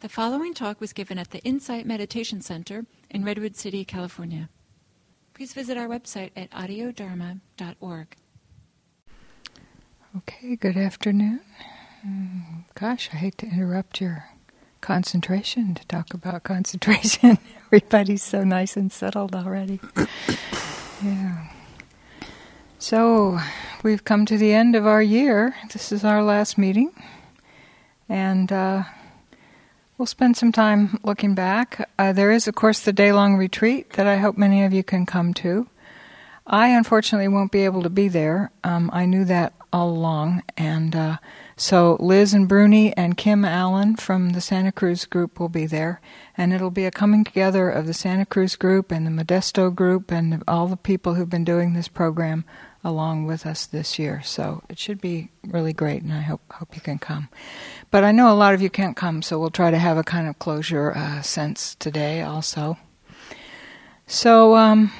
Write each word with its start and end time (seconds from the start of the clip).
The 0.00 0.08
following 0.08 0.54
talk 0.54 0.80
was 0.80 0.94
given 0.94 1.18
at 1.18 1.30
the 1.30 1.40
Insight 1.40 1.84
Meditation 1.84 2.40
Center 2.40 2.86
in 3.10 3.22
Redwood 3.22 3.54
City, 3.54 3.84
California. 3.84 4.48
Please 5.34 5.52
visit 5.52 5.76
our 5.76 5.88
website 5.88 6.30
at 6.34 6.50
audiodharma.org. 6.52 8.16
Okay, 10.16 10.56
good 10.56 10.78
afternoon. 10.78 11.40
Gosh, 12.74 13.10
I 13.12 13.16
hate 13.16 13.36
to 13.38 13.46
interrupt 13.46 14.00
your 14.00 14.24
concentration 14.80 15.74
to 15.74 15.86
talk 15.86 16.14
about 16.14 16.42
concentration. 16.44 17.36
Everybody's 17.66 18.22
so 18.22 18.42
nice 18.42 18.78
and 18.78 18.90
settled 18.90 19.36
already. 19.36 19.80
yeah. 21.04 21.46
So, 22.78 23.38
we've 23.82 24.04
come 24.04 24.24
to 24.24 24.38
the 24.38 24.54
end 24.54 24.74
of 24.74 24.86
our 24.86 25.02
year. 25.02 25.56
This 25.74 25.92
is 25.92 26.06
our 26.06 26.22
last 26.22 26.56
meeting. 26.56 26.90
And 28.08 28.50
uh, 28.50 28.84
we'll 30.00 30.06
spend 30.06 30.34
some 30.34 30.50
time 30.50 30.98
looking 31.02 31.34
back. 31.34 31.86
Uh, 31.98 32.10
there 32.10 32.30
is, 32.30 32.48
of 32.48 32.54
course, 32.54 32.80
the 32.80 32.92
day 32.92 33.12
long 33.12 33.36
retreat 33.36 33.90
that 33.90 34.06
I 34.06 34.16
hope 34.16 34.38
many 34.38 34.64
of 34.64 34.72
you 34.72 34.82
can 34.82 35.04
come 35.04 35.34
to. 35.34 35.68
I 36.46 36.68
unfortunately 36.68 37.28
won't 37.28 37.52
be 37.52 37.66
able 37.66 37.82
to 37.82 37.90
be 37.90 38.08
there. 38.08 38.50
Um, 38.64 38.88
I 38.94 39.04
knew 39.04 39.26
that 39.26 39.52
all 39.74 39.90
along. 39.90 40.42
And 40.56 40.96
uh, 40.96 41.18
so 41.54 41.98
Liz 42.00 42.32
and 42.32 42.48
Bruni 42.48 42.96
and 42.96 43.18
Kim 43.18 43.44
Allen 43.44 43.94
from 43.94 44.30
the 44.30 44.40
Santa 44.40 44.72
Cruz 44.72 45.04
group 45.04 45.38
will 45.38 45.50
be 45.50 45.66
there. 45.66 46.00
And 46.34 46.54
it'll 46.54 46.70
be 46.70 46.86
a 46.86 46.90
coming 46.90 47.22
together 47.22 47.68
of 47.68 47.86
the 47.86 47.92
Santa 47.92 48.24
Cruz 48.24 48.56
group 48.56 48.90
and 48.90 49.06
the 49.06 49.10
Modesto 49.10 49.72
group 49.72 50.10
and 50.10 50.42
all 50.48 50.66
the 50.66 50.78
people 50.78 51.12
who've 51.12 51.28
been 51.28 51.44
doing 51.44 51.74
this 51.74 51.88
program 51.88 52.46
along 52.82 53.26
with 53.26 53.44
us 53.44 53.66
this 53.66 53.98
year. 53.98 54.22
So 54.22 54.62
it 54.68 54.78
should 54.78 55.00
be 55.00 55.30
really 55.46 55.72
great, 55.72 56.02
and 56.02 56.12
I 56.12 56.20
hope 56.20 56.40
hope 56.52 56.74
you 56.74 56.80
can 56.80 56.98
come. 56.98 57.28
But 57.90 58.04
I 58.04 58.12
know 58.12 58.32
a 58.32 58.34
lot 58.34 58.54
of 58.54 58.62
you 58.62 58.70
can't 58.70 58.96
come, 58.96 59.22
so 59.22 59.38
we'll 59.38 59.50
try 59.50 59.70
to 59.70 59.78
have 59.78 59.98
a 59.98 60.04
kind 60.04 60.28
of 60.28 60.38
closure 60.38 60.92
uh, 60.92 61.22
sense 61.22 61.74
today 61.74 62.22
also. 62.22 62.78
So, 64.06 64.56
um, 64.56 64.92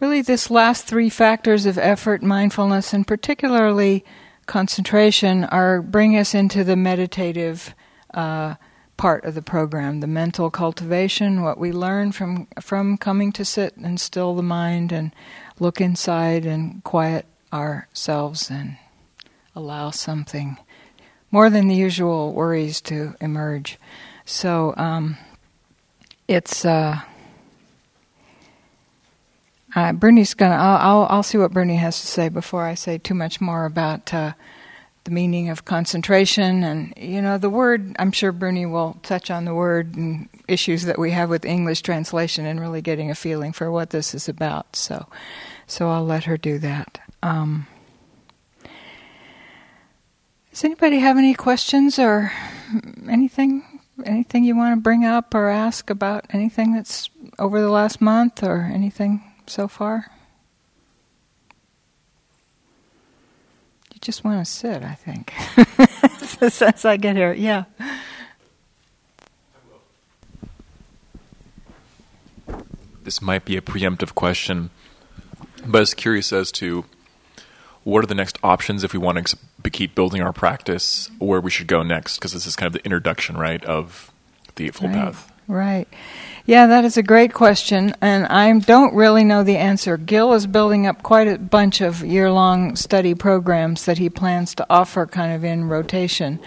really, 0.00 0.22
this 0.22 0.50
last 0.50 0.86
three 0.86 1.10
factors 1.10 1.66
of 1.66 1.76
effort, 1.78 2.22
mindfulness, 2.22 2.92
and 2.92 3.06
particularly 3.06 4.04
concentration, 4.46 5.44
are 5.44 5.82
bring 5.82 6.16
us 6.16 6.34
into 6.34 6.64
the 6.64 6.76
meditative. 6.76 7.74
Uh, 8.12 8.54
part 8.96 9.24
of 9.24 9.34
the 9.34 9.40
program, 9.40 10.00
the 10.00 10.06
mental 10.06 10.50
cultivation, 10.50 11.40
what 11.40 11.56
we 11.56 11.72
learn 11.72 12.12
from 12.12 12.46
from 12.60 12.98
coming 12.98 13.32
to 13.32 13.46
sit 13.46 13.74
and 13.76 13.98
still 13.98 14.34
the 14.34 14.42
mind 14.42 14.92
and 14.92 15.10
look 15.60 15.80
inside 15.80 16.46
and 16.46 16.82
quiet 16.82 17.26
ourselves 17.52 18.50
and 18.50 18.76
allow 19.54 19.90
something 19.90 20.58
more 21.30 21.48
than 21.50 21.68
the 21.68 21.74
usual 21.74 22.32
worries 22.32 22.80
to 22.80 23.14
emerge. 23.20 23.78
So 24.24 24.74
um, 24.76 25.16
it's. 26.26 26.64
Uh, 26.64 27.00
uh, 29.74 29.92
Bruni's 29.92 30.34
gonna. 30.34 30.56
I'll, 30.56 30.78
I'll, 31.00 31.06
I'll 31.10 31.22
see 31.22 31.38
what 31.38 31.52
Bruni 31.52 31.76
has 31.76 32.00
to 32.00 32.06
say 32.06 32.28
before 32.28 32.64
I 32.64 32.74
say 32.74 32.98
too 32.98 33.14
much 33.14 33.40
more 33.40 33.66
about 33.66 34.12
uh, 34.12 34.32
the 35.04 35.10
meaning 35.10 35.48
of 35.48 35.64
concentration 35.64 36.64
and 36.64 36.92
you 36.96 37.22
know 37.22 37.38
the 37.38 37.50
word. 37.50 37.94
I'm 37.98 38.12
sure 38.12 38.32
Bernie 38.32 38.66
will 38.66 38.98
touch 39.02 39.30
on 39.30 39.44
the 39.44 39.54
word 39.54 39.94
and 39.94 40.28
issues 40.48 40.84
that 40.84 40.98
we 40.98 41.12
have 41.12 41.30
with 41.30 41.44
English 41.44 41.82
translation 41.82 42.46
and 42.46 42.60
really 42.60 42.82
getting 42.82 43.10
a 43.10 43.14
feeling 43.14 43.52
for 43.52 43.70
what 43.70 43.90
this 43.90 44.14
is 44.14 44.28
about. 44.28 44.74
So, 44.74 45.06
so 45.70 45.88
I'll 45.88 46.04
let 46.04 46.24
her 46.24 46.36
do 46.36 46.58
that. 46.58 47.00
Um, 47.22 47.66
does 50.50 50.64
anybody 50.64 50.98
have 50.98 51.16
any 51.16 51.32
questions 51.34 51.98
or 51.98 52.32
anything 53.08 53.80
anything 54.04 54.44
you 54.44 54.56
want 54.56 54.76
to 54.76 54.80
bring 54.80 55.04
up 55.04 55.34
or 55.34 55.48
ask 55.48 55.90
about 55.90 56.24
anything 56.30 56.74
that's 56.74 57.10
over 57.38 57.60
the 57.60 57.68
last 57.68 58.00
month 58.00 58.42
or 58.42 58.62
anything 58.72 59.22
so 59.46 59.68
far? 59.68 60.06
You 63.92 64.00
just 64.00 64.24
want 64.24 64.44
to 64.44 64.50
sit, 64.50 64.82
I 64.82 64.94
think. 64.94 65.32
Since 66.50 66.84
I 66.84 66.96
get 66.96 67.16
here, 67.16 67.32
yeah. 67.32 67.64
This 73.02 73.22
might 73.22 73.44
be 73.44 73.56
a 73.56 73.60
preemptive 73.60 74.14
question, 74.14 74.70
but 75.66 75.78
I 75.78 75.80
was 75.80 75.94
curious 75.94 76.32
as 76.32 76.50
to 76.52 76.84
what 77.84 78.04
are 78.04 78.06
the 78.06 78.14
next 78.14 78.38
options 78.42 78.84
if 78.84 78.92
we 78.92 78.98
want 78.98 79.34
to 79.62 79.70
keep 79.70 79.94
building 79.94 80.22
our 80.22 80.32
practice, 80.32 81.10
where 81.18 81.40
we 81.40 81.50
should 81.50 81.66
go 81.66 81.82
next, 81.82 82.16
because 82.16 82.32
this 82.32 82.46
is 82.46 82.56
kind 82.56 82.66
of 82.66 82.74
the 82.74 82.84
introduction, 82.84 83.36
right, 83.36 83.64
of 83.64 84.12
the 84.56 84.66
Eightfold 84.66 84.92
right, 84.92 85.04
Path. 85.04 85.32
Right. 85.48 85.88
Yeah, 86.46 86.66
that 86.66 86.84
is 86.84 86.96
a 86.96 87.02
great 87.02 87.32
question, 87.32 87.94
and 88.00 88.26
I 88.26 88.56
don't 88.58 88.94
really 88.94 89.24
know 89.24 89.42
the 89.42 89.56
answer. 89.56 89.96
Gil 89.96 90.32
is 90.34 90.46
building 90.46 90.86
up 90.86 91.02
quite 91.02 91.28
a 91.28 91.38
bunch 91.38 91.80
of 91.80 92.04
year 92.04 92.30
long 92.30 92.76
study 92.76 93.14
programs 93.14 93.86
that 93.86 93.98
he 93.98 94.10
plans 94.10 94.54
to 94.56 94.66
offer 94.68 95.06
kind 95.06 95.32
of 95.32 95.44
in 95.44 95.68
rotation, 95.68 96.38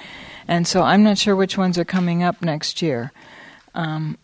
and 0.48 0.68
so 0.68 0.84
I'm 0.84 1.04
not 1.04 1.18
sure 1.18 1.36
which 1.36 1.58
ones 1.58 1.78
are 1.78 1.86
coming 1.86 2.22
up 2.22 2.42
next 2.42 2.82
year. 2.82 3.12
Um, 3.76 4.18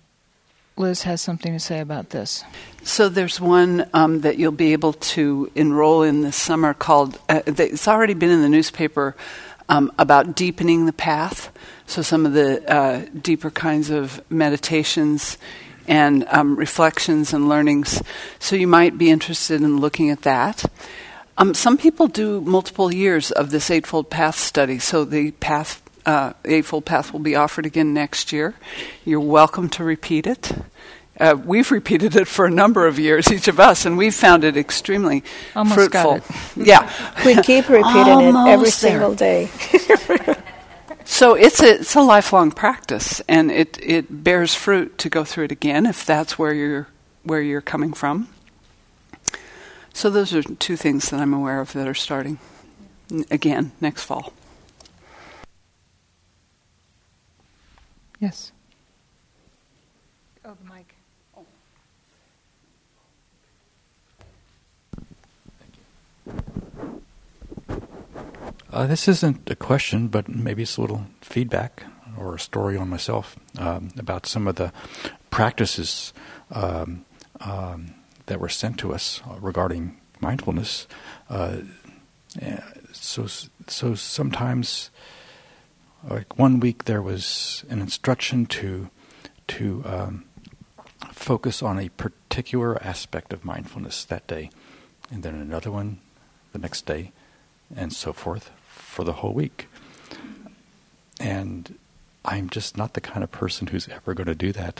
Liz 0.79 1.03
has 1.03 1.21
something 1.21 1.51
to 1.51 1.59
say 1.59 1.81
about 1.81 2.11
this. 2.11 2.43
So 2.83 3.09
there's 3.09 3.39
one 3.41 3.87
um, 3.93 4.21
that 4.21 4.37
you'll 4.37 4.53
be 4.53 4.71
able 4.71 4.93
to 4.93 5.51
enroll 5.53 6.03
in 6.03 6.21
this 6.21 6.37
summer 6.37 6.73
called. 6.73 7.19
Uh, 7.27 7.41
it's 7.45 7.87
already 7.87 8.13
been 8.13 8.29
in 8.29 8.41
the 8.41 8.49
newspaper 8.49 9.15
um, 9.67 9.91
about 9.99 10.35
deepening 10.35 10.85
the 10.85 10.93
path. 10.93 11.51
So 11.85 12.01
some 12.01 12.25
of 12.25 12.31
the 12.31 12.67
uh, 12.71 13.05
deeper 13.21 13.51
kinds 13.51 13.89
of 13.89 14.21
meditations 14.31 15.37
and 15.85 16.25
um, 16.29 16.55
reflections 16.55 17.33
and 17.33 17.49
learnings. 17.49 18.01
So 18.39 18.55
you 18.55 18.67
might 18.67 18.97
be 18.97 19.09
interested 19.09 19.61
in 19.61 19.81
looking 19.81 20.09
at 20.09 20.21
that. 20.21 20.63
Um, 21.37 21.53
some 21.53 21.77
people 21.77 22.07
do 22.07 22.39
multiple 22.41 22.93
years 22.93 23.31
of 23.31 23.49
this 23.49 23.69
Eightfold 23.69 24.09
Path 24.09 24.35
study. 24.35 24.79
So 24.79 25.03
the 25.03 25.31
path 25.31 25.81
uh, 26.09 26.33
Eightfold 26.43 26.85
Path 26.85 27.13
will 27.13 27.19
be 27.19 27.35
offered 27.35 27.67
again 27.67 27.93
next 27.93 28.33
year. 28.33 28.55
You're 29.05 29.19
welcome 29.19 29.69
to 29.69 29.83
repeat 29.83 30.25
it. 30.25 30.51
Uh, 31.19 31.35
we've 31.45 31.69
repeated 31.69 32.15
it 32.15 32.27
for 32.27 32.45
a 32.45 32.49
number 32.49 32.87
of 32.87 32.97
years, 32.97 33.31
each 33.31 33.47
of 33.47 33.59
us, 33.59 33.85
and 33.85 33.95
we've 33.95 34.15
found 34.15 34.43
it 34.43 34.57
extremely 34.57 35.23
Almost 35.55 35.75
fruitful. 35.75 36.21
yeah, 36.55 36.91
we 37.23 37.35
keep 37.43 37.69
repeating 37.69 38.21
it 38.21 38.35
every 38.47 38.71
single 38.71 39.13
day. 39.13 39.49
so 41.05 41.35
it's 41.35 41.61
a 41.61 41.79
it's 41.79 41.95
a 41.95 42.01
lifelong 42.01 42.51
practice, 42.51 43.21
and 43.27 43.51
it 43.51 43.77
it 43.83 44.23
bears 44.23 44.55
fruit 44.55 44.97
to 44.99 45.09
go 45.09 45.23
through 45.23 45.45
it 45.45 45.51
again 45.51 45.85
if 45.85 46.05
that's 46.05 46.39
where 46.39 46.53
you're 46.53 46.87
where 47.23 47.41
you're 47.41 47.61
coming 47.61 47.93
from. 47.93 48.29
So 49.93 50.09
those 50.09 50.33
are 50.33 50.41
two 50.41 50.77
things 50.77 51.09
that 51.09 51.19
I'm 51.19 51.33
aware 51.33 51.59
of 51.59 51.73
that 51.73 51.87
are 51.87 51.93
starting 51.93 52.39
again 53.29 53.73
next 53.81 54.05
fall. 54.05 54.33
Yes. 58.19 58.51
Oh, 60.43 60.55
the 60.61 60.73
mic. 60.73 60.95
Oh. 61.37 61.45
Thank 65.59 67.03
Uh, 68.71 68.87
this 68.87 69.07
isn't 69.07 69.49
a 69.49 69.55
question, 69.55 70.09
but 70.09 70.27
maybe 70.27 70.63
it's 70.63 70.77
a 70.77 70.81
little 70.81 71.05
feedback 71.21 71.83
or 72.17 72.35
a 72.35 72.39
story 72.39 72.75
on 72.77 72.89
myself 72.89 73.37
um, 73.57 73.89
about 73.97 74.25
some 74.25 74.47
of 74.47 74.55
the 74.55 74.73
practices 75.31 76.13
um, 76.51 77.05
um, 77.39 77.93
that 78.25 78.39
were 78.39 78.49
sent 78.49 78.77
to 78.79 78.93
us 78.93 79.21
regarding 79.39 79.97
mindfulness. 80.19 80.87
Uh, 81.29 81.57
so, 82.91 83.27
so 83.67 83.95
sometimes, 83.95 84.89
like 86.07 86.37
one 86.37 86.59
week, 86.59 86.85
there 86.85 87.01
was 87.01 87.65
an 87.69 87.81
instruction 87.81 88.45
to 88.47 88.89
to 89.47 89.83
um, 89.85 90.25
focus 91.11 91.63
on 91.63 91.79
a 91.79 91.89
particular 91.89 92.81
aspect 92.83 93.33
of 93.33 93.43
mindfulness 93.43 94.05
that 94.05 94.27
day, 94.27 94.49
and 95.11 95.23
then 95.23 95.35
another 95.35 95.71
one 95.71 95.99
the 96.53 96.59
next 96.59 96.85
day, 96.85 97.11
and 97.75 97.91
so 97.91 98.13
forth 98.13 98.51
for 98.67 99.03
the 99.03 99.13
whole 99.13 99.33
week. 99.33 99.67
And 101.19 101.77
I'm 102.29 102.47
just 102.51 102.77
not 102.77 102.93
the 102.93 103.01
kind 103.01 103.23
of 103.23 103.31
person 103.31 103.65
who's 103.65 103.87
ever 103.87 104.13
going 104.13 104.27
to 104.27 104.35
do 104.35 104.51
that. 104.51 104.79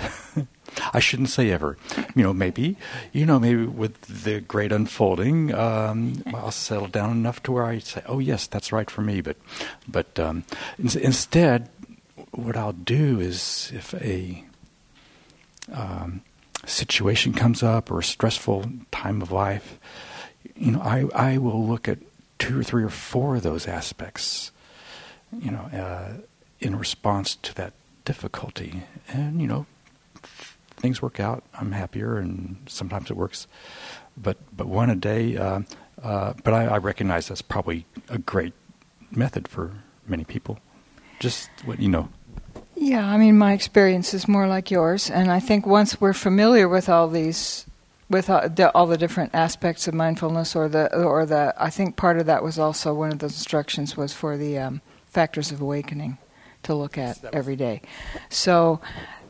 I 0.94 1.00
shouldn't 1.00 1.30
say 1.30 1.50
ever. 1.50 1.78
You 2.16 2.22
know, 2.22 2.32
maybe, 2.32 2.78
you 3.12 3.26
know, 3.26 3.40
maybe 3.40 3.66
with 3.66 4.00
the 4.02 4.40
great 4.40 4.72
unfolding, 4.72 5.52
um, 5.56 6.22
I'll 6.28 6.52
settle 6.52 6.88
down 6.88 7.10
enough 7.10 7.42
to 7.44 7.52
where 7.52 7.66
I 7.66 7.80
say, 7.80 8.04
"Oh, 8.06 8.20
yes, 8.20 8.46
that's 8.46 8.72
right 8.72 8.90
for 8.90 9.02
me." 9.02 9.22
But, 9.22 9.38
but 9.88 10.20
um, 10.20 10.44
in- 10.78 11.02
instead, 11.02 11.70
what 12.32 12.56
I'll 12.56 12.72
do 12.74 13.20
is, 13.20 13.72
if 13.74 13.96
a 13.96 14.46
um, 15.74 16.22
situation 16.68 17.34
comes 17.34 17.64
up 17.64 17.90
or 17.90 18.00
a 18.00 18.04
stressful 18.04 18.66
time 18.92 19.24
of 19.24 19.32
life, 19.32 19.80
you 20.56 20.72
know, 20.72 20.82
I 20.82 21.06
I 21.16 21.38
will 21.40 21.66
look 21.66 21.88
at 21.88 21.98
two 22.38 22.60
or 22.60 22.64
three 22.64 22.84
or 22.84 22.90
four 22.90 23.38
of 23.38 23.42
those 23.42 23.68
aspects, 23.68 24.52
you 25.36 25.50
know, 25.50 25.62
uh, 25.74 26.14
in 26.60 26.76
response 26.78 27.36
to 27.36 27.56
that 27.56 27.74
difficulty, 28.06 28.84
and 29.08 29.42
you 29.42 29.48
know, 29.48 29.66
things 30.78 31.02
work 31.02 31.20
out. 31.20 31.44
I'm 31.54 31.72
happier, 31.72 32.18
and 32.18 32.58
sometimes 32.68 33.10
it 33.10 33.18
works, 33.18 33.48
but 34.18 34.38
but 34.56 34.68
one 34.68 34.90
a 34.90 34.96
day. 34.96 35.38
Uh, 35.38 35.62
uh, 36.02 36.34
but 36.44 36.54
I, 36.54 36.66
I 36.66 36.78
recognize 36.78 37.28
that's 37.28 37.42
probably 37.42 37.86
a 38.08 38.18
great 38.18 38.54
method 39.12 39.48
for 39.48 39.74
many 40.08 40.24
people. 40.24 40.60
Just 41.20 41.50
what 41.66 41.80
you 41.80 41.90
know. 41.90 42.10
Yeah, 42.76 43.06
I 43.06 43.18
mean, 43.18 43.38
my 43.38 43.52
experience 43.52 44.14
is 44.14 44.28
more 44.28 44.48
like 44.48 44.72
yours, 44.72 45.10
and 45.10 45.30
I 45.30 45.42
think 45.42 45.66
once 45.66 46.00
we're 46.00 46.14
familiar 46.14 46.70
with 46.70 46.88
all 46.88 47.10
these, 47.10 47.66
with 48.10 48.30
all 48.30 48.48
the, 48.48 48.72
all 48.74 48.88
the 48.88 48.98
different 48.98 49.36
aspects 49.36 49.88
of 49.88 49.94
mindfulness, 49.94 50.56
or 50.56 50.70
the 50.70 50.96
or 50.96 51.26
the, 51.26 51.54
I 51.58 51.70
think 51.70 51.98
part 51.98 52.18
of 52.20 52.26
that 52.28 52.44
was 52.44 52.58
also 52.58 52.94
one 52.94 53.12
of 53.12 53.20
those 53.20 53.34
instructions 53.34 53.98
was 53.98 54.14
for 54.14 54.38
the 54.38 54.58
um, 54.58 54.82
factors 55.08 55.52
of 55.52 55.60
awakening 55.60 56.18
to 56.64 56.74
look 56.74 56.98
at 56.98 57.24
every 57.34 57.56
day. 57.56 57.82
So 58.30 58.82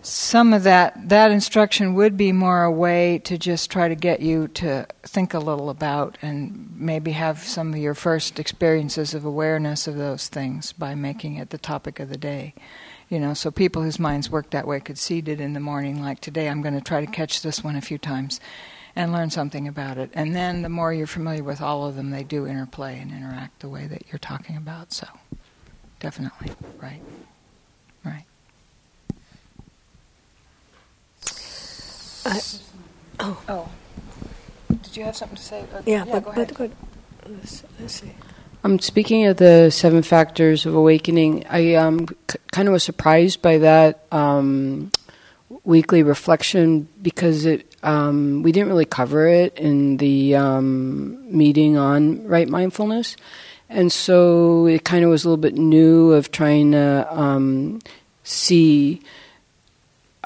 some 0.01 0.53
of 0.53 0.63
that 0.63 1.09
that 1.09 1.29
instruction 1.31 1.93
would 1.93 2.15
be 2.15 2.31
more 2.31 2.63
a 2.63 2.71
way 2.71 3.19
to 3.19 3.37
just 3.37 3.69
try 3.69 3.89
to 3.89 3.95
get 3.95 4.21
you 4.21 4.47
to 4.47 4.87
think 5.03 5.33
a 5.33 5.39
little 5.39 5.69
about 5.69 6.17
and 6.21 6.69
maybe 6.75 7.11
have 7.11 7.39
some 7.39 7.73
of 7.73 7.79
your 7.79 7.93
first 7.93 8.39
experiences 8.39 9.13
of 9.13 9.25
awareness 9.25 9.87
of 9.87 9.97
those 9.97 10.29
things 10.29 10.71
by 10.71 10.95
making 10.95 11.35
it 11.35 11.49
the 11.49 11.57
topic 11.57 11.99
of 11.99 12.09
the 12.09 12.17
day. 12.17 12.53
You 13.09 13.19
know 13.19 13.33
so 13.33 13.51
people 13.51 13.81
whose 13.81 13.99
minds 13.99 14.29
work 14.29 14.51
that 14.51 14.67
way 14.67 14.79
could 14.79 14.97
seed 14.97 15.27
it 15.27 15.41
in 15.41 15.53
the 15.53 15.59
morning 15.59 16.01
like 16.01 16.21
today 16.21 16.47
i'm 16.47 16.61
going 16.61 16.75
to 16.75 16.81
try 16.81 17.03
to 17.03 17.11
catch 17.11 17.41
this 17.41 17.63
one 17.63 17.75
a 17.75 17.81
few 17.81 17.97
times 17.97 18.39
and 18.95 19.11
learn 19.11 19.29
something 19.29 19.67
about 19.67 19.97
it. 19.97 20.09
And 20.13 20.35
then 20.35 20.61
the 20.61 20.69
more 20.69 20.93
you're 20.93 21.07
familiar 21.07 21.43
with 21.43 21.61
all 21.61 21.85
of 21.85 21.95
them 21.95 22.11
they 22.11 22.23
do 22.23 22.45
interplay 22.45 22.99
and 22.99 23.11
interact 23.11 23.61
the 23.61 23.69
way 23.69 23.87
that 23.87 24.03
you're 24.11 24.19
talking 24.19 24.57
about 24.57 24.93
so 24.93 25.07
definitely 25.99 26.51
right 26.81 27.01
right 28.05 28.25
I, 32.25 32.41
oh. 33.19 33.41
Oh. 33.47 33.69
Did 34.83 34.97
you 34.97 35.03
have 35.03 35.15
something 35.15 35.37
to 35.37 35.43
say? 35.43 35.65
Uh, 35.73 35.81
Yeah, 35.85 36.05
go 36.05 36.19
but, 36.19 36.27
ahead. 36.27 36.47
but 36.49 36.53
good. 36.57 36.71
Let's, 37.27 37.63
let's 37.79 38.01
see. 38.01 38.11
I'm 38.63 38.73
um, 38.73 38.79
speaking 38.79 39.25
of 39.25 39.37
the 39.37 39.69
seven 39.69 40.01
factors 40.03 40.65
of 40.65 40.75
awakening, 40.75 41.45
I 41.49 41.75
um, 41.75 42.07
c- 42.29 42.37
kind 42.51 42.67
of 42.67 42.73
was 42.73 42.83
surprised 42.83 43.41
by 43.41 43.59
that 43.59 44.03
um, 44.11 44.91
weekly 45.63 46.03
reflection 46.03 46.87
because 47.01 47.45
it 47.45 47.65
um, 47.83 48.43
we 48.43 48.51
didn't 48.51 48.67
really 48.67 48.85
cover 48.85 49.27
it 49.27 49.57
in 49.57 49.97
the 49.97 50.35
um, 50.35 51.35
meeting 51.35 51.77
on 51.77 52.25
right 52.27 52.49
mindfulness, 52.49 53.15
and 53.69 53.91
so 53.91 54.65
it 54.65 54.83
kind 54.83 55.03
of 55.03 55.11
was 55.11 55.23
a 55.23 55.29
little 55.29 55.41
bit 55.41 55.55
new 55.55 56.11
of 56.13 56.31
trying 56.31 56.71
to 56.71 57.07
um, 57.09 57.79
see 58.23 59.01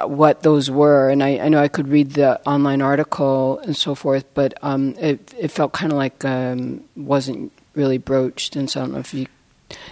what 0.02 0.44
those 0.44 0.72
were. 0.72 1.10
And 1.10 1.24
I, 1.24 1.38
I 1.40 1.50
know 1.50 1.62
I 1.62 1.68
could 1.68 1.88
read 1.88 2.12
the 2.12 2.42
online 2.48 2.82
article 2.82 3.60
and 3.60 3.76
so 3.76 3.96
forth, 3.96 4.26
but 4.34 4.54
um, 4.62 4.96
it, 4.98 5.34
it 5.38 5.50
felt 5.50 5.74
kind 5.74 5.92
of 5.92 5.98
like 5.98 6.24
um, 6.26 6.84
wasn't 6.96 7.52
really 7.76 7.98
broached. 7.98 8.56
And 8.56 8.70
so 8.70 8.80
I 8.80 8.84
don't 8.84 8.94
know 8.94 9.00
if 9.00 9.14
you. 9.14 9.28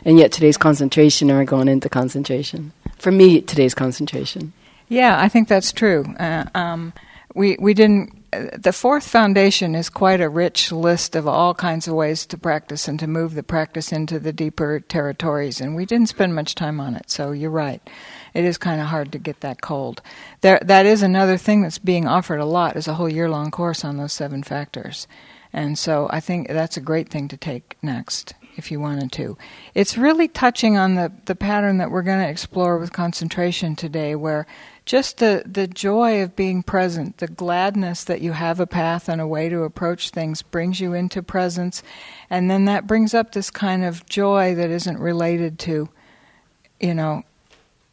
And 0.05 0.17
yet 0.17 0.31
today's 0.31 0.57
concentration, 0.57 1.29
and 1.29 1.39
we're 1.39 1.45
going 1.45 1.67
into 1.67 1.89
concentration. 1.89 2.71
For 2.97 3.11
me, 3.11 3.41
today's 3.41 3.73
concentration. 3.73 4.53
Yeah, 4.89 5.19
I 5.19 5.27
think 5.27 5.47
that's 5.47 5.71
true. 5.71 6.05
Uh, 6.19 6.45
um, 6.53 6.93
we 7.33 7.57
we 7.59 7.73
didn't. 7.73 8.20
The 8.31 8.71
fourth 8.71 9.05
foundation 9.05 9.75
is 9.75 9.89
quite 9.89 10.21
a 10.21 10.29
rich 10.29 10.71
list 10.71 11.17
of 11.17 11.27
all 11.27 11.53
kinds 11.53 11.87
of 11.87 11.95
ways 11.95 12.25
to 12.27 12.37
practice 12.37 12.87
and 12.87 12.97
to 12.99 13.07
move 13.07 13.35
the 13.35 13.43
practice 13.43 13.91
into 13.91 14.19
the 14.19 14.31
deeper 14.31 14.79
territories, 14.79 15.59
and 15.59 15.75
we 15.75 15.85
didn't 15.85 16.07
spend 16.07 16.33
much 16.33 16.55
time 16.55 16.79
on 16.79 16.95
it. 16.95 17.09
So 17.09 17.33
you're 17.33 17.49
right. 17.51 17.81
It 18.33 18.45
is 18.45 18.57
kind 18.57 18.79
of 18.79 18.87
hard 18.87 19.11
to 19.11 19.19
get 19.19 19.41
that 19.41 19.61
cold. 19.61 20.01
There, 20.39 20.61
that 20.63 20.85
is 20.85 21.03
another 21.03 21.35
thing 21.35 21.61
that's 21.61 21.77
being 21.77 22.07
offered 22.07 22.39
a 22.39 22.45
lot 22.45 22.77
is 22.77 22.87
a 22.87 22.93
whole 22.93 23.09
year 23.09 23.29
long 23.29 23.51
course 23.51 23.83
on 23.83 23.97
those 23.97 24.13
seven 24.13 24.43
factors, 24.43 25.07
and 25.51 25.77
so 25.77 26.07
I 26.09 26.21
think 26.21 26.47
that's 26.47 26.77
a 26.77 26.81
great 26.81 27.09
thing 27.09 27.27
to 27.27 27.37
take 27.37 27.77
next 27.81 28.33
if 28.57 28.71
you 28.71 28.79
wanted 28.79 29.11
to. 29.13 29.37
It's 29.73 29.97
really 29.97 30.27
touching 30.27 30.77
on 30.77 30.95
the, 30.95 31.11
the 31.25 31.35
pattern 31.35 31.77
that 31.77 31.91
we're 31.91 32.01
going 32.01 32.23
to 32.23 32.29
explore 32.29 32.77
with 32.77 32.93
concentration 32.93 33.75
today, 33.75 34.15
where 34.15 34.45
just 34.85 35.17
the, 35.17 35.43
the 35.45 35.67
joy 35.67 36.21
of 36.23 36.35
being 36.35 36.63
present, 36.63 37.17
the 37.17 37.27
gladness 37.27 38.03
that 38.03 38.21
you 38.21 38.31
have 38.31 38.59
a 38.59 38.67
path 38.67 39.07
and 39.07 39.21
a 39.21 39.27
way 39.27 39.47
to 39.47 39.63
approach 39.63 40.09
things 40.09 40.41
brings 40.41 40.79
you 40.79 40.93
into 40.93 41.21
presence, 41.21 41.83
and 42.29 42.49
then 42.49 42.65
that 42.65 42.87
brings 42.87 43.13
up 43.13 43.31
this 43.31 43.49
kind 43.51 43.83
of 43.83 44.05
joy 44.07 44.55
that 44.55 44.69
isn't 44.69 44.99
related 44.99 45.59
to, 45.59 45.89
you 46.79 46.93
know, 46.93 47.23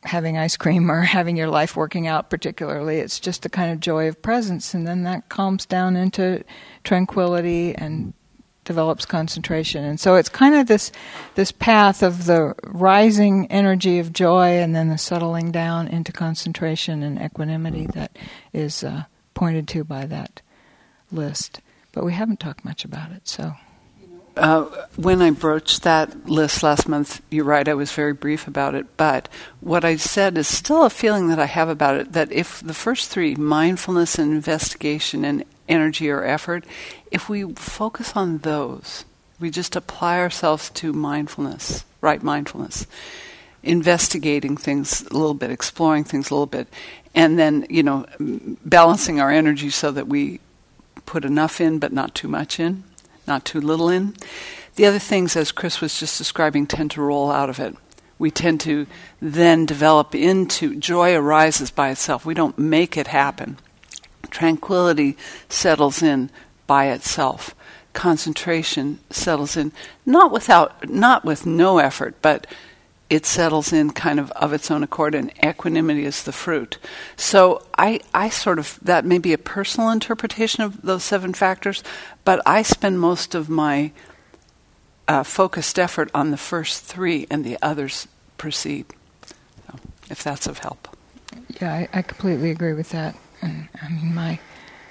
having 0.04 0.38
ice 0.38 0.56
cream 0.56 0.90
or 0.90 1.02
having 1.02 1.36
your 1.36 1.48
life 1.48 1.76
working 1.76 2.06
out 2.06 2.30
particularly. 2.30 2.98
It's 2.98 3.20
just 3.20 3.42
the 3.42 3.50
kind 3.50 3.70
of 3.70 3.80
joy 3.80 4.08
of 4.08 4.22
presence, 4.22 4.72
and 4.72 4.86
then 4.86 5.02
that 5.02 5.28
calms 5.28 5.66
down 5.66 5.94
into 5.96 6.42
tranquility 6.84 7.74
and 7.74 8.14
develops 8.68 9.06
concentration. 9.06 9.82
And 9.82 9.98
so 9.98 10.14
it's 10.16 10.28
kind 10.28 10.54
of 10.54 10.66
this 10.66 10.92
this 11.34 11.50
path 11.50 12.02
of 12.02 12.26
the 12.26 12.54
rising 12.62 13.50
energy 13.50 13.98
of 13.98 14.12
joy 14.12 14.58
and 14.60 14.76
then 14.76 14.90
the 14.90 14.98
settling 14.98 15.50
down 15.50 15.88
into 15.88 16.12
concentration 16.12 17.02
and 17.02 17.18
equanimity 17.20 17.86
that 17.94 18.14
is 18.52 18.84
uh, 18.84 19.04
pointed 19.32 19.66
to 19.68 19.84
by 19.84 20.04
that 20.04 20.42
list. 21.10 21.62
But 21.92 22.04
we 22.04 22.12
haven't 22.12 22.40
talked 22.40 22.62
much 22.62 22.84
about 22.84 23.10
it, 23.10 23.26
so. 23.26 23.54
Uh, 24.36 24.66
when 24.94 25.20
I 25.20 25.30
broached 25.30 25.82
that 25.82 26.28
list 26.28 26.62
last 26.62 26.88
month, 26.88 27.22
you're 27.30 27.44
right, 27.44 27.66
I 27.66 27.74
was 27.74 27.90
very 27.90 28.12
brief 28.12 28.46
about 28.46 28.76
it. 28.76 28.86
But 28.96 29.28
what 29.60 29.84
I 29.84 29.96
said 29.96 30.38
is 30.38 30.46
still 30.46 30.84
a 30.84 30.90
feeling 30.90 31.28
that 31.28 31.40
I 31.40 31.46
have 31.46 31.68
about 31.68 31.96
it 31.96 32.12
that 32.12 32.30
if 32.30 32.60
the 32.60 32.74
first 32.74 33.10
three, 33.10 33.34
mindfulness 33.34 34.16
and 34.18 34.30
investigation 34.32 35.24
and 35.24 35.44
energy 35.68 36.10
or 36.10 36.24
effort, 36.24 36.64
if 37.10 37.28
we 37.28 37.52
focus 37.54 38.14
on 38.16 38.38
those, 38.38 39.04
we 39.40 39.50
just 39.50 39.76
apply 39.76 40.18
ourselves 40.18 40.70
to 40.70 40.92
mindfulness, 40.92 41.84
right 42.00 42.22
mindfulness, 42.22 42.86
investigating 43.62 44.56
things 44.56 45.02
a 45.02 45.12
little 45.12 45.34
bit, 45.34 45.50
exploring 45.50 46.04
things 46.04 46.30
a 46.30 46.34
little 46.34 46.46
bit, 46.46 46.68
and 47.14 47.38
then, 47.38 47.66
you 47.68 47.82
know, 47.82 48.06
balancing 48.64 49.20
our 49.20 49.30
energy 49.30 49.70
so 49.70 49.90
that 49.90 50.08
we 50.08 50.40
put 51.06 51.24
enough 51.24 51.60
in 51.60 51.78
but 51.78 51.92
not 51.92 52.14
too 52.14 52.28
much 52.28 52.60
in 52.60 52.84
not 53.28 53.44
too 53.44 53.60
little 53.60 53.88
in. 53.88 54.14
The 54.74 54.86
other 54.86 54.98
things, 54.98 55.36
as 55.36 55.52
Chris 55.52 55.80
was 55.80 56.00
just 56.00 56.18
describing, 56.18 56.66
tend 56.66 56.90
to 56.92 57.02
roll 57.02 57.30
out 57.30 57.50
of 57.50 57.60
it. 57.60 57.76
We 58.18 58.32
tend 58.32 58.60
to 58.62 58.86
then 59.20 59.66
develop 59.66 60.14
into 60.14 60.74
joy 60.74 61.14
arises 61.14 61.70
by 61.70 61.90
itself. 61.90 62.26
We 62.26 62.34
don't 62.34 62.58
make 62.58 62.96
it 62.96 63.08
happen. 63.08 63.58
Tranquility 64.30 65.16
settles 65.48 66.02
in 66.02 66.30
by 66.66 66.86
itself. 66.86 67.54
Concentration 67.92 69.00
settles 69.10 69.56
in 69.56 69.72
not 70.06 70.30
without 70.30 70.88
not 70.88 71.24
with 71.24 71.46
no 71.46 71.78
effort, 71.78 72.14
but 72.22 72.46
it 73.10 73.24
settles 73.24 73.72
in 73.72 73.90
kind 73.90 74.20
of 74.20 74.30
of 74.32 74.52
its 74.52 74.70
own 74.70 74.82
accord 74.82 75.14
and 75.14 75.32
equanimity 75.44 76.04
is 76.04 76.22
the 76.22 76.32
fruit. 76.32 76.78
So 77.16 77.62
I, 77.76 78.00
I 78.12 78.28
sort 78.28 78.58
of 78.58 78.78
that 78.82 79.04
may 79.04 79.18
be 79.18 79.32
a 79.32 79.38
personal 79.38 79.90
interpretation 79.90 80.62
of 80.62 80.82
those 80.82 81.04
seven 81.04 81.32
factors, 81.32 81.82
but 82.24 82.40
I 82.44 82.62
spend 82.62 83.00
most 83.00 83.34
of 83.34 83.48
my 83.48 83.92
uh, 85.08 85.22
focused 85.22 85.78
effort 85.78 86.10
on 86.14 86.30
the 86.30 86.36
first 86.36 86.84
three 86.84 87.26
and 87.30 87.44
the 87.44 87.56
others 87.62 88.06
proceed. 88.36 88.86
So, 89.26 89.76
if 90.10 90.22
that's 90.22 90.46
of 90.46 90.58
help. 90.58 90.96
Yeah, 91.60 91.72
I, 91.72 91.88
I 91.92 92.02
completely 92.02 92.50
agree 92.50 92.74
with 92.74 92.90
that. 92.90 93.16
And 93.42 93.68
I 93.82 93.88
mean, 93.88 94.14
my 94.14 94.38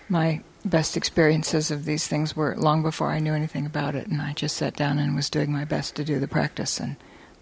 my 0.09 0.41
best 0.65 0.97
experiences 0.97 1.71
of 1.71 1.85
these 1.85 2.07
things 2.07 2.35
were 2.35 2.55
long 2.57 2.81
before 2.81 3.09
I 3.09 3.19
knew 3.19 3.33
anything 3.33 3.65
about 3.65 3.95
it, 3.95 4.07
and 4.07 4.21
I 4.21 4.33
just 4.33 4.55
sat 4.57 4.75
down 4.75 4.99
and 4.99 5.15
was 5.15 5.29
doing 5.29 5.51
my 5.51 5.65
best 5.65 5.95
to 5.95 6.03
do 6.03 6.19
the 6.19 6.27
practice 6.27 6.79
and 6.79 6.95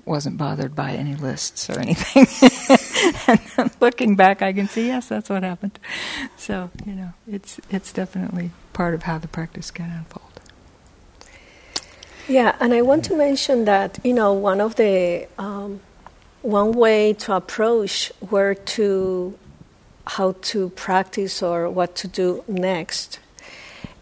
wasn't 0.05 0.37
bothered 0.37 0.75
by 0.75 0.91
any 0.91 1.15
lists 1.15 1.69
or 1.69 1.79
anything. 1.79 2.27
and 3.57 3.71
looking 3.81 4.15
back, 4.15 4.41
I 4.41 4.53
can 4.53 4.67
see 4.67 4.87
yes, 4.87 5.07
that's 5.07 5.29
what 5.29 5.43
happened. 5.43 5.79
So 6.37 6.69
you 6.85 6.93
know, 6.93 7.13
it's 7.27 7.59
it's 7.69 7.91
definitely 7.91 8.51
part 8.73 8.93
of 8.93 9.03
how 9.03 9.17
the 9.17 9.27
practice 9.27 9.71
can 9.71 9.89
unfold. 9.91 10.23
Yeah, 12.27 12.55
and 12.59 12.73
I 12.73 12.81
want 12.81 13.05
to 13.05 13.15
mention 13.15 13.65
that 13.65 13.99
you 14.03 14.13
know 14.13 14.33
one 14.33 14.61
of 14.61 14.75
the 14.75 15.27
um, 15.37 15.81
one 16.41 16.71
way 16.73 17.13
to 17.13 17.33
approach 17.33 18.11
where 18.29 18.55
to 18.55 19.37
how 20.07 20.35
to 20.41 20.69
practice 20.69 21.41
or 21.41 21.69
what 21.69 21.95
to 21.95 22.07
do 22.07 22.43
next. 22.47 23.19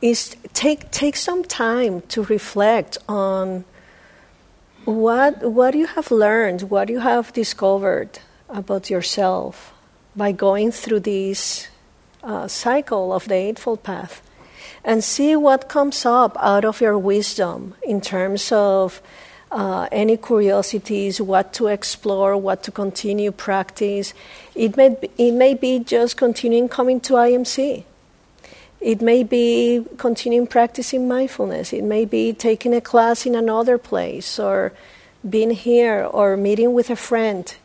Is 0.02 0.36
take 0.54 0.92
take 0.92 1.16
some 1.16 1.44
time 1.44 2.02
to 2.10 2.24
reflect 2.24 2.98
on 3.08 3.64
what 4.86 5.42
what 5.42 5.76
you 5.76 5.88
have 5.88 6.12
learned, 6.12 6.64
what 6.64 6.90
you 6.90 7.00
have 7.00 7.32
discovered 7.34 8.20
about 8.50 8.90
yourself 8.90 9.74
by 10.16 10.32
going 10.32 10.72
through 10.72 11.00
this 11.00 11.68
uh, 12.22 12.48
cycle 12.48 13.14
of 13.14 13.28
the 13.28 13.36
Eightfold 13.36 13.84
Path 13.84 14.22
and 14.84 15.04
see 15.04 15.36
what 15.36 15.70
comes 15.70 16.06
up 16.06 16.38
out 16.40 16.66
of 16.66 16.82
your 16.82 16.98
wisdom 16.98 17.76
in 17.84 18.02
terms 18.02 18.52
of 18.52 19.02
uh, 19.54 19.88
any 19.92 20.18
curiosities, 20.18 21.22
what 21.22 21.54
to 21.54 21.68
explore, 21.68 22.36
what 22.36 22.64
to 22.64 22.72
continue 22.72 23.32
practice. 23.32 24.14
It 24.56 24.76
may 24.76 24.90
be, 24.90 25.12
it 25.18 25.34
may 25.34 25.54
be 25.54 25.80
just 25.80 26.18
continuing 26.18 26.68
coming 26.68 27.00
to 27.02 27.14
IMC. 27.14 27.84
It 28.82 29.02
may 29.02 29.24
be 29.24 29.86
continuing 29.98 30.48
practicing 30.48 31.08
mindfulness. 31.08 31.72
It 31.72 31.84
may 31.84 32.04
be 32.04 32.34
taking 32.34 32.74
a 32.74 32.82
class 32.82 33.28
in 33.28 33.36
another 33.36 33.78
place 33.78 34.40
or 34.40 34.74
being 35.30 35.52
here 35.52 36.04
or 36.04 36.36
meeting 36.36 36.74
with 36.74 36.90
a 36.90 36.96
friend. 36.96 37.56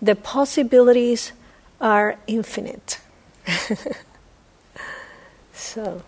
The 0.00 0.16
possibilities 0.16 1.32
are 1.78 2.16
infinite. 2.26 3.00
so. 5.52 6.02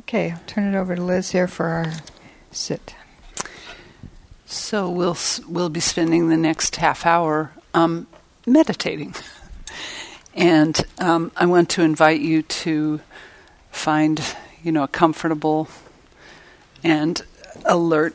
Okay, 0.00 0.30
I'll 0.30 0.40
turn 0.46 0.72
it 0.72 0.78
over 0.78 0.94
to 0.94 1.02
Liz 1.02 1.32
here 1.32 1.48
for 1.48 1.66
our 1.66 1.92
sit. 2.50 2.94
So 4.46 4.88
we'll 4.88 5.16
we'll 5.46 5.68
be 5.68 5.80
spending 5.80 6.28
the 6.28 6.36
next 6.36 6.76
half 6.76 7.04
hour 7.04 7.52
um, 7.74 8.06
meditating, 8.46 9.14
and 10.34 10.80
um, 10.98 11.32
I 11.36 11.46
want 11.46 11.68
to 11.70 11.82
invite 11.82 12.20
you 12.20 12.42
to 12.42 13.00
find 13.70 14.22
you 14.62 14.72
know 14.72 14.84
a 14.84 14.88
comfortable 14.88 15.68
and 16.82 17.20
alert 17.66 18.14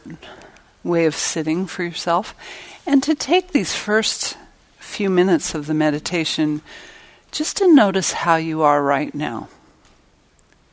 way 0.83 1.05
of 1.05 1.15
sitting 1.15 1.67
for 1.67 1.83
yourself, 1.83 2.33
and 2.85 3.03
to 3.03 3.13
take 3.13 3.51
these 3.51 3.75
first 3.75 4.37
few 4.79 5.09
minutes 5.09 5.53
of 5.53 5.67
the 5.67 5.73
meditation 5.73 6.61
just 7.31 7.57
to 7.57 7.73
notice 7.73 8.11
how 8.11 8.35
you 8.35 8.61
are 8.61 8.83
right 8.83 9.13
now. 9.13 9.49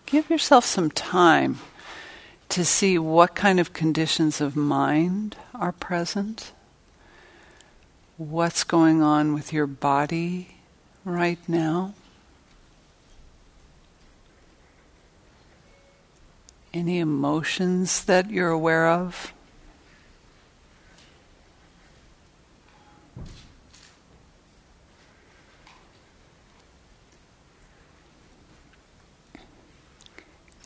Give 0.06 0.28
yourself 0.28 0.64
some 0.64 0.90
time 0.90 1.58
to 2.50 2.64
see 2.64 2.99
what 2.99 3.35
kind 3.35 3.61
of 3.61 3.73
conditions 3.73 4.40
of 4.40 4.57
mind 4.57 5.37
are 5.54 5.73
present, 5.73 6.52
what's 8.16 8.64
going 8.64 9.00
on 9.00 9.33
with 9.33 9.52
your 9.52 9.69
body 9.69 10.57
right 11.04 11.38
now. 11.49 11.95
Any 16.75 16.99
emotions 16.99 18.04
that 18.04 18.30
you're 18.30 18.50
aware 18.50 18.88
of? 18.88 19.33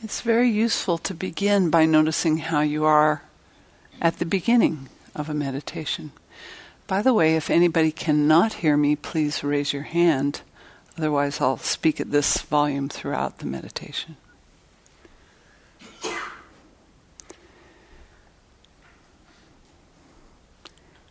It's 0.05 0.21
very 0.21 0.51
useful 0.51 0.99
to 0.99 1.15
begin 1.15 1.71
by 1.71 1.87
noticing 1.87 2.37
how 2.37 2.61
you 2.61 2.85
are 2.85 3.23
at 3.99 4.19
the 4.19 4.25
beginning 4.27 4.87
of 5.15 5.31
a 5.31 5.33
meditation. 5.33 6.11
By 6.85 7.01
the 7.01 7.11
way, 7.11 7.35
if 7.35 7.49
anybody 7.49 7.91
cannot 7.91 8.61
hear 8.61 8.77
me, 8.77 8.95
please 8.95 9.43
raise 9.43 9.73
your 9.73 9.81
hand. 9.81 10.41
Otherwise, 10.95 11.41
I'll 11.41 11.57
speak 11.57 11.99
at 11.99 12.11
this 12.11 12.37
volume 12.43 12.87
throughout 12.87 13.39
the 13.39 13.47
meditation. 13.47 14.17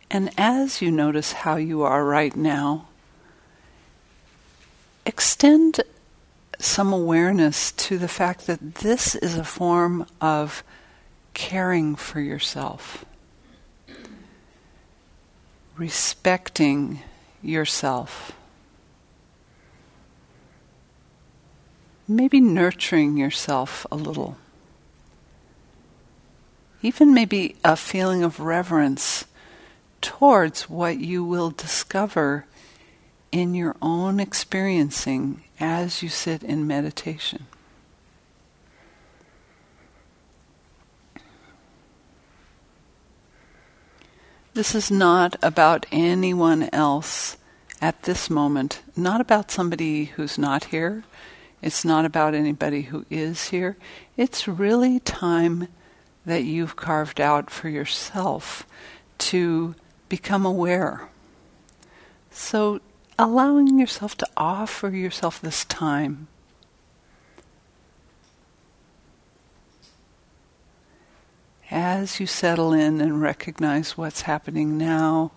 And 0.09 0.31
as 0.37 0.81
you 0.81 0.89
notice 0.89 1.33
how 1.33 1.57
you 1.57 1.81
are 1.81 2.05
right 2.05 2.33
now, 2.33 2.87
extend 5.05 5.81
some 6.59 6.93
awareness 6.93 7.71
to 7.73 7.97
the 7.97 8.07
fact 8.07 8.47
that 8.47 8.75
this 8.75 9.15
is 9.15 9.37
a 9.37 9.43
form 9.43 10.05
of 10.21 10.63
caring 11.33 11.95
for 11.95 12.19
yourself, 12.19 13.05
respecting 15.75 17.01
yourself, 17.41 18.31
maybe 22.07 22.39
nurturing 22.39 23.17
yourself 23.17 23.85
a 23.91 23.95
little, 23.95 24.37
even 26.81 27.13
maybe 27.13 27.55
a 27.63 27.75
feeling 27.75 28.23
of 28.23 28.39
reverence 28.39 29.25
towards 30.01 30.69
what 30.69 30.99
you 30.99 31.23
will 31.23 31.49
discover 31.49 32.45
in 33.31 33.53
your 33.53 33.75
own 33.81 34.19
experiencing 34.19 35.43
as 35.59 36.03
you 36.03 36.09
sit 36.09 36.43
in 36.43 36.67
meditation. 36.67 37.45
This 44.53 44.73
is 44.73 44.89
not 44.89 45.35
about 45.41 45.85
anyone 45.91 46.69
else 46.71 47.35
at 47.81 48.03
this 48.03 48.29
moment, 48.29 48.81
not 48.95 49.19
about 49.19 49.51
somebody 49.51 50.05
who's 50.05 50.37
not 50.37 50.65
here. 50.65 51.03
It's 51.61 51.83
not 51.83 52.05
about 52.05 52.33
anybody 52.33 52.83
who 52.83 53.05
is 53.09 53.49
here. 53.49 53.75
It's 54.15 54.47
really 54.47 54.99
time 55.01 55.67
that 56.25 56.43
you've 56.43 56.75
carved 56.75 57.19
out 57.19 57.49
for 57.49 57.67
yourself 57.67 58.65
to 59.17 59.75
become 60.07 60.45
aware. 60.45 61.09
So 62.31 62.79
allowing 63.17 63.79
yourself 63.79 64.15
to 64.17 64.27
offer 64.35 64.89
yourself 64.89 65.41
this 65.41 65.65
time. 65.65 66.27
As 71.71 72.19
you 72.19 72.27
settle 72.27 72.73
in 72.73 73.01
and 73.01 73.21
recognize 73.21 73.97
what's 73.97 74.21
happening 74.21 74.77
now, 74.77 75.31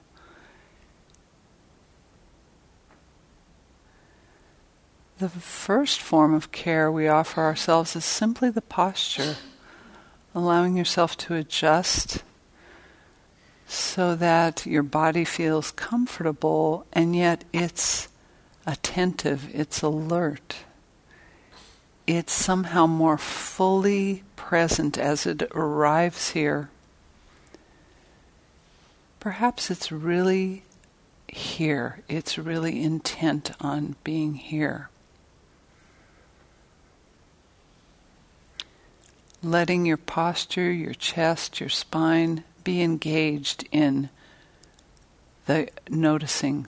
the 5.18 5.28
first 5.28 6.00
form 6.00 6.34
of 6.34 6.52
care 6.52 6.92
we 6.92 7.08
offer 7.08 7.42
ourselves 7.42 7.96
is 7.96 8.04
simply 8.04 8.50
the 8.50 8.62
posture, 8.62 9.36
allowing 10.34 10.76
yourself 10.76 11.16
to 11.16 11.34
adjust 11.34 12.22
so 13.68 14.16
that 14.16 14.64
your 14.64 14.82
body 14.82 15.26
feels 15.26 15.70
comfortable 15.72 16.86
and 16.90 17.14
yet 17.14 17.44
it's 17.52 18.08
attentive, 18.66 19.54
it's 19.54 19.82
alert. 19.82 20.56
It's 22.06 22.32
somehow 22.32 22.86
more 22.86 23.18
fully 23.18 24.24
present 24.36 24.96
as 24.96 25.26
it 25.26 25.42
arrives 25.54 26.30
here. 26.30 26.70
Perhaps 29.20 29.70
it's 29.70 29.92
really 29.92 30.62
here, 31.28 32.00
it's 32.08 32.38
really 32.38 32.82
intent 32.82 33.50
on 33.60 33.96
being 34.02 34.34
here. 34.34 34.88
Letting 39.42 39.84
your 39.84 39.98
posture, 39.98 40.72
your 40.72 40.94
chest, 40.94 41.60
your 41.60 41.68
spine 41.68 42.44
be 42.68 42.82
engaged 42.82 43.66
in 43.72 44.10
the 45.46 45.66
noticing, 45.88 46.66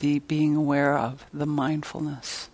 the 0.00 0.18
being 0.18 0.54
aware 0.54 0.98
of, 0.98 1.24
the 1.32 1.46
mindfulness. 1.46 2.50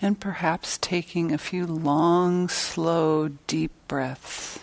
And 0.00 0.20
perhaps 0.20 0.78
taking 0.78 1.32
a 1.32 1.36
few 1.36 1.66
long, 1.66 2.48
slow, 2.48 3.30
deep 3.48 3.72
breaths 3.88 4.60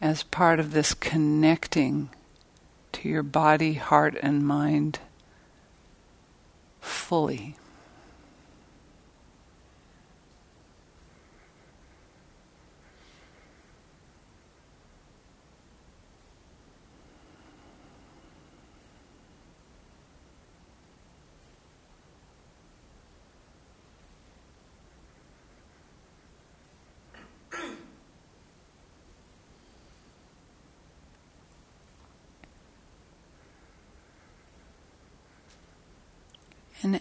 as 0.00 0.22
part 0.22 0.60
of 0.60 0.70
this 0.70 0.94
connecting 0.94 2.10
to 2.92 3.08
your 3.08 3.24
body, 3.24 3.74
heart, 3.74 4.16
and 4.22 4.46
mind 4.46 5.00
fully. 6.86 7.54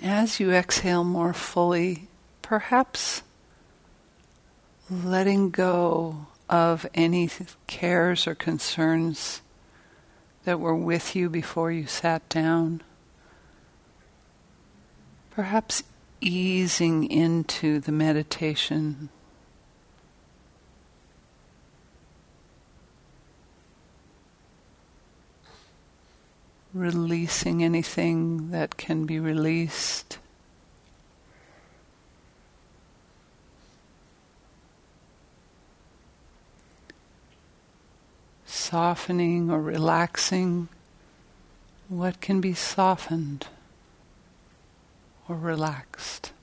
as 0.06 0.40
you 0.40 0.52
exhale 0.52 1.04
more 1.04 1.34
fully, 1.34 2.08
perhaps 2.42 3.24
letting 4.90 5.50
go 5.50 6.28
of 6.48 6.86
any 6.94 7.30
cares 7.66 8.28
or 8.28 8.36
concerns 8.36 9.42
that 10.44 10.60
were 10.60 10.76
with 10.76 11.16
you 11.16 11.28
before 11.28 11.72
you 11.72 11.88
sat 11.88 12.28
down. 12.30 12.82
Perhaps 15.32 15.84
easing 16.22 17.10
into 17.10 17.80
the 17.80 17.92
meditation 17.92 19.10
Releasing 26.76 27.64
anything 27.64 28.52
that 28.52 28.76
can 28.76 29.06
be 29.06 29.18
released. 29.18 30.20
Softening 38.46 39.50
or 39.50 39.62
relaxing 39.62 40.68
what 41.88 42.20
can 42.20 42.42
be 42.42 42.54
softened 42.54 43.48
or 45.30 45.38
relaxed. 45.38 46.34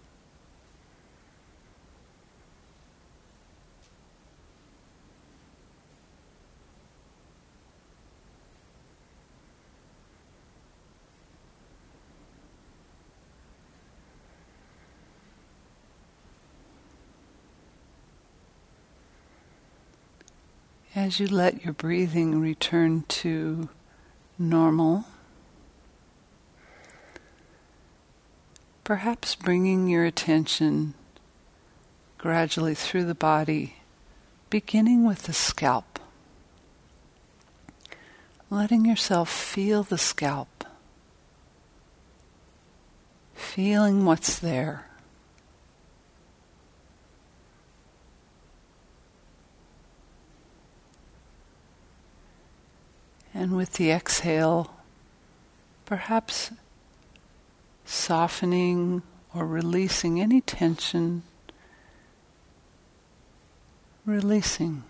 As 20.94 21.18
you 21.18 21.26
let 21.26 21.64
your 21.64 21.72
breathing 21.72 22.38
return 22.38 23.04
to 23.08 23.70
normal, 24.38 25.06
perhaps 28.84 29.34
bringing 29.34 29.88
your 29.88 30.04
attention 30.04 30.92
gradually 32.18 32.74
through 32.74 33.04
the 33.04 33.14
body, 33.14 33.76
beginning 34.50 35.06
with 35.06 35.22
the 35.22 35.32
scalp. 35.32 35.98
Letting 38.50 38.84
yourself 38.84 39.30
feel 39.30 39.82
the 39.82 39.96
scalp, 39.96 40.64
feeling 43.34 44.04
what's 44.04 44.38
there. 44.38 44.91
And 53.42 53.56
with 53.56 53.72
the 53.72 53.90
exhale, 53.90 54.72
perhaps 55.84 56.52
softening 57.84 59.02
or 59.34 59.44
releasing 59.44 60.20
any 60.20 60.40
tension, 60.40 61.24
releasing. 64.06 64.84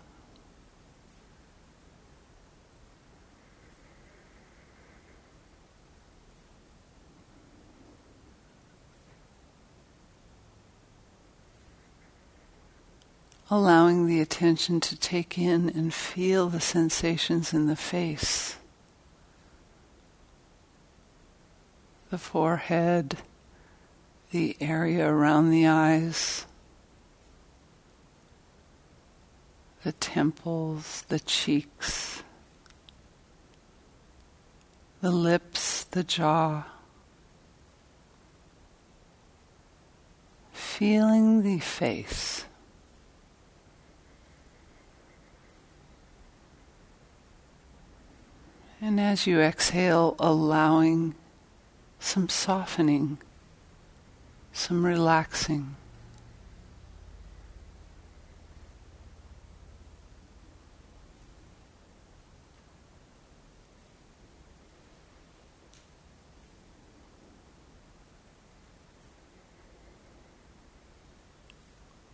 Allowing 13.53 14.07
the 14.07 14.19
attention 14.19 14.79
to 14.79 14.95
take 14.95 15.37
in 15.37 15.69
and 15.69 15.93
feel 15.93 16.49
the 16.49 16.59
sensations 16.59 17.53
in 17.53 17.67
the 17.67 17.75
face. 17.75 18.57
the 22.13 22.17
forehead, 22.19 23.17
the 24.29 24.55
area 24.61 25.09
around 25.09 25.49
the 25.49 25.65
eyes, 25.65 26.45
the 29.83 29.93
temples, 29.93 31.03
the 31.07 31.19
cheeks, 31.19 32.21
the 35.01 35.09
lips, 35.09 35.85
the 35.85 36.03
jaw. 36.03 36.63
Feeling 40.51 41.41
the 41.41 41.57
face. 41.57 42.45
And 48.85 48.99
as 48.99 49.25
you 49.25 49.39
exhale, 49.39 50.13
allowing 50.19 51.15
some 51.99 52.27
softening, 52.27 53.17
some 54.51 54.85
relaxing. 54.85 55.77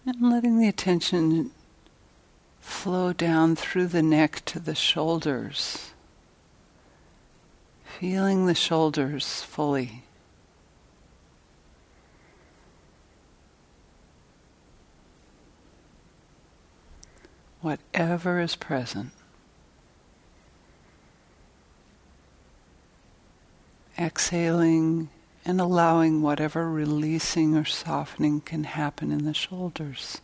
And 0.06 0.22
letting 0.22 0.60
the 0.60 0.68
attention 0.68 1.50
flow 2.60 3.12
down 3.12 3.56
through 3.56 3.88
the 3.88 4.04
neck 4.04 4.44
to 4.46 4.60
the 4.60 4.76
shoulders. 4.76 5.94
Feeling 8.00 8.46
the 8.46 8.56
shoulders 8.56 9.42
fully. 9.42 10.04
Whatever 17.60 18.40
is 18.40 18.56
present. 18.56 19.12
Exhaling 23.98 25.10
and 25.44 25.60
allowing 25.60 26.22
whatever 26.22 26.72
releasing 26.72 27.54
or 27.54 27.66
softening 27.66 28.40
can 28.40 28.64
happen 28.64 29.12
in 29.12 29.26
the 29.26 29.34
shoulders. 29.34 30.22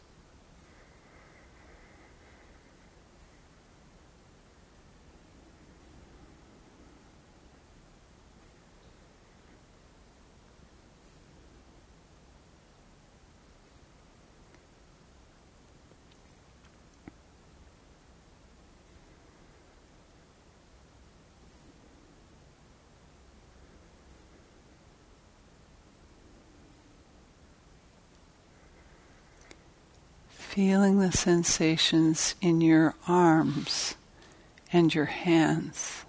Feeling 30.56 31.00
the 31.00 31.12
sensations 31.12 32.34
in 32.40 32.62
your 32.62 32.96
arms 33.10 33.96
and 34.72 34.96
your 34.96 35.04
hands. 35.04 36.06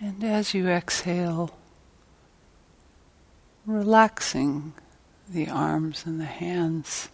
And 0.00 0.24
as 0.24 0.54
you 0.54 0.66
exhale, 0.66 1.59
relaxing 3.80 4.74
the 5.26 5.48
arms 5.48 6.04
and 6.04 6.20
the 6.20 6.26
hands. 6.26 7.08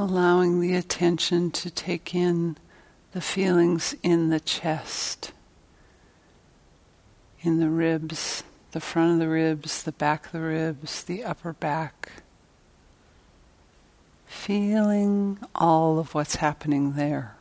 Allowing 0.00 0.60
the 0.60 0.74
attention 0.74 1.50
to 1.50 1.70
take 1.70 2.14
in 2.14 2.56
the 3.12 3.20
feelings 3.20 3.94
in 4.02 4.30
the 4.30 4.40
chest, 4.40 5.32
in 7.42 7.60
the 7.60 7.68
ribs, 7.68 8.42
the 8.72 8.80
front 8.80 9.12
of 9.12 9.18
the 9.18 9.28
ribs, 9.28 9.82
the 9.82 9.92
back 9.92 10.24
of 10.24 10.32
the 10.32 10.40
ribs, 10.40 11.04
the 11.04 11.22
upper 11.22 11.52
back. 11.52 12.12
Feeling 14.24 15.38
all 15.54 15.98
of 15.98 16.14
what's 16.14 16.36
happening 16.36 16.94
there. 16.94 17.36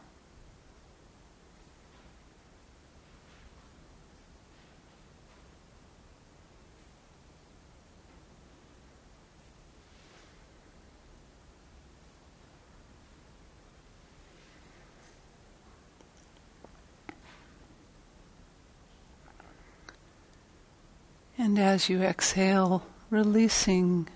And 21.49 21.57
as 21.57 21.89
you 21.89 22.03
exhale, 22.03 22.85
releasing 23.09 24.07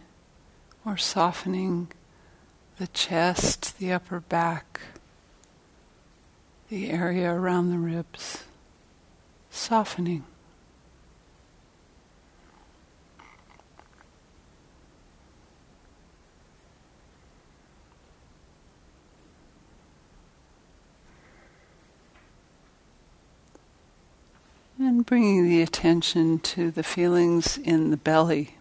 or 0.86 0.98
softening 0.98 1.88
the 2.78 2.86
chest, 2.86 3.80
the 3.80 3.92
upper 3.92 4.20
back, 4.20 4.82
the 6.70 6.92
area 6.92 7.34
around 7.34 7.72
the 7.72 7.80
ribs, 7.80 8.44
softening. 9.50 10.26
And 24.94 25.08
bringing 25.08 25.50
the 25.50 25.64
attention 25.64 26.38
to 26.42 26.70
the 26.70 26.84
feelings 26.84 27.58
in 27.58 27.90
the 27.90 27.98
belly. 27.98 28.58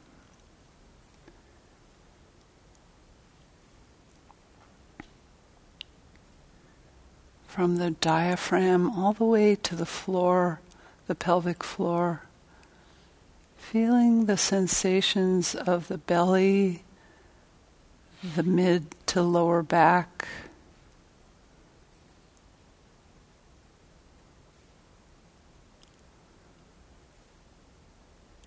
From 7.47 7.77
the 7.77 7.91
diaphragm 7.91 8.89
all 8.89 9.13
the 9.13 9.27
way 9.27 9.57
to 9.57 9.77
the 9.77 9.85
floor, 9.85 10.61
the 11.07 11.15
pelvic 11.15 11.63
floor. 11.63 12.23
Feeling 13.59 14.25
the 14.25 14.39
sensations 14.39 15.55
of 15.55 15.89
the 15.89 15.99
belly, 15.99 16.83
the 18.23 18.43
mid 18.43 18.95
to 19.09 19.21
lower 19.21 19.63
back. 19.63 20.27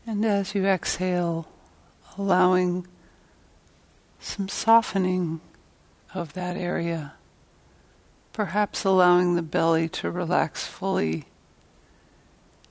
And 0.08 0.24
as 0.24 0.54
you 0.54 0.66
exhale, 0.66 1.48
allowing 2.18 2.86
some 4.20 4.48
softening 4.48 5.42
of 6.14 6.34
that 6.34 6.56
area, 6.56 7.14
perhaps 8.32 8.84
allowing 8.84 9.36
the 9.36 9.42
belly 9.42 9.90
to 9.90 10.12
relax 10.12 10.68
fully 10.68 11.26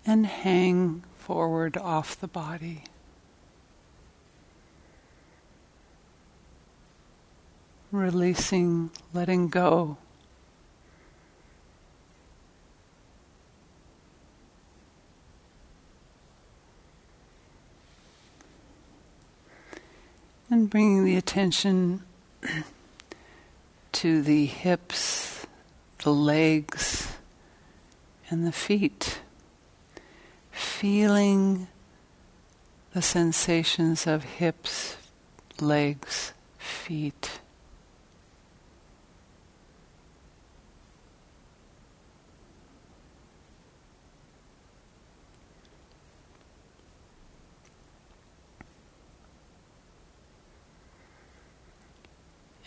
and 0.06 0.26
hang 0.26 1.02
forward 1.16 1.76
off 1.76 2.20
the 2.20 2.28
body. 2.28 2.84
Releasing, 7.90 8.90
letting 9.12 9.48
go. 9.48 9.96
And 20.50 20.63
bringing 20.74 21.04
the 21.04 21.14
attention 21.14 22.02
to 23.92 24.22
the 24.22 24.44
hips, 24.44 25.46
the 26.02 26.10
legs, 26.10 27.16
and 28.28 28.44
the 28.44 28.50
feet. 28.50 29.20
Feeling 30.50 31.68
the 32.92 33.00
sensations 33.00 34.08
of 34.08 34.24
hips, 34.24 34.96
legs, 35.60 36.32
feet. 36.58 37.38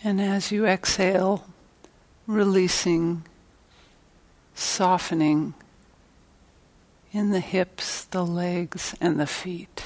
And 0.08 0.22
as 0.22 0.50
you 0.50 0.64
exhale, 0.64 1.44
releasing, 2.26 3.24
softening 4.54 5.52
in 7.12 7.28
the 7.28 7.40
hips, 7.40 8.04
the 8.04 8.24
legs, 8.24 8.94
and 9.02 9.20
the 9.20 9.26
feet. 9.26 9.84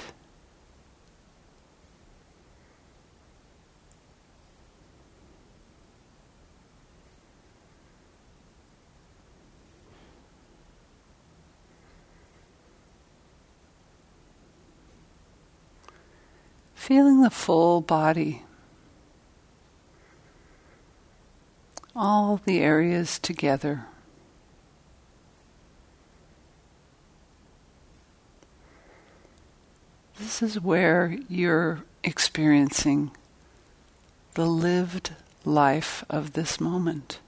Feeling 16.77 17.23
the 17.23 17.31
full 17.31 17.81
body. 17.81 18.45
All 21.95 22.41
the 22.45 22.61
areas 22.61 23.19
together. 23.19 23.87
This 30.19 30.43
is 30.43 30.61
where 30.61 31.19
you're 31.29 31.85
experiencing 32.05 33.11
the 34.35 34.47
lived 34.47 35.15
life 35.45 36.05
of 36.09 36.33
this 36.33 36.61
moment. 36.61 37.19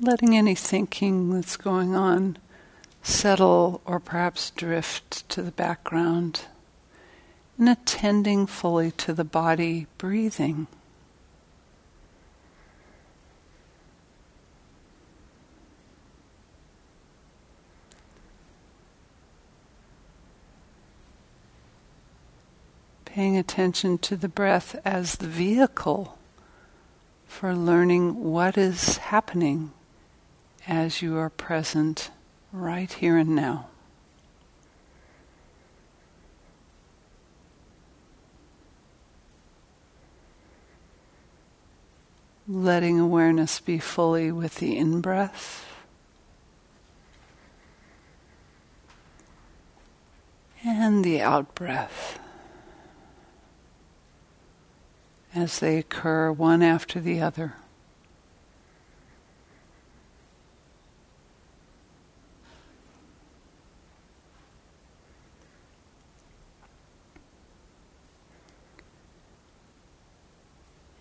Letting 0.00 0.34
any 0.34 0.54
thinking 0.54 1.30
that's 1.34 1.58
going 1.58 1.94
on 1.94 2.38
settle 3.02 3.80
or 3.84 3.98
perhaps 3.98 4.50
drift 4.50 5.28
to 5.28 5.42
the 5.42 5.50
background 5.50 6.46
and 7.58 7.68
attending 7.68 8.46
fully 8.46 8.90
to 8.90 9.12
the 9.12 9.24
body 9.24 9.86
breathing. 9.98 10.66
Paying 23.04 23.36
attention 23.36 23.98
to 23.98 24.16
the 24.16 24.28
breath 24.28 24.80
as 24.84 25.16
the 25.16 25.26
vehicle 25.26 26.16
for 27.26 27.54
learning 27.54 28.24
what 28.24 28.56
is 28.56 28.98
happening 28.98 29.72
as 30.66 31.02
you 31.02 31.18
are 31.18 31.28
present 31.28 32.10
right 32.52 32.92
here 32.92 33.16
and 33.16 33.34
now. 33.34 33.66
Letting 42.48 42.98
awareness 42.98 43.60
be 43.60 43.78
fully 43.78 44.32
with 44.32 44.56
the 44.56 44.76
in 44.76 45.00
breath. 45.00 45.66
And 50.64 51.04
the 51.04 51.20
out 51.22 51.54
breath 51.54 52.18
as 55.34 55.60
they 55.60 55.78
occur 55.78 56.32
one 56.32 56.62
after 56.62 57.00
the 57.00 57.20
other. 57.20 57.54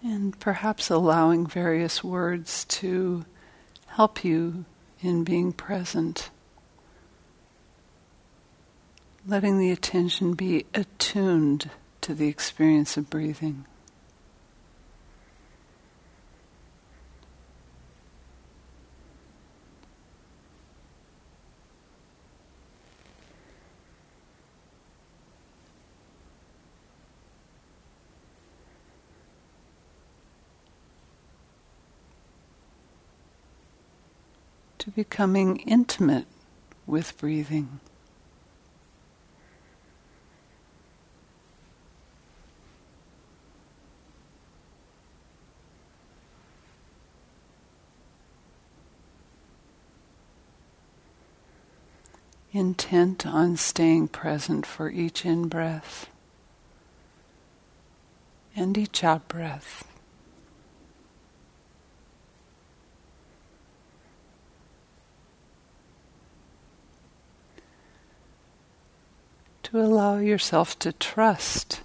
And 0.02 0.39
perhaps 0.50 0.90
allowing 0.90 1.46
various 1.46 2.04
words 2.04 2.66
to 2.66 3.24
help 3.86 4.24
you 4.24 4.66
in 5.00 5.24
being 5.24 5.54
present. 5.54 6.32
Letting 9.28 9.60
the 9.60 9.70
attention 9.70 10.34
be 10.34 10.66
attuned 10.74 11.70
to 12.02 12.16
the 12.16 12.28
experience 12.28 12.98
of 12.98 13.12
breathing. 13.12 13.68
Becoming 35.00 35.56
intimate 35.60 36.26
with 36.86 37.18
breathing. 37.18 37.80
Intent 52.52 53.26
on 53.26 53.56
staying 53.56 54.10
present 54.10 54.66
for 54.66 54.90
each 54.90 55.26
in 55.26 55.48
breath 55.48 56.10
and 58.54 58.78
each 58.78 59.02
out 59.06 59.30
breath. 59.30 59.89
To 69.70 69.80
allow 69.80 70.18
yourself 70.18 70.80
to 70.80 70.92
trust 70.94 71.82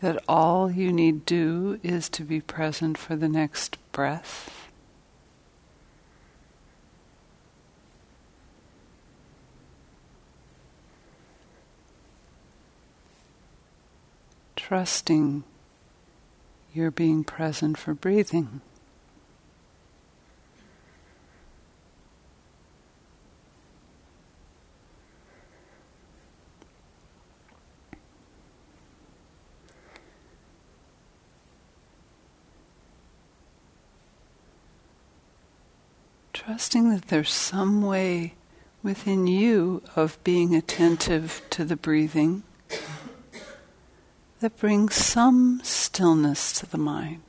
that 0.00 0.22
all 0.28 0.70
you 0.70 0.92
need 0.92 1.26
do 1.26 1.80
is 1.82 2.08
to 2.08 2.22
be 2.22 2.40
present 2.40 2.96
for 2.96 3.16
the 3.16 3.28
next 3.28 3.78
breath. 3.90 4.68
Trusting 14.54 15.42
you're 16.72 16.90
being 16.90 17.24
present 17.24 17.76
for 17.76 17.94
breathing. 17.94 18.60
Trusting 36.54 36.88
that 36.90 37.08
there's 37.08 37.32
some 37.32 37.82
way 37.82 38.32
within 38.80 39.26
you 39.26 39.82
of 39.96 40.22
being 40.22 40.54
attentive 40.54 41.42
to 41.50 41.64
the 41.64 41.74
breathing 41.74 42.44
that 44.38 44.56
brings 44.56 44.94
some 44.94 45.60
stillness 45.64 46.52
to 46.52 46.64
the 46.64 46.78
mind. 46.78 47.22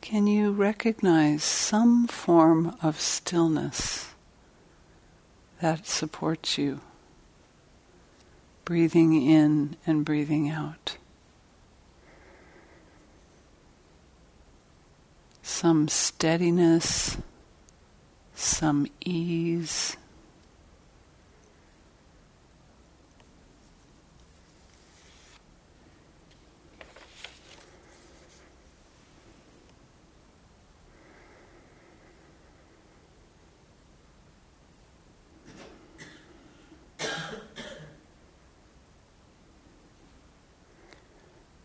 Can 0.00 0.26
you 0.26 0.50
recognize 0.50 1.44
some 1.44 2.08
form 2.08 2.76
of 2.82 3.00
stillness 3.00 4.14
that 5.60 5.86
supports 5.86 6.58
you, 6.58 6.80
breathing 8.64 9.12
in 9.12 9.76
and 9.86 10.04
breathing 10.04 10.50
out? 10.50 10.96
Some 15.42 15.88
steadiness, 15.88 17.18
some 18.34 18.86
ease. 19.04 19.96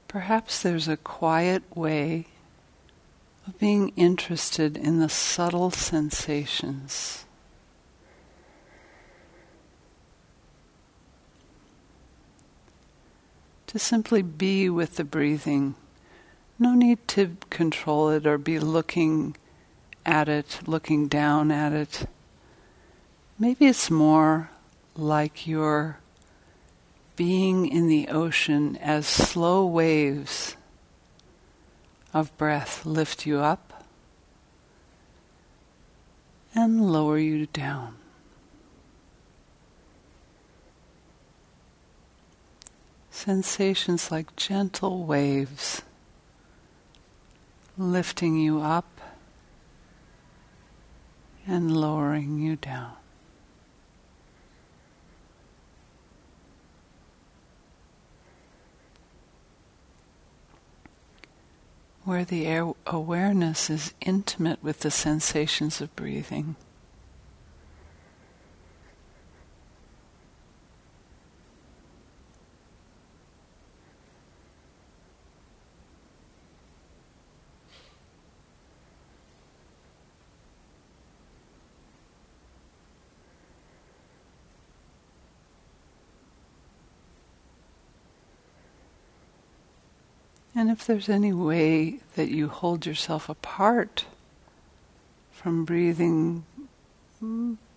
Perhaps 0.08 0.64
there's 0.64 0.88
a 0.88 0.98
quiet 0.98 1.64
way 1.76 2.26
being 3.60 3.92
interested 3.96 4.78
in 4.78 5.00
the 5.00 5.10
subtle 5.10 5.72
sensations. 5.72 7.26
To 13.68 13.80
simply 13.80 14.22
be 14.22 14.70
with 14.70 14.96
the 14.96 15.04
breathing. 15.04 15.76
No 16.60 16.74
need 16.74 17.06
to 17.10 17.38
control 17.50 18.10
it 18.10 18.26
or 18.26 18.38
be 18.38 18.60
looking 18.60 19.36
at 20.06 20.30
it, 20.30 20.60
looking 20.66 21.08
down 21.08 21.52
at 21.52 21.74
it. 21.74 22.08
Maybe 23.38 23.68
it's 23.68 23.92
more 23.92 24.50
like 24.96 25.46
you're 25.46 26.00
being 27.16 27.68
in 27.68 27.88
the 27.88 28.08
ocean 28.08 28.78
as 28.78 29.06
slow 29.06 29.66
waves 29.66 30.57
of 32.14 32.36
breath 32.38 32.86
lift 32.86 33.26
you 33.26 33.40
up 33.40 33.86
and 36.56 36.92
lower 36.92 37.18
you 37.18 37.46
down. 37.48 37.96
Sensations 43.12 44.12
like 44.12 44.36
gentle 44.36 45.04
waves 45.04 45.82
lifting 47.78 48.38
you 48.38 48.62
up 48.62 49.02
and 51.46 51.76
lowering 51.76 52.40
you 52.40 52.56
down. 52.56 52.94
Where 62.08 62.24
the 62.24 62.48
awareness 62.86 63.70
is 63.70 63.94
intimate 64.00 64.64
with 64.64 64.80
the 64.80 64.90
sensations 64.90 65.82
of 65.82 65.94
breathing. 65.94 66.56
And 90.58 90.72
if 90.72 90.88
there's 90.88 91.08
any 91.08 91.34
way 91.34 92.00
that 92.16 92.32
you 92.32 92.48
hold 92.48 92.88
yourself 92.88 93.30
apart 93.30 94.06
from 95.32 95.66
breathing, 95.66 96.46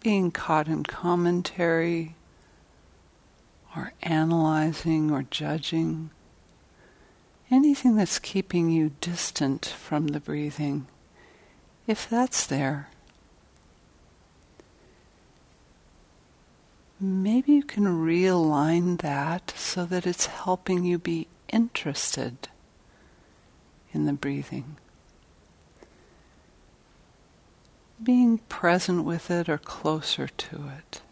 being 0.03 0.31
caught 0.31 0.67
in 0.67 0.85
commentary 0.85 2.15
or 3.77 3.93
analyzing 4.03 5.11
or 5.11 5.25
judging, 5.25 6.09
anything 7.51 7.97
that's 7.97 8.19
keeping 8.19 8.71
you 8.71 8.93
distant 9.03 9.67
from 9.67 10.07
the 10.07 10.21
breathing, 10.21 10.87
if 11.87 12.09
that's 12.09 12.47
there, 12.47 12.89
maybe 16.99 17.53
you 17.53 17.63
can 17.63 17.85
realign 17.85 18.99
that 19.03 19.53
so 19.55 19.85
that 19.85 20.07
it's 20.07 20.25
helping 20.25 20.83
you 20.83 20.97
be 20.99 21.29
interested 21.51 22.49
in 23.93 24.07
the 24.07 24.13
breathing. 24.13 24.77
Being 28.03 28.39
present 28.49 29.05
with 29.05 29.31
it 29.31 29.49
or 29.49 29.59
closer 29.59 30.29
to 30.29 30.71
it. 30.79 31.03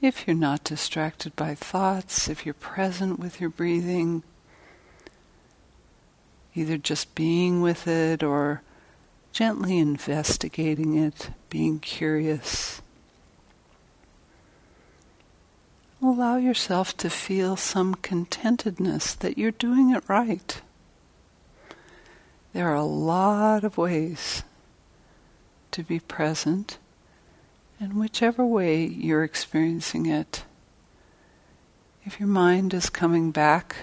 If 0.00 0.26
you're 0.26 0.36
not 0.36 0.62
distracted 0.62 1.34
by 1.34 1.56
thoughts, 1.56 2.28
if 2.28 2.46
you're 2.46 2.54
present 2.54 3.18
with 3.18 3.40
your 3.40 3.50
breathing, 3.50 4.22
either 6.54 6.78
just 6.78 7.14
being 7.16 7.60
with 7.60 7.88
it 7.88 8.22
or 8.22 8.62
gently 9.32 9.78
investigating 9.78 10.96
it, 10.96 11.30
being 11.50 11.80
curious. 11.80 12.80
Allow 16.00 16.36
yourself 16.36 16.96
to 16.98 17.10
feel 17.10 17.56
some 17.56 17.96
contentedness 17.96 19.18
that 19.18 19.36
you're 19.36 19.50
doing 19.50 19.90
it 19.90 20.04
right. 20.08 20.60
There 22.52 22.68
are 22.68 22.74
a 22.74 22.84
lot 22.84 23.64
of 23.64 23.76
ways 23.76 24.44
to 25.72 25.82
be 25.82 25.98
present, 25.98 26.78
and 27.80 27.94
whichever 27.94 28.44
way 28.44 28.84
you're 28.84 29.24
experiencing 29.24 30.06
it, 30.06 30.44
if 32.04 32.18
your 32.18 32.28
mind 32.28 32.74
is 32.74 32.90
coming 32.90 33.30
back 33.30 33.76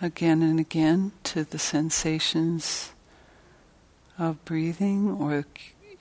again 0.00 0.42
and 0.42 0.58
again 0.58 1.12
to 1.22 1.44
the 1.44 1.58
sensations 1.58 2.92
of 4.18 4.44
breathing 4.44 5.10
or 5.10 5.44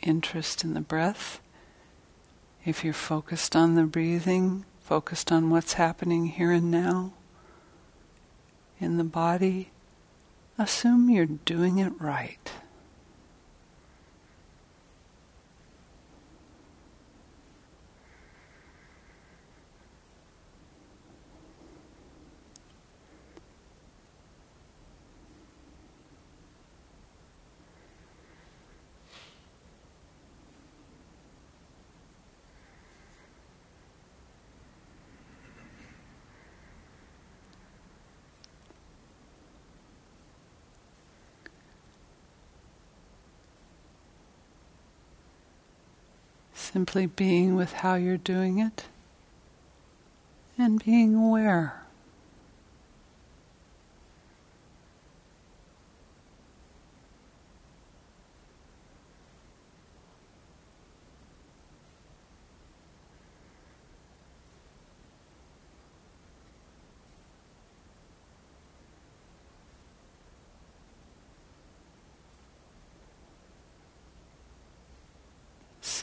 interest 0.01 0.63
in 0.63 0.73
the 0.73 0.81
breath, 0.81 1.39
if 2.65 2.83
you're 2.83 2.93
focused 2.93 3.55
on 3.55 3.75
the 3.75 3.83
breathing, 3.83 4.65
focused 4.81 5.31
on 5.31 5.49
what's 5.49 5.73
happening 5.73 6.27
here 6.27 6.51
and 6.51 6.71
now 6.71 7.13
in 8.79 8.97
the 8.97 9.03
body, 9.03 9.69
assume 10.57 11.09
you're 11.09 11.25
doing 11.25 11.79
it 11.79 11.93
right. 11.99 12.51
Simply 46.73 47.05
being 47.05 47.55
with 47.55 47.71
how 47.71 47.93
you're 47.93 48.17
doing 48.17 48.57
it 48.57 48.85
and 50.57 50.83
being 50.83 51.13
aware. 51.13 51.82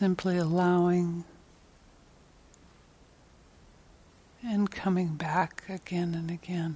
Simply 0.00 0.38
allowing 0.38 1.22
and 4.42 4.70
coming 4.70 5.08
back 5.08 5.62
again 5.68 6.14
and 6.14 6.30
again. 6.30 6.74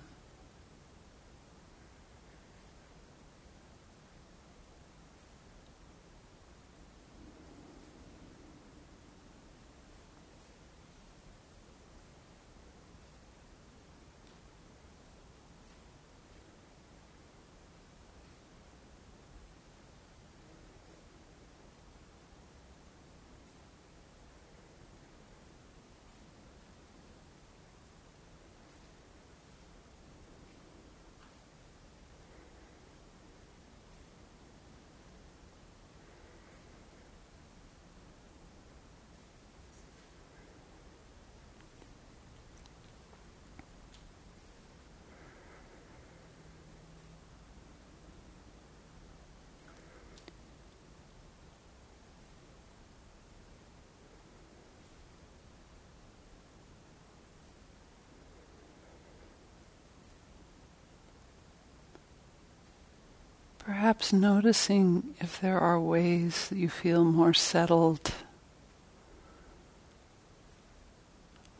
Perhaps 63.84 64.14
noticing 64.14 65.14
if 65.20 65.38
there 65.42 65.60
are 65.60 65.78
ways 65.78 66.48
that 66.48 66.56
you 66.56 66.70
feel 66.70 67.04
more 67.04 67.34
settled, 67.34 68.12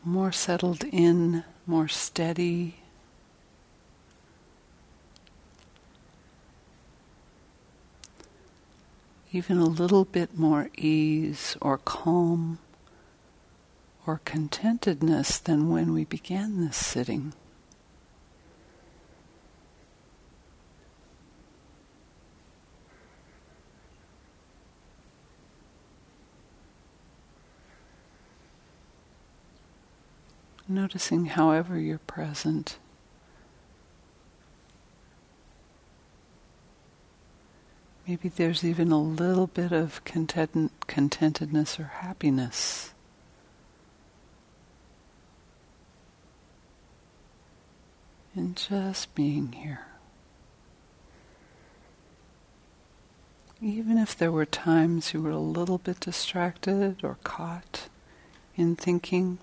more 0.03 0.33
settled 0.33 0.85
in, 0.85 1.45
more 1.67 1.87
steady. 1.87 2.77
Even 9.31 9.59
a 9.59 9.67
little 9.67 10.07
bit 10.07 10.39
more 10.39 10.71
ease 10.79 11.59
or 11.61 11.77
calm 11.77 12.59
or 14.07 14.23
contentedness 14.25 15.43
than 15.43 15.69
when 15.69 15.93
we 15.93 16.07
began 16.07 16.65
this 16.65 16.79
sitting. 16.79 17.35
Noticing 30.75 31.27
however 31.27 31.79
you're 31.79 31.99
present. 31.99 32.79
Maybe 38.09 38.29
there's 38.29 38.65
even 38.65 38.91
a 38.91 39.01
little 39.01 39.47
bit 39.47 39.71
of 39.71 40.05
content- 40.05 40.73
contentedness 40.89 41.79
or 41.79 41.85
happiness. 41.85 42.93
In 48.35 48.57
just 48.57 49.15
being 49.15 49.53
here. 49.53 49.87
Even 53.63 53.97
if 53.97 54.19
there 54.19 54.33
were 54.33 54.45
times 54.45 55.15
you 55.15 55.23
were 55.23 55.31
a 55.31 55.39
little 55.39 55.79
bit 55.79 56.01
distracted 56.01 57.05
or 57.05 57.19
caught 57.23 57.89
in 58.57 58.75
thinking. 58.75 59.39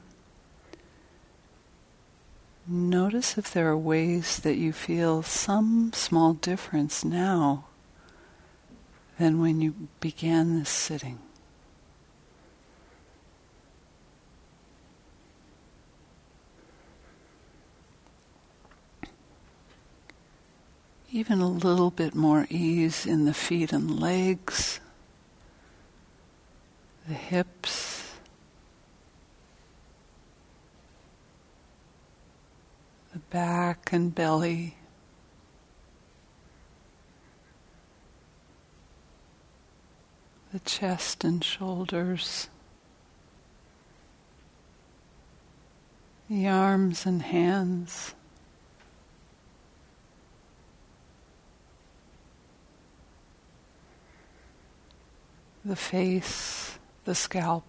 Notice 2.74 3.38
if 3.38 3.52
there 3.52 3.68
are 3.68 3.78
ways 3.78 4.40
that 4.40 4.56
you 4.56 4.72
feel 4.72 5.24
some 5.24 5.92
small 5.92 6.32
difference 6.32 7.04
now 7.04 7.66
than 9.20 9.42
when 9.42 9.60
you 9.60 9.90
began 10.00 10.58
this 10.58 10.70
sitting. 10.70 11.20
Even 21.12 21.42
a 21.42 21.50
little 21.50 21.92
bit 21.92 22.16
more 22.16 22.48
ease 22.50 23.06
in 23.06 23.26
the 23.26 23.34
feet 23.34 23.74
and 23.74 24.00
legs, 24.00 24.80
the 27.06 27.16
hips. 27.16 28.02
the 33.14 33.20
back 33.32 33.92
and 33.92 34.14
belly. 34.14 34.76
The 40.54 40.60
chest 40.60 41.24
and 41.24 41.44
shoulders. 41.44 42.50
the 46.32 46.48
arms 46.48 47.06
and 47.06 47.24
hands. 47.24 48.16
The 55.66 55.76
face, 55.76 56.80
the 57.04 57.16
scalp. 57.16 57.66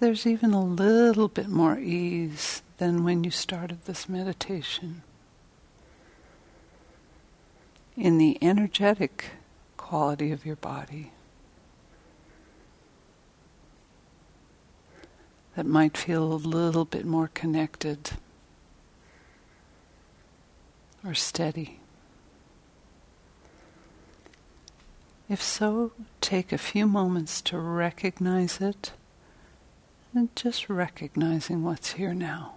There's 0.00 0.26
even 0.26 0.52
a 0.52 0.62
little 0.62 1.28
bit 1.28 1.48
more 1.48 1.78
ease 1.78 2.62
than 2.78 3.04
when 3.04 3.24
you 3.24 3.30
started 3.30 3.84
this 3.84 4.08
meditation, 4.08 5.02
in 7.96 8.18
the 8.18 8.36
energetic 8.42 9.30
quality 9.76 10.32
of 10.32 10.44
your 10.44 10.56
body 10.56 11.12
that 15.54 15.64
might 15.64 15.96
feel 15.96 16.32
a 16.32 16.34
little 16.34 16.84
bit 16.84 17.06
more 17.06 17.30
connected 17.32 18.10
or 21.06 21.14
steady. 21.14 21.78
If 25.28 25.40
so, 25.40 25.92
take 26.20 26.52
a 26.52 26.58
few 26.58 26.86
moments 26.86 27.40
to 27.42 27.58
recognize 27.58 28.60
it 28.60 28.92
and 30.14 30.34
just 30.36 30.68
recognizing 30.70 31.62
what's 31.62 31.92
here 31.94 32.14
now. 32.14 32.53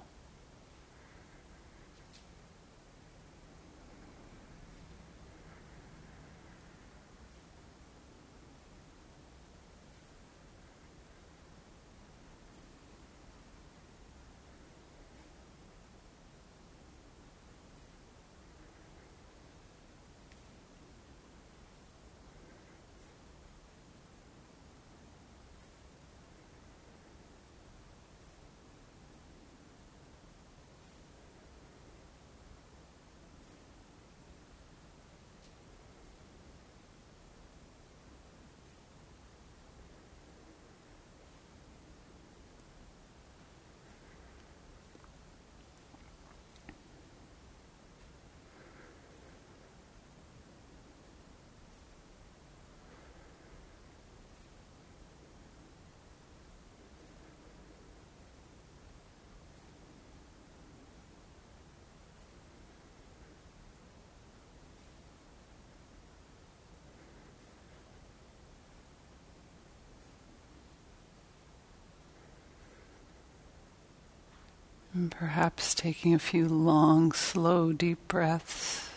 And 75.08 75.16
perhaps 75.16 75.74
taking 75.74 76.14
a 76.14 76.20
few 76.20 76.49
long, 76.49 77.14
slow, 77.14 77.72
deep 77.72 78.10
breaths. 78.10 78.89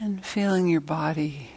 And 0.00 0.26
feeling 0.26 0.66
your 0.66 0.80
body 0.80 1.50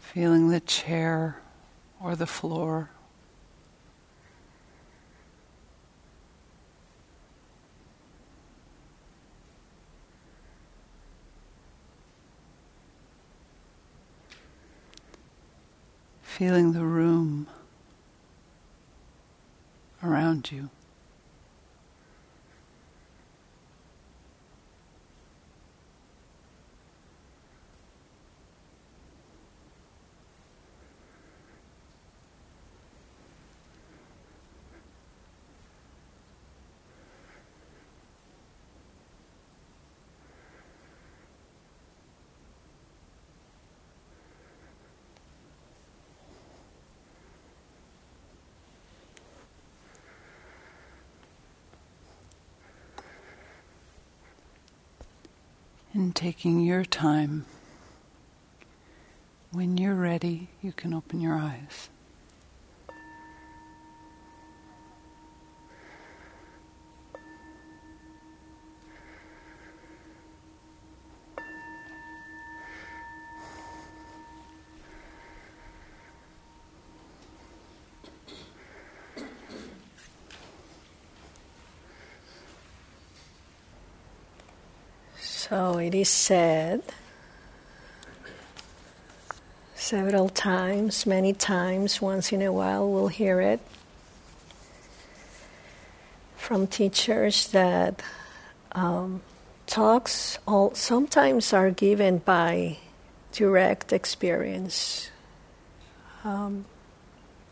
feeling 0.00 0.48
the 0.48 0.58
chair 0.58 1.40
or 2.02 2.16
the 2.16 2.26
floor. 2.26 2.90
Feeling 16.38 16.72
the 16.72 16.84
room 16.84 17.48
around 20.04 20.52
you. 20.52 20.70
And 55.98 56.14
taking 56.14 56.60
your 56.60 56.84
time. 56.84 57.44
When 59.50 59.76
you're 59.76 59.96
ready, 59.96 60.48
you 60.62 60.70
can 60.70 60.94
open 60.94 61.20
your 61.20 61.34
eyes. 61.34 61.90
Is 85.98 86.08
said 86.08 86.82
several 89.74 90.28
times, 90.28 91.06
many 91.06 91.32
times, 91.32 92.00
once 92.00 92.30
in 92.30 92.40
a 92.40 92.52
while 92.52 92.88
we'll 92.88 93.08
hear 93.08 93.40
it 93.40 93.58
from 96.36 96.68
teachers 96.68 97.48
that 97.48 98.00
um, 98.70 99.22
talks 99.66 100.38
all, 100.46 100.72
sometimes 100.76 101.52
are 101.52 101.72
given 101.72 102.18
by 102.18 102.78
direct 103.32 103.92
experience. 103.92 105.10
Um, 106.22 106.64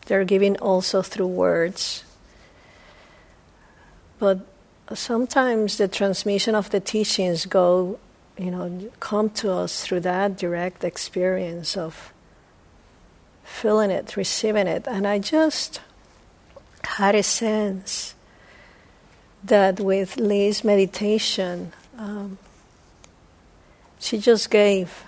they're 0.05 0.23
given 0.23 0.55
also 0.55 1.01
through 1.01 1.27
words. 1.27 2.05
But 4.19 4.39
sometimes 4.93 5.77
the 5.77 5.89
transmission 5.89 6.55
of 6.55 6.69
the 6.69 6.79
teachings 6.79 7.45
go, 7.45 7.99
you 8.37 8.51
know, 8.51 8.91
come 8.99 9.29
to 9.31 9.51
us 9.51 9.83
through 9.83 10.01
that 10.01 10.37
direct 10.37 10.83
experience 10.83 11.75
of 11.75 12.13
feeling 13.43 13.89
it, 13.89 14.15
receiving 14.15 14.67
it. 14.67 14.87
And 14.87 15.07
I 15.07 15.19
just 15.19 15.81
had 16.83 17.15
a 17.15 17.23
sense 17.23 18.13
that 19.43 19.79
with 19.79 20.17
Liz's 20.17 20.63
meditation, 20.63 21.73
um, 21.97 22.37
she 23.99 24.17
just 24.19 24.49
gave 24.49 25.03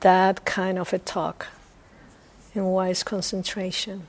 that 0.00 0.44
kind 0.44 0.78
of 0.78 0.92
a 0.92 0.98
talk 0.98 1.48
in 2.54 2.64
wise 2.64 3.02
concentration 3.02 4.06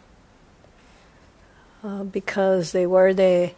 uh, 1.83 2.03
because 2.03 2.71
they 2.71 2.85
were 2.85 3.13
the 3.13 3.51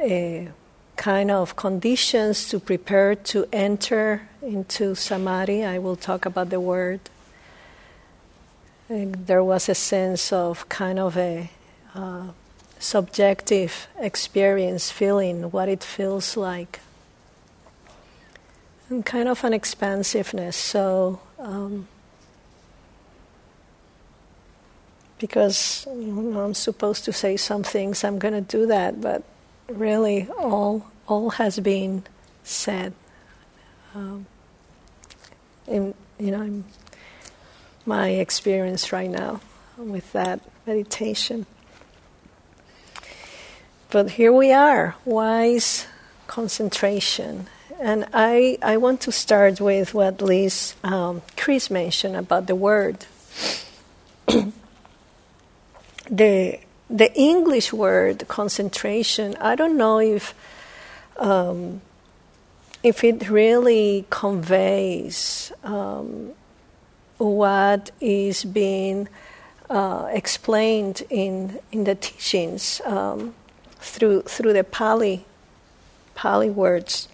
a 0.00 0.48
kind 0.96 1.30
of 1.30 1.56
conditions 1.56 2.48
to 2.48 2.58
prepare 2.58 3.14
to 3.14 3.46
enter 3.52 4.28
into 4.42 4.94
samadhi. 4.94 5.64
I 5.64 5.78
will 5.78 5.96
talk 5.96 6.26
about 6.26 6.50
the 6.50 6.60
word. 6.60 7.00
There 8.88 9.42
was 9.42 9.68
a 9.68 9.74
sense 9.74 10.32
of 10.32 10.68
kind 10.68 10.98
of 10.98 11.16
a 11.16 11.50
uh, 11.94 12.28
subjective 12.78 13.88
experience, 13.98 14.90
feeling 14.90 15.50
what 15.50 15.68
it 15.68 15.82
feels 15.82 16.36
like, 16.36 16.80
and 18.88 19.04
kind 19.04 19.28
of 19.28 19.42
an 19.44 19.52
expansiveness. 19.52 20.56
So, 20.56 21.20
um, 21.38 21.88
because 25.18 25.86
you 25.90 26.12
know, 26.12 26.40
I'm 26.40 26.54
supposed 26.54 27.04
to 27.06 27.12
say 27.12 27.36
some 27.36 27.64
things, 27.64 28.04
I'm 28.04 28.18
going 28.18 28.34
to 28.34 28.40
do 28.40 28.66
that, 28.66 29.00
but 29.00 29.24
really, 29.68 30.28
all 30.38 30.90
all 31.06 31.30
has 31.30 31.58
been 31.60 32.04
said. 32.42 32.92
Um, 33.94 34.26
in 35.66 35.94
you 36.18 36.30
know, 36.30 36.64
my 37.84 38.08
experience 38.10 38.92
right 38.92 39.10
now 39.10 39.40
with 39.76 40.12
that 40.12 40.40
meditation. 40.66 41.46
But 43.90 44.10
here 44.12 44.32
we 44.32 44.52
are, 44.52 44.96
wise 45.04 45.86
concentration. 46.26 47.48
And 47.78 48.06
I, 48.12 48.58
I 48.62 48.78
want 48.78 49.02
to 49.02 49.12
start 49.12 49.60
with 49.60 49.94
what 49.94 50.20
Liz 50.20 50.74
um, 50.82 51.22
Chris 51.36 51.70
mentioned 51.70 52.16
about 52.16 52.46
the 52.46 52.54
word. 52.54 53.06
the, 56.10 56.58
the 56.88 57.12
English 57.14 57.72
word 57.72 58.26
concentration, 58.28 59.36
I 59.40 59.56
don't 59.56 59.76
know 59.76 59.98
if, 59.98 60.34
um, 61.18 61.80
if 62.82 63.02
it 63.02 63.28
really 63.28 64.06
conveys 64.10 65.52
um, 65.64 66.32
what 67.18 67.90
is 68.00 68.44
being 68.44 69.08
uh, 69.68 70.08
explained 70.10 71.02
in, 71.10 71.58
in 71.72 71.84
the 71.84 71.96
teachings 71.96 72.80
um, 72.84 73.34
through, 73.80 74.22
through 74.22 74.52
the 74.52 74.62
Pali, 74.62 75.24
Pali 76.14 76.50
words, 76.50 77.08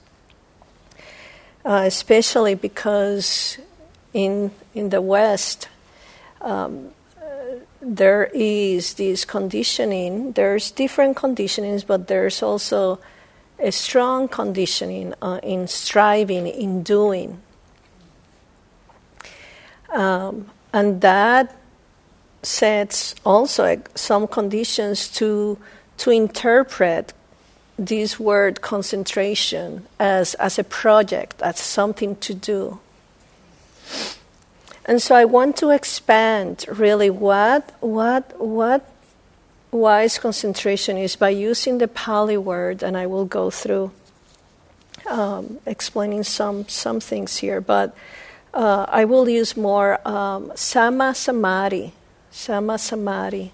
uh, 1.64 1.84
especially 1.86 2.54
because 2.54 3.56
in, 4.12 4.50
in 4.74 4.90
the 4.90 5.00
West, 5.00 5.68
um, 6.42 6.90
there 7.82 8.30
is 8.32 8.94
this 8.94 9.24
conditioning, 9.24 10.32
there's 10.32 10.70
different 10.70 11.16
conditionings, 11.16 11.84
but 11.84 12.06
there's 12.06 12.42
also 12.42 13.00
a 13.58 13.72
strong 13.72 14.28
conditioning 14.28 15.14
uh, 15.20 15.40
in 15.42 15.66
striving, 15.66 16.46
in 16.46 16.82
doing. 16.84 17.42
Um, 19.92 20.50
and 20.72 21.00
that 21.00 21.56
sets 22.42 23.14
also 23.24 23.82
some 23.94 24.26
conditions 24.26 25.08
to 25.08 25.58
to 25.98 26.10
interpret 26.10 27.12
this 27.78 28.18
word 28.18 28.60
concentration 28.60 29.86
as 29.98 30.34
as 30.34 30.58
a 30.58 30.64
project, 30.64 31.42
as 31.42 31.58
something 31.58 32.16
to 32.16 32.34
do. 32.34 32.80
And 34.84 35.00
so 35.00 35.14
I 35.14 35.24
want 35.24 35.56
to 35.58 35.70
expand 35.70 36.64
really 36.68 37.08
what 37.08 37.70
what 37.80 38.38
what 38.40 38.88
wise 39.70 40.18
concentration 40.18 40.98
is 40.98 41.16
by 41.16 41.30
using 41.30 41.78
the 41.78 41.88
Pali 41.88 42.36
word, 42.36 42.82
and 42.82 42.96
I 42.96 43.06
will 43.06 43.24
go 43.24 43.50
through 43.50 43.92
um, 45.08 45.58
explaining 45.66 46.24
some 46.24 46.68
some 46.68 46.98
things 46.98 47.38
here, 47.38 47.60
but 47.60 47.94
uh, 48.54 48.86
I 48.88 49.04
will 49.04 49.28
use 49.28 49.56
more 49.56 50.06
um, 50.06 50.52
sama 50.54 51.14
samadhi, 51.14 51.92
sama 52.30 52.76
samadhi. 52.76 53.52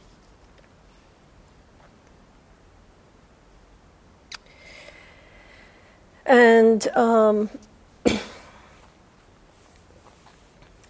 And 6.25 6.87
um, 6.89 7.49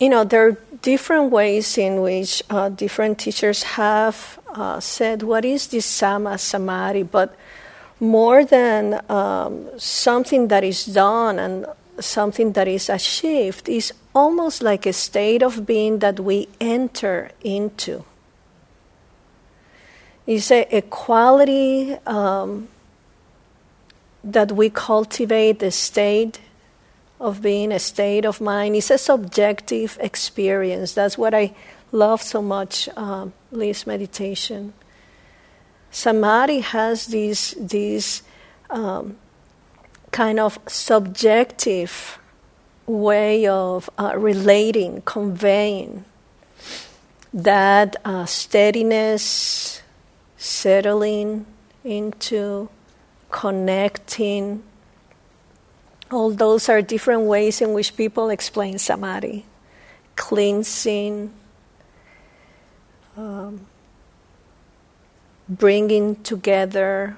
you 0.00 0.08
know, 0.08 0.24
there 0.24 0.46
are 0.46 0.56
different 0.82 1.32
ways 1.32 1.76
in 1.76 2.00
which 2.00 2.42
uh, 2.50 2.68
different 2.68 3.18
teachers 3.18 3.62
have 3.64 4.38
uh, 4.54 4.80
said 4.80 5.22
what 5.22 5.44
is 5.44 5.66
this 5.68 5.86
sama 5.86 6.38
samadhi, 6.38 7.02
but 7.02 7.34
more 8.00 8.44
than 8.44 9.00
um, 9.10 9.66
something 9.76 10.48
that 10.48 10.62
is 10.62 10.84
done 10.86 11.38
and 11.38 11.66
something 11.98 12.52
that 12.52 12.68
is 12.68 12.88
achieved, 12.88 13.68
is 13.68 13.92
almost 14.14 14.62
like 14.62 14.86
a 14.86 14.92
state 14.92 15.42
of 15.42 15.66
being 15.66 15.98
that 15.98 16.20
we 16.20 16.48
enter 16.60 17.30
into. 17.42 18.04
It's 20.26 20.50
a, 20.52 20.62
a 20.70 20.82
quality 20.82 21.94
um, 22.06 22.68
that 24.22 24.52
we 24.52 24.70
cultivate, 24.70 25.60
a 25.62 25.72
state 25.72 26.38
of 27.20 27.42
being, 27.42 27.72
a 27.72 27.78
state 27.78 28.24
of 28.24 28.40
mind. 28.40 28.76
It's 28.76 28.90
a 28.90 28.98
subjective 28.98 29.98
experience. 30.00 30.94
That's 30.94 31.18
what 31.18 31.34
I 31.34 31.54
love 31.92 32.22
so 32.22 32.42
much, 32.42 32.88
um, 32.96 33.32
Liz 33.50 33.86
meditation. 33.86 34.72
Samadhi 35.90 36.60
has 36.60 37.06
these, 37.06 37.54
these 37.58 38.22
um, 38.70 39.16
kind 40.10 40.38
of 40.38 40.58
subjective 40.66 42.18
way 42.86 43.46
of 43.46 43.90
uh, 43.98 44.14
relating, 44.16 45.02
conveying 45.02 46.04
that 47.32 47.96
uh, 48.04 48.24
steadiness, 48.24 49.82
settling 50.36 51.46
into, 51.84 52.68
connecting. 53.30 54.62
All 56.10 56.30
those 56.30 56.68
are 56.68 56.80
different 56.80 57.22
ways 57.22 57.60
in 57.60 57.74
which 57.74 57.96
people 57.96 58.30
explain 58.30 58.78
samadhi. 58.78 59.44
Cleansing, 60.16 61.32
um, 63.16 63.66
bringing 65.48 66.16
together, 66.22 67.16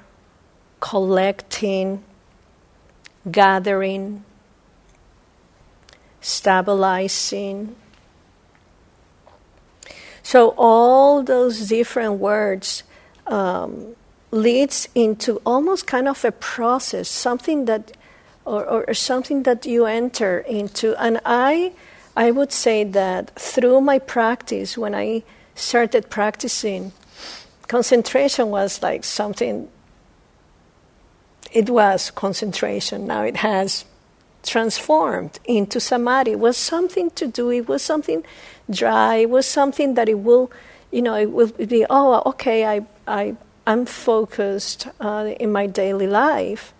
collecting, 0.81 2.03
gathering, 3.31 4.25
stabilizing. 6.21 7.77
So 10.23 10.55
all 10.57 11.23
those 11.23 11.69
different 11.69 12.15
words 12.15 12.83
um, 13.27 13.97
leads 14.31 14.89
into 14.95 15.41
almost 15.45 15.87
kind 15.87 16.09
of 16.09 16.25
a 16.25 16.33
process, 16.33 17.09
something 17.09 17.65
that, 17.65 17.93
or, 18.51 18.85
or 18.89 18.95
something 18.95 19.45
that 19.45 19.65
you 19.65 19.87
enter 19.87 20.41
into. 20.41 21.01
And 21.01 21.21
I, 21.25 21.73
I 22.17 22.33
would 22.33 22.53
say 22.53 22.83
that 22.85 23.31
through 23.39 23.81
my 23.81 23.99
practice, 24.01 24.77
when 24.77 24.95
I 24.95 25.23
started 25.55 26.11
practicing, 26.11 26.93
concentration 27.69 28.49
was 28.49 28.83
like 28.83 29.05
something. 29.05 29.69
It 31.53 31.71
was 31.71 32.11
concentration. 32.11 33.07
Now 33.07 33.23
it 33.23 33.37
has 33.37 33.85
transformed 34.43 35.39
into 35.45 35.79
samadhi. 35.79 36.33
It 36.33 36.41
was 36.41 36.57
something 36.57 37.11
to 37.11 37.29
do. 37.29 37.51
It 37.51 37.69
was 37.69 37.83
something 37.83 38.25
dry. 38.69 39.17
It 39.17 39.31
was 39.31 39.47
something 39.47 39.95
that 39.95 40.09
it 40.09 40.19
will, 40.19 40.51
you 40.91 41.03
know, 41.03 41.15
it 41.15 41.31
will 41.31 41.49
be. 41.49 41.87
Oh, 41.89 42.23
okay. 42.27 42.67
I, 42.67 42.87
I, 43.07 43.37
I'm 43.67 43.87
focused 43.87 44.89
uh, 44.99 45.35
in 45.39 45.53
my 45.53 45.67
daily 45.69 46.09
life. 46.09 46.73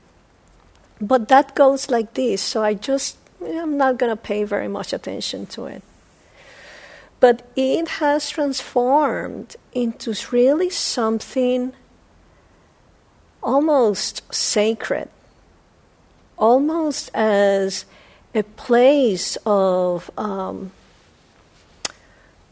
But 1.01 1.29
that 1.29 1.55
goes 1.55 1.91
like 1.91 2.15
this, 2.15 2.43
so 2.43 2.63
I 2.63 2.75
just, 2.75 3.17
I'm 3.43 3.79
not 3.79 3.97
going 3.97 4.11
to 4.11 4.17
pay 4.17 4.45
very 4.45 4.69
much 4.69 4.93
attention 4.93 5.47
to 5.47 5.65
it. 5.67 5.83
But 7.21 7.47
it 7.57 7.89
has 7.89 8.29
transformed 8.31 9.57
into 9.73 10.15
really 10.31 10.71
something 10.71 11.73
almost 13.43 14.23
sacred, 14.33 15.09
almost 16.37 17.11
as 17.15 17.85
a 18.35 18.43
place 18.43 19.37
of 19.47 20.11
um, 20.19 20.73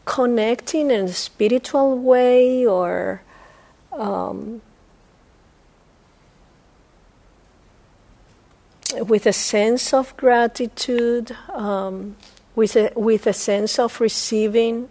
connecting 0.05 0.89
in 0.89 1.05
a 1.05 1.13
spiritual 1.13 1.97
way 1.97 2.65
or 2.65 3.21
um, 3.91 4.61
with 8.95 9.25
a 9.25 9.33
sense 9.33 9.93
of 9.93 10.15
gratitude, 10.17 11.35
um, 11.53 12.15
with, 12.55 12.75
a, 12.75 12.91
with 12.95 13.27
a 13.27 13.33
sense 13.33 13.79
of 13.79 14.01
receiving. 14.01 14.89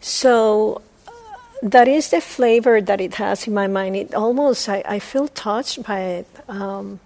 So 0.00 0.82
uh, 1.06 1.12
that 1.62 1.88
is 1.88 2.10
the 2.10 2.20
flavor 2.20 2.80
that 2.80 3.00
it 3.00 3.14
has 3.14 3.46
in 3.46 3.54
my 3.54 3.66
mind. 3.66 3.96
It 3.96 4.14
almost, 4.14 4.68
I, 4.68 4.82
I 4.86 4.98
feel 4.98 5.28
touched 5.28 5.82
by 5.82 6.00
it. 6.00 6.26
Um, 6.48 7.00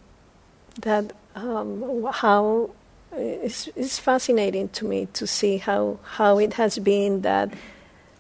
that 0.80 1.12
um, 1.34 2.08
how 2.12 2.70
uh, 3.12 3.16
it's, 3.16 3.68
it's 3.76 3.98
fascinating 3.98 4.68
to 4.70 4.84
me 4.84 5.06
to 5.14 5.26
see 5.26 5.58
how, 5.58 5.98
how 6.02 6.38
it 6.38 6.54
has 6.54 6.78
been 6.78 7.22
that 7.22 7.52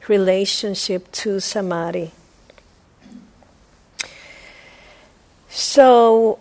relationship 0.08 1.10
to 1.12 1.40
samadhi. 1.40 2.12
So 5.48 6.38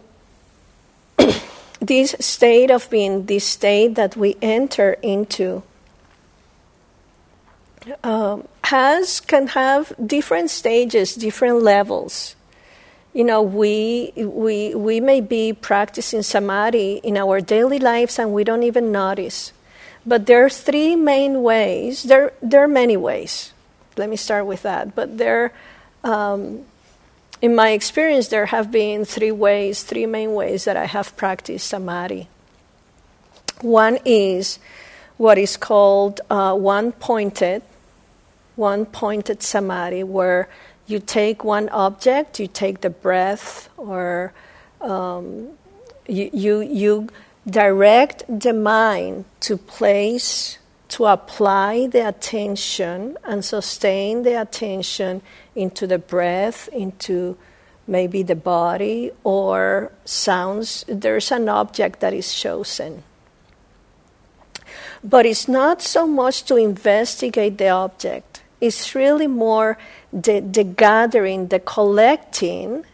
this 1.79 2.15
state 2.19 2.71
of 2.71 2.89
being, 2.89 3.25
this 3.25 3.45
state 3.45 3.95
that 3.95 4.15
we 4.15 4.35
enter 4.41 4.93
into, 5.01 5.63
um, 8.03 8.47
has 8.63 9.19
can 9.19 9.47
have 9.47 9.93
different 10.05 10.49
stages, 10.49 11.15
different 11.15 11.61
levels. 11.61 12.35
You 13.13 13.23
know, 13.23 13.41
we 13.41 14.11
we 14.15 14.73
we 14.73 14.99
may 14.99 15.21
be 15.21 15.53
practicing 15.53 16.23
samadhi 16.23 16.99
in 17.03 17.17
our 17.17 17.41
daily 17.41 17.79
lives 17.79 18.17
and 18.17 18.33
we 18.33 18.43
don't 18.43 18.63
even 18.63 18.91
notice. 18.91 19.53
But 20.05 20.25
there 20.25 20.45
are 20.45 20.49
three 20.49 20.95
main 20.95 21.43
ways. 21.43 22.03
There 22.03 22.33
there 22.41 22.63
are 22.63 22.67
many 22.67 22.97
ways. 22.97 23.53
Let 23.97 24.09
me 24.09 24.15
start 24.15 24.45
with 24.45 24.63
that. 24.63 24.95
But 24.95 25.17
there, 25.17 25.53
um, 26.03 26.65
in 27.43 27.53
my 27.53 27.71
experience, 27.71 28.29
there 28.29 28.47
have 28.47 28.71
been 28.71 29.03
three 29.03 29.31
ways, 29.31 29.83
three 29.83 30.05
main 30.05 30.33
ways 30.33 30.63
that 30.63 30.77
I 30.77 30.85
have 30.85 31.17
practiced 31.17 31.67
samadhi. 31.67 32.29
One 33.59 33.99
is 34.05 34.59
what 35.17 35.37
is 35.37 35.57
called 35.57 36.21
uh, 36.29 36.55
one 36.55 36.93
pointed 36.93 37.61
one 38.55 38.85
pointed 38.85 39.41
samadhi 39.41 40.03
where 40.03 40.47
you 40.85 40.99
take 40.99 41.43
one 41.43 41.69
object, 41.69 42.39
you 42.39 42.47
take 42.47 42.81
the 42.81 42.89
breath, 42.89 43.69
or 43.77 44.33
um, 44.81 45.49
you, 46.07 46.29
you, 46.33 46.61
you 46.61 47.09
direct 47.49 48.23
the 48.27 48.53
mind 48.53 49.25
to 49.41 49.57
place, 49.57 50.57
to 50.93 51.05
apply 51.05 51.87
the 51.87 52.07
attention 52.07 53.17
and 53.23 53.45
sustain 53.45 54.23
the 54.23 54.39
attention 54.41 55.21
into 55.55 55.85
the 55.85 55.99
breath, 55.99 56.67
into 56.69 57.37
maybe 57.87 58.23
the 58.23 58.35
body 58.35 59.11
or 59.23 59.91
sounds. 60.05 60.85
There's 60.87 61.31
an 61.31 61.49
object 61.49 61.99
that 61.99 62.13
is 62.13 62.33
chosen. 62.33 63.03
But 65.03 65.25
it's 65.25 65.47
not 65.47 65.81
so 65.81 66.07
much 66.07 66.43
to 66.45 66.55
investigate 66.55 67.57
the 67.57 67.69
object 67.69 68.33
it's 68.63 68.95
really 68.95 69.27
more 69.27 69.77
the, 70.13 70.39
the 70.39 70.63
gathering, 70.63 71.47
the 71.47 71.59
collecting 71.59 72.85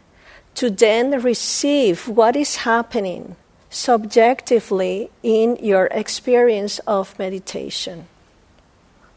to 0.56 0.72
then 0.72 1.22
receive 1.22 2.08
what 2.08 2.36
is 2.36 2.56
happening 2.56 3.36
subjectively 3.70 5.10
in 5.22 5.58
your 5.58 5.86
experience 5.88 6.80
of 6.80 7.18
meditation. 7.20 8.08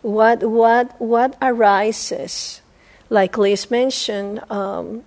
What, 0.03 0.43
what, 0.43 1.01
what 1.01 1.37
arises, 1.41 2.61
like 3.09 3.39
Liz 3.39 3.71
mentioned, 3.71 4.41
um, 4.51 5.05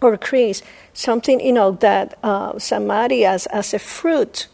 or 0.00 0.16
Chris, 0.16 0.62
something, 0.94 1.40
you 1.40 1.52
know, 1.52 1.72
that 1.72 2.18
uh, 2.22 2.58
samadhi 2.58 3.24
as, 3.24 3.46
as 3.46 3.74
a 3.74 3.78
fruit 3.78 4.48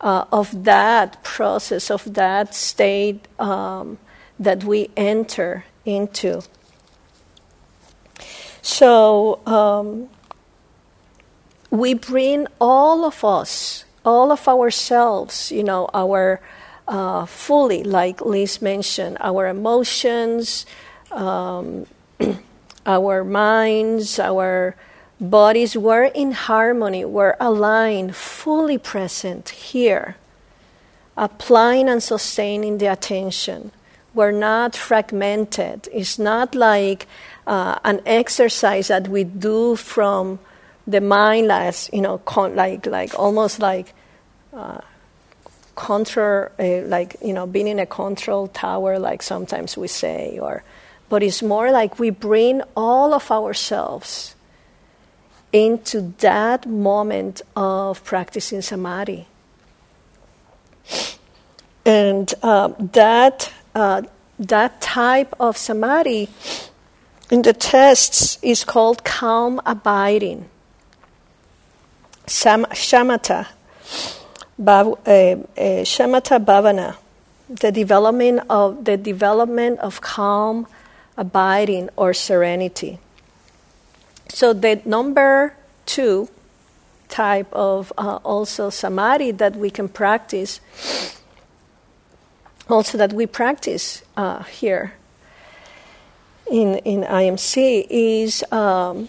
uh, 0.00 0.24
of 0.32 0.64
that 0.64 1.22
process, 1.22 1.90
of 1.90 2.14
that 2.14 2.54
state 2.54 3.28
um, 3.38 3.98
that 4.38 4.64
we 4.64 4.90
enter 4.96 5.64
into. 5.84 6.42
So 8.62 9.40
um, 9.46 10.08
we 11.74 11.94
bring 11.94 12.46
all 12.60 13.04
of 13.04 13.24
us, 13.24 13.84
all 14.04 14.30
of 14.30 14.46
ourselves, 14.46 15.50
you 15.50 15.64
know, 15.64 15.90
our 15.92 16.40
uh, 16.86 17.26
fully, 17.26 17.82
like 17.82 18.20
Liz 18.20 18.62
mentioned, 18.62 19.16
our 19.20 19.48
emotions, 19.48 20.66
um, 21.10 21.86
our 22.86 23.24
minds, 23.24 24.18
our 24.18 24.76
bodies 25.20 25.76
were 25.76 26.04
in 26.04 26.32
harmony, 26.32 27.04
were 27.04 27.36
aligned, 27.40 28.14
fully 28.14 28.78
present 28.78 29.48
here, 29.48 30.16
applying 31.16 31.88
and 31.88 32.02
sustaining 32.02 32.78
the 32.78 32.86
attention 32.86 33.72
we're 34.14 34.30
not 34.30 34.76
fragmented. 34.76 35.88
It's 35.92 36.18
not 36.18 36.54
like 36.54 37.06
uh, 37.46 37.78
an 37.84 38.00
exercise 38.06 38.88
that 38.88 39.08
we 39.08 39.24
do 39.24 39.76
from 39.76 40.38
the 40.86 41.00
mind 41.00 41.50
as 41.50 41.90
you 41.92 42.00
know, 42.00 42.18
con- 42.18 42.54
like 42.54 42.86
like 42.86 43.18
almost 43.18 43.60
like 43.60 43.94
uh, 44.52 44.80
control, 45.74 46.48
uh, 46.58 46.82
like 46.82 47.16
you 47.22 47.32
know, 47.32 47.46
being 47.46 47.68
in 47.68 47.78
a 47.78 47.86
control 47.86 48.48
tower, 48.48 48.98
like 48.98 49.22
sometimes 49.22 49.76
we 49.76 49.88
say, 49.88 50.38
or 50.40 50.62
but 51.08 51.22
it's 51.22 51.42
more 51.42 51.70
like 51.70 51.98
we 51.98 52.10
bring 52.10 52.62
all 52.76 53.14
of 53.14 53.30
ourselves 53.30 54.34
into 55.52 56.12
that 56.18 56.66
moment 56.66 57.40
of 57.54 58.02
practicing 58.04 58.60
samadhi. 58.60 59.26
And 61.86 62.32
uh, 62.42 62.68
that 62.78 63.52
uh, 63.74 64.02
that 64.38 64.80
type 64.80 65.34
of 65.38 65.56
samadhi 65.56 66.28
in 67.30 67.42
the 67.42 67.52
tests 67.52 68.38
is 68.42 68.64
called 68.64 69.04
calm 69.04 69.60
abiding. 69.64 70.48
Shamatha, 72.26 73.48
bav, 74.60 74.98
uh, 75.06 75.10
uh, 75.10 75.84
shamatha 75.84 76.44
bhavana, 76.44 76.96
the 77.48 77.70
development 77.70 78.40
of 78.48 78.84
the 78.84 78.96
development 78.96 79.78
of 79.80 80.00
calm 80.00 80.66
abiding 81.16 81.90
or 81.96 82.14
serenity. 82.14 82.98
So 84.28 84.52
the 84.52 84.80
number 84.84 85.54
two 85.86 86.28
type 87.08 87.52
of 87.52 87.92
uh, 87.98 88.18
also 88.24 88.70
samadhi 88.70 89.30
that 89.32 89.54
we 89.56 89.70
can 89.70 89.88
practice 89.88 90.60
also 92.68 92.98
that 92.98 93.12
we 93.12 93.26
practice 93.26 94.02
uh, 94.16 94.42
here 94.44 94.94
in, 96.50 96.76
in 96.78 97.02
IMC 97.02 97.86
is, 97.88 98.44
um, 98.52 99.08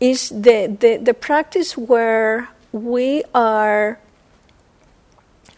is 0.00 0.28
the, 0.30 0.76
the, 0.80 0.98
the 0.98 1.14
practice 1.14 1.76
where 1.76 2.48
we 2.72 3.24
are 3.34 3.98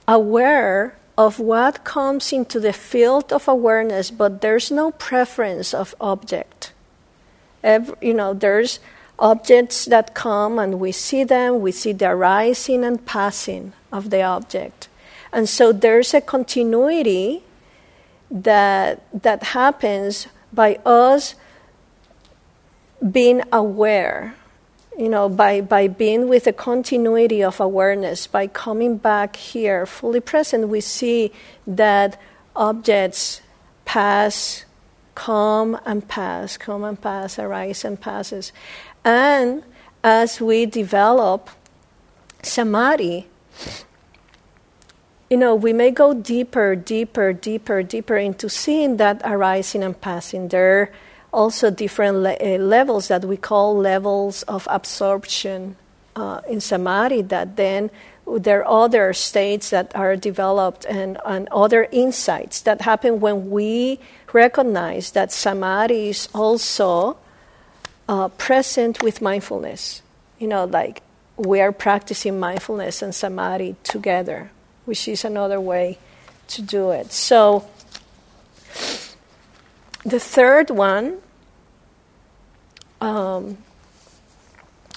aware 0.08 0.96
of 1.16 1.38
what 1.38 1.84
comes 1.84 2.32
into 2.32 2.58
the 2.58 2.72
field 2.72 3.32
of 3.32 3.46
awareness, 3.46 4.10
but 4.10 4.40
there's 4.40 4.70
no 4.70 4.90
preference 4.92 5.74
of 5.74 5.94
object. 6.00 6.72
Every, 7.62 7.94
you 8.00 8.14
know, 8.14 8.32
there's 8.32 8.80
objects 9.18 9.84
that 9.84 10.14
come 10.14 10.58
and 10.58 10.80
we 10.80 10.92
see 10.92 11.24
them, 11.24 11.60
we 11.60 11.72
see 11.72 11.92
the 11.92 12.08
arising 12.08 12.84
and 12.84 13.04
passing 13.04 13.74
of 13.92 14.08
the 14.08 14.22
object. 14.22 14.88
And 15.32 15.48
so 15.48 15.72
there's 15.72 16.14
a 16.14 16.20
continuity 16.20 17.42
that, 18.30 19.02
that 19.12 19.42
happens 19.42 20.26
by 20.52 20.76
us 20.86 21.34
being 23.08 23.42
aware, 23.52 24.34
you 24.98 25.08
know, 25.08 25.28
by, 25.28 25.60
by 25.60 25.88
being 25.88 26.28
with 26.28 26.46
a 26.46 26.52
continuity 26.52 27.42
of 27.42 27.60
awareness, 27.60 28.26
by 28.26 28.46
coming 28.46 28.96
back 28.98 29.36
here 29.36 29.86
fully 29.86 30.20
present, 30.20 30.68
we 30.68 30.80
see 30.80 31.32
that 31.66 32.20
objects 32.54 33.40
pass, 33.84 34.64
come 35.14 35.78
and 35.86 36.06
pass, 36.06 36.56
come 36.56 36.84
and 36.84 37.00
pass, 37.00 37.38
arise 37.38 37.84
and 37.84 38.00
passes. 38.00 38.52
And 39.04 39.62
as 40.04 40.40
we 40.40 40.66
develop 40.66 41.50
samadhi, 42.42 43.26
you 45.30 45.36
know, 45.36 45.54
we 45.54 45.72
may 45.72 45.90
go 45.90 46.12
deeper, 46.12 46.74
deeper, 46.74 47.32
deeper, 47.32 47.82
deeper 47.82 48.16
into 48.16 48.48
seeing 48.48 48.96
that 48.96 49.22
arising 49.24 49.82
and 49.82 49.98
passing. 49.98 50.48
There 50.48 50.92
also 51.32 51.70
different 51.70 52.18
le- 52.18 52.34
uh, 52.34 52.58
levels 52.58 53.08
that 53.08 53.24
we 53.24 53.36
call 53.36 53.76
levels 53.76 54.42
of 54.44 54.66
absorption 54.70 55.76
uh, 56.16 56.40
in 56.48 56.60
samadhi 56.60 57.22
that 57.22 57.56
then 57.56 57.90
there 58.38 58.64
are 58.64 58.84
other 58.84 59.12
states 59.12 59.70
that 59.70 59.94
are 59.94 60.16
developed 60.16 60.84
and, 60.84 61.18
and 61.24 61.48
other 61.48 61.88
insights 61.90 62.60
that 62.60 62.82
happen 62.82 63.20
when 63.20 63.50
we 63.50 63.98
recognize 64.32 65.12
that 65.12 65.32
samadhi 65.32 66.10
is 66.10 66.28
also 66.34 67.16
uh, 68.08 68.28
present 68.28 69.02
with 69.02 69.20
mindfulness. 69.20 70.02
You 70.38 70.48
know, 70.48 70.64
like 70.64 71.02
we 71.36 71.60
are 71.60 71.72
practicing 71.72 72.38
mindfulness 72.38 73.02
and 73.02 73.14
samadhi 73.14 73.76
together 73.82 74.50
which 74.90 75.06
is 75.06 75.24
another 75.24 75.60
way 75.60 75.98
to 76.48 76.62
do 76.62 76.90
it. 76.90 77.12
So, 77.12 77.64
the 80.04 80.20
third 80.20 80.70
one, 80.70 81.18
um, 83.00 83.58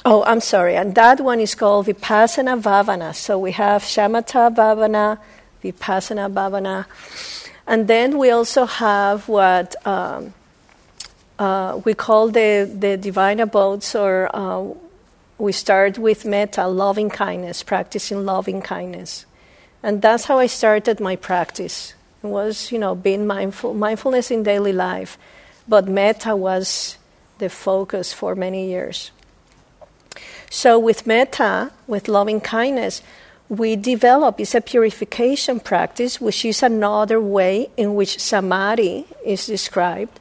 oh, 0.06 0.24
I'm 0.24 0.41
sorry, 0.41 0.76
and 0.76 0.95
that 0.95 1.20
one 1.20 1.39
is 1.39 1.56
called 1.56 1.88
Vipassana 1.88 2.62
Bhavana. 2.62 3.16
So, 3.16 3.39
we 3.39 3.51
have 3.54 3.84
Shamatha 3.84 4.54
Bhavana, 4.54 5.20
Vipassana 5.64 6.32
Bhavana, 6.32 6.86
and 7.66 7.88
then 7.88 8.18
we 8.18 8.30
also 8.30 8.66
have 8.66 9.28
what 9.30 9.76
um, 9.88 10.34
uh, 11.39 11.82
we 11.84 11.93
call 11.93 12.30
the, 12.30 12.70
the 12.74 12.97
divine 12.97 13.39
abodes, 13.39 13.95
or 13.95 14.30
uh, 14.34 14.66
we 15.38 15.51
start 15.51 15.97
with 15.97 16.26
metta, 16.26 16.68
loving 16.68 17.10
kindness, 17.10 17.64
practicing 17.64 18.26
loving 18.26 18.62
kindness. 18.62 19.26
And 19.82 20.01
that's 20.01 20.26
how 20.26 20.39
I 20.39 20.47
started 20.47 20.99
my 20.99 21.16
practice. 21.16 21.93
Was, 22.24 22.72
you 22.72 22.80
know, 22.80 22.96
being 22.96 23.28
mindful, 23.28 23.74
mindfulness 23.76 24.32
in 24.32 24.44
daily 24.44 24.74
life. 24.74 25.18
But 25.68 25.88
metta 25.88 26.36
was 26.36 26.98
the 27.38 27.50
focus 27.50 28.14
for 28.14 28.34
many 28.34 28.70
years. 28.70 29.12
So 30.50 30.80
with 30.80 31.06
metta, 31.06 31.72
with 31.88 32.08
loving 32.08 32.40
kindness, 32.40 33.02
we 33.50 33.76
develop 33.76 34.40
is 34.40 34.56
a 34.56 34.62
purification 34.62 35.60
practice, 35.60 36.22
which 36.22 36.46
is 36.46 36.64
another 36.64 37.20
way 37.20 37.70
in 37.76 37.96
which 37.96 38.20
samadhi 38.20 39.06
is 39.26 39.46
described. 39.46 40.20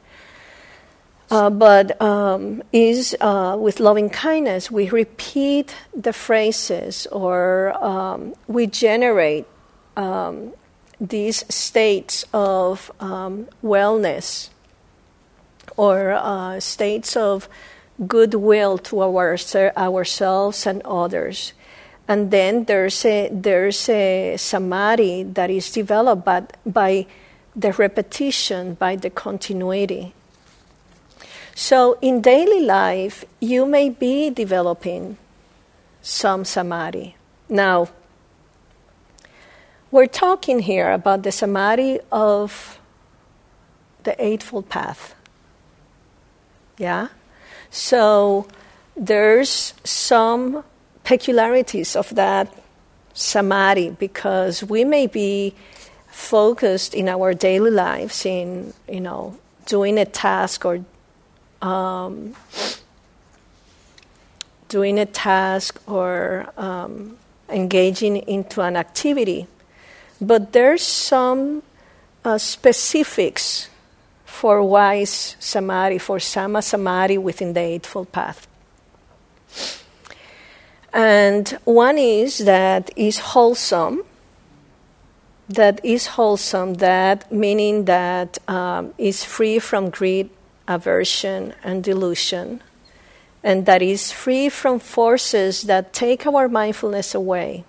Uh, 1.31 1.49
but 1.49 1.99
um, 2.01 2.61
is 2.71 3.15
uh, 3.21 3.55
with 3.59 3.79
loving 3.79 4.09
kindness, 4.09 4.69
we 4.69 4.89
repeat 4.89 5.75
the 5.95 6.13
phrases 6.13 7.07
or 7.07 7.73
um, 7.83 8.35
we 8.47 8.67
generate 8.67 9.45
um, 9.97 10.53
these 11.03 11.43
states 11.53 12.25
of 12.33 12.89
um, 13.01 13.47
wellness 13.61 14.49
or 15.75 16.11
uh, 16.11 16.59
states 16.59 17.17
of 17.17 17.49
goodwill 18.07 18.77
to 18.77 19.01
our, 19.01 19.37
ourselves 19.77 20.65
and 20.65 20.81
others. 20.83 21.53
And 22.07 22.31
then 22.31 22.65
there's 22.65 23.05
a, 23.05 23.29
there's 23.31 23.87
a 23.89 24.35
samadhi 24.37 25.23
that 25.23 25.49
is 25.49 25.71
developed 25.71 26.25
by, 26.25 26.43
by 26.65 27.05
the 27.55 27.73
repetition, 27.73 28.75
by 28.75 28.95
the 28.95 29.09
continuity. 29.09 30.13
So 31.55 31.97
in 32.01 32.21
daily 32.21 32.65
life, 32.65 33.25
you 33.39 33.65
may 33.65 33.89
be 33.89 34.29
developing 34.29 35.17
some 36.01 36.45
samadhi. 36.45 37.15
Now, 37.47 37.89
we're 39.93 40.07
talking 40.07 40.57
here 40.57 40.91
about 40.91 41.21
the 41.21 41.31
samadhi 41.31 41.99
of 42.11 42.79
the 44.05 44.15
Eightfold 44.17 44.67
Path. 44.67 45.13
Yeah? 46.79 47.09
So 47.69 48.47
there's 48.97 49.75
some 49.83 50.63
peculiarities 51.03 51.95
of 51.95 52.09
that 52.15 52.51
samadhi 53.13 53.91
because 53.91 54.63
we 54.63 54.83
may 54.83 55.05
be 55.05 55.53
focused 56.07 56.95
in 56.95 57.07
our 57.07 57.35
daily 57.35 57.69
lives 57.69 58.25
in, 58.25 58.73
you 58.89 58.99
know, 58.99 59.37
doing 59.67 59.99
a 59.99 60.05
task 60.05 60.65
or 60.65 60.83
um, 61.61 62.35
doing 64.69 64.97
a 64.97 65.05
task 65.05 65.79
or 65.85 66.51
um, 66.57 67.15
engaging 67.47 68.17
into 68.17 68.61
an 68.61 68.75
activity. 68.75 69.45
But 70.25 70.53
there's 70.53 70.81
some 70.83 71.63
uh, 72.23 72.37
specifics 72.37 73.69
for 74.23 74.63
wise 74.63 75.35
samadhi, 75.39 75.97
for 75.97 76.19
sama 76.19 76.61
samadhi 76.61 77.17
within 77.17 77.53
the 77.53 77.59
Eightfold 77.59 78.11
Path. 78.11 78.47
And 80.93 81.49
one 81.65 81.97
is 81.97 82.39
that 82.39 82.91
is 82.95 83.19
wholesome, 83.19 84.03
that 85.49 85.83
is 85.83 86.07
wholesome, 86.07 86.75
that 86.75 87.31
meaning 87.31 87.85
that 87.85 88.37
um, 88.47 88.93
is 88.97 89.23
free 89.25 89.59
from 89.59 89.89
greed, 89.89 90.29
aversion, 90.67 91.53
and 91.63 91.83
delusion, 91.83 92.61
and 93.43 93.65
that 93.65 93.81
is 93.81 94.11
free 94.11 94.49
from 94.49 94.79
forces 94.79 95.63
that 95.63 95.93
take 95.93 96.25
our 96.25 96.47
mindfulness 96.47 97.13
away. 97.13 97.65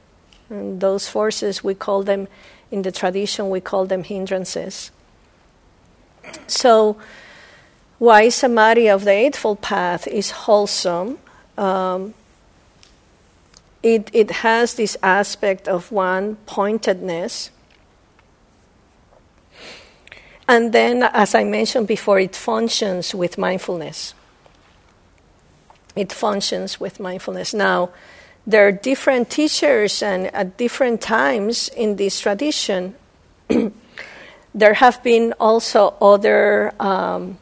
And 0.50 0.80
those 0.80 1.08
forces, 1.08 1.64
we 1.64 1.74
call 1.74 2.02
them, 2.02 2.28
in 2.70 2.82
the 2.82 2.92
tradition, 2.92 3.50
we 3.50 3.60
call 3.60 3.86
them 3.86 4.04
hindrances. 4.04 4.90
So, 6.46 6.96
why 7.98 8.28
samadhi 8.28 8.88
of 8.88 9.04
the 9.04 9.12
Eightfold 9.12 9.60
Path 9.60 10.06
is 10.06 10.30
wholesome. 10.30 11.18
Um, 11.56 12.14
it, 13.82 14.10
it 14.12 14.30
has 14.30 14.74
this 14.74 14.96
aspect 15.02 15.68
of 15.68 15.92
one 15.92 16.36
pointedness 16.46 17.50
and 20.46 20.72
then, 20.72 21.02
as 21.02 21.34
I 21.34 21.44
mentioned 21.44 21.86
before, 21.86 22.20
it 22.20 22.36
functions 22.36 23.14
with 23.14 23.38
mindfulness. 23.38 24.14
It 25.96 26.12
functions 26.12 26.78
with 26.78 27.00
mindfulness. 27.00 27.54
Now, 27.54 27.90
there 28.46 28.66
are 28.66 28.72
different 28.72 29.30
teachers, 29.30 30.02
and 30.02 30.26
at 30.34 30.56
different 30.56 31.00
times 31.00 31.68
in 31.68 31.96
this 31.96 32.20
tradition, 32.20 32.94
there 34.54 34.74
have 34.74 35.02
been 35.02 35.34
also 35.40 35.94
other 36.00 36.72
um, 36.78 37.38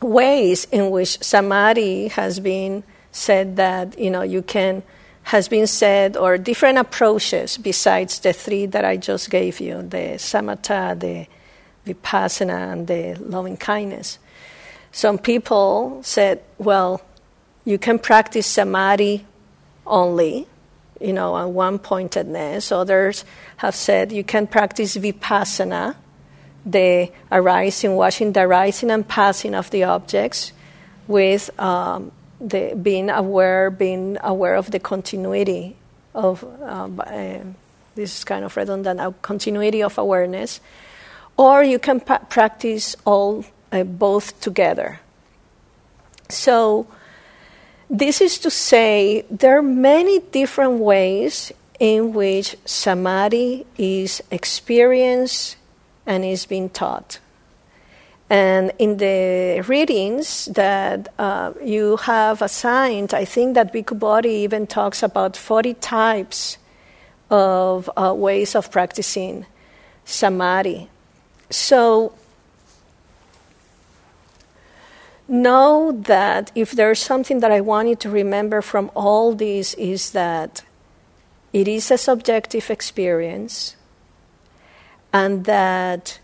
ways 0.00 0.66
in 0.70 0.90
which 0.90 1.22
samadhi 1.22 2.08
has 2.08 2.40
been 2.40 2.82
said 3.12 3.56
that 3.56 3.98
you 3.98 4.10
know 4.10 4.22
you 4.22 4.42
can 4.42 4.82
has 5.24 5.48
been 5.48 5.66
said, 5.66 6.16
or 6.16 6.36
different 6.36 6.78
approaches 6.78 7.56
besides 7.56 8.18
the 8.20 8.32
three 8.32 8.66
that 8.66 8.84
I 8.84 8.96
just 8.96 9.30
gave 9.30 9.60
you 9.60 9.82
the 9.82 10.18
samatha, 10.18 10.98
the 10.98 11.26
vipassana, 11.86 12.72
and 12.72 12.86
the 12.86 13.14
loving 13.14 13.56
kindness. 13.56 14.18
Some 14.90 15.18
people 15.18 16.00
said, 16.02 16.42
well, 16.58 17.00
you 17.64 17.78
can 17.78 17.98
practice 17.98 18.46
samadhi 18.46 19.24
only, 19.86 20.46
you 21.00 21.12
know, 21.12 21.34
on 21.34 21.54
one 21.54 21.78
pointedness. 21.78 22.72
Others 22.72 23.24
have 23.58 23.74
said 23.74 24.12
you 24.12 24.24
can 24.24 24.46
practice 24.46 24.96
vipassana, 24.96 25.94
the 26.64 27.10
arising, 27.30 27.96
watching 27.96 28.32
the 28.32 28.40
arising 28.40 28.90
and 28.90 29.06
passing 29.06 29.54
of 29.54 29.70
the 29.70 29.84
objects 29.84 30.52
with 31.06 31.50
um, 31.60 32.12
the 32.40 32.74
being 32.80 33.10
aware, 33.10 33.70
being 33.70 34.18
aware 34.22 34.54
of 34.54 34.70
the 34.70 34.78
continuity 34.78 35.76
of 36.14 36.44
uh, 36.44 36.88
uh, 37.00 37.38
this 37.94 38.18
is 38.18 38.24
kind 38.24 38.44
of 38.44 38.56
redundant, 38.56 39.00
a 39.00 39.12
continuity 39.22 39.82
of 39.82 39.98
awareness, 39.98 40.60
or 41.36 41.62
you 41.62 41.78
can 41.78 42.00
pa- 42.00 42.18
practice 42.28 42.96
all 43.04 43.44
uh, 43.70 43.84
both 43.84 44.40
together. 44.40 45.00
So, 46.28 46.86
this 47.92 48.22
is 48.22 48.38
to 48.38 48.50
say, 48.50 49.26
there 49.30 49.58
are 49.58 49.62
many 49.62 50.18
different 50.18 50.80
ways 50.80 51.52
in 51.78 52.14
which 52.14 52.56
samadhi 52.64 53.66
is 53.76 54.22
experienced 54.30 55.56
and 56.06 56.24
is 56.24 56.46
being 56.46 56.70
taught. 56.70 57.18
And 58.30 58.72
in 58.78 58.96
the 58.96 59.62
readings 59.68 60.46
that 60.46 61.12
uh, 61.18 61.52
you 61.62 61.98
have 61.98 62.40
assigned, 62.40 63.12
I 63.12 63.26
think 63.26 63.54
that 63.54 63.74
Bhikkhu 63.74 63.98
Bodhi 63.98 64.30
even 64.30 64.66
talks 64.66 65.02
about 65.02 65.36
40 65.36 65.74
types 65.74 66.56
of 67.28 67.90
uh, 67.94 68.14
ways 68.16 68.54
of 68.54 68.70
practicing 68.70 69.44
samadhi. 70.06 70.88
So, 71.50 72.14
know 75.32 75.92
that 75.92 76.52
if 76.54 76.72
there's 76.72 77.00
something 77.00 77.40
that 77.40 77.50
I 77.50 77.60
want 77.62 77.88
you 77.88 77.96
to 77.96 78.10
remember 78.10 78.60
from 78.60 78.90
all 78.94 79.34
these 79.34 79.74
is 79.74 80.12
that 80.12 80.62
it 81.52 81.66
is 81.66 81.90
a 81.90 81.98
subjective 81.98 82.70
experience 82.70 83.76
and 85.12 85.44
that 85.46 86.20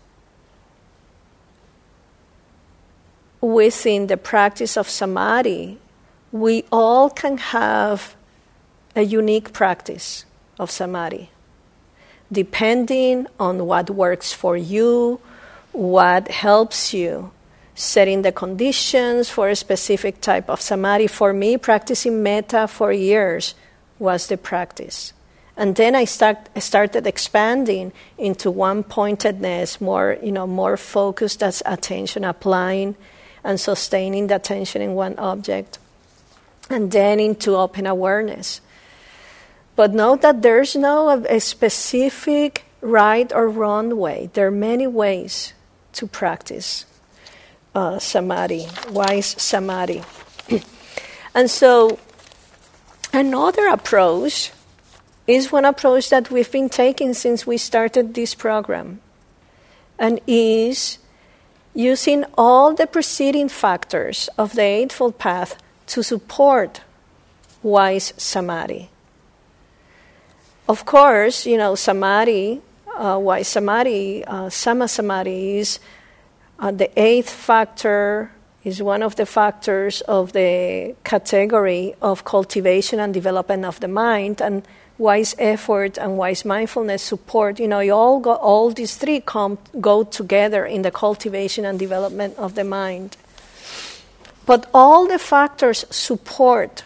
within 3.41 4.07
the 4.07 4.17
practice 4.17 4.77
of 4.77 4.87
samadhi, 4.87 5.79
we 6.31 6.63
all 6.71 7.09
can 7.09 7.37
have 7.37 8.15
a 8.95 9.01
unique 9.01 9.53
practice 9.53 10.25
of 10.59 10.69
samadhi, 10.69 11.31
depending 12.31 13.25
on 13.39 13.65
what 13.65 13.89
works 13.89 14.33
for 14.33 14.55
you, 14.55 15.19
what 15.71 16.27
helps 16.27 16.93
you, 16.93 17.31
setting 17.79 18.23
the 18.23 18.31
conditions 18.31 19.29
for 19.29 19.47
a 19.47 19.55
specific 19.55 20.19
type 20.19 20.49
of 20.49 20.59
samadhi. 20.59 21.07
For 21.07 21.31
me, 21.31 21.55
practicing 21.55 22.21
metta 22.21 22.67
for 22.67 22.91
years 22.91 23.55
was 23.97 24.27
the 24.27 24.35
practice. 24.35 25.13
And 25.55 25.77
then 25.77 25.95
I 25.95 26.03
start, 26.03 26.49
started 26.59 27.07
expanding 27.07 27.93
into 28.17 28.51
one 28.51 28.83
pointedness, 28.83 29.79
more, 29.79 30.17
you 30.21 30.31
know, 30.31 30.45
more 30.45 30.75
focused 30.75 31.41
as 31.41 31.63
attention, 31.65 32.25
applying 32.25 32.95
and 33.45 33.57
sustaining 33.57 34.27
the 34.27 34.35
attention 34.35 34.81
in 34.81 34.93
one 34.93 35.17
object, 35.17 35.79
and 36.69 36.91
then 36.91 37.19
into 37.19 37.55
open 37.55 37.87
awareness. 37.87 38.59
But 39.77 39.93
note 39.93 40.21
that 40.21 40.41
there's 40.41 40.75
no 40.75 41.07
uh, 41.07 41.23
a 41.29 41.39
specific 41.39 42.65
right 42.81 43.31
or 43.31 43.47
wrong 43.47 43.97
way. 43.97 44.29
There 44.33 44.47
are 44.47 44.51
many 44.51 44.85
ways 44.85 45.53
to 45.93 46.07
practice. 46.07 46.85
Uh, 47.75 47.99
samadhi, 47.99 48.67
wise 48.89 49.35
samadhi. 49.41 50.03
and 51.35 51.49
so, 51.49 51.99
another 53.13 53.67
approach 53.67 54.51
is 55.27 55.51
one 55.51 55.65
approach 55.65 56.09
that 56.09 56.31
we've 56.31 56.51
been 56.51 56.69
taking 56.69 57.13
since 57.13 57.45
we 57.45 57.57
started 57.57 58.13
this 58.13 58.33
program, 58.33 58.99
and 59.97 60.19
is 60.25 60.97
using 61.73 62.25
all 62.37 62.73
the 62.73 62.87
preceding 62.87 63.47
factors 63.47 64.29
of 64.37 64.55
the 64.55 64.61
Eightfold 64.61 65.19
Path 65.19 65.57
to 65.87 66.03
support 66.03 66.81
wise 67.61 68.13
samadhi. 68.17 68.89
Of 70.67 70.85
course, 70.85 71.45
you 71.45 71.57
know, 71.57 71.75
samadhi, 71.75 72.61
uh, 72.95 73.17
wise 73.21 73.47
samadhi, 73.47 74.23
uh, 74.25 74.49
sama 74.49 74.87
samadhi 74.87 75.59
is 75.59 75.79
uh, 76.59 76.71
the 76.71 76.89
eighth 76.99 77.29
factor, 77.29 78.31
is 78.63 78.83
one 78.83 79.01
of 79.01 79.15
the 79.15 79.25
factors 79.25 80.01
of 80.01 80.33
the 80.33 80.95
category 81.03 81.95
of 82.01 82.25
cultivation 82.25 82.99
and 82.99 83.13
development 83.13 83.65
of 83.65 83.79
the 83.79 83.87
mind. 83.87 84.41
And 84.41 84.67
wise 84.97 85.33
effort 85.39 85.97
and 85.97 86.17
wise 86.17 86.43
mindfulness 86.43 87.01
support, 87.01 87.59
you 87.59 87.67
know, 87.67 87.79
you 87.79 87.93
all, 87.93 88.19
go, 88.19 88.33
all 88.33 88.69
these 88.71 88.97
three 88.97 89.21
come, 89.21 89.57
go 89.79 90.03
together 90.03 90.65
in 90.65 90.81
the 90.81 90.91
cultivation 90.91 91.65
and 91.65 91.79
development 91.79 92.37
of 92.37 92.55
the 92.55 92.65
mind. 92.65 93.15
But 94.45 94.69
all 94.73 95.07
the 95.07 95.19
factors 95.19 95.85
support 95.89 96.83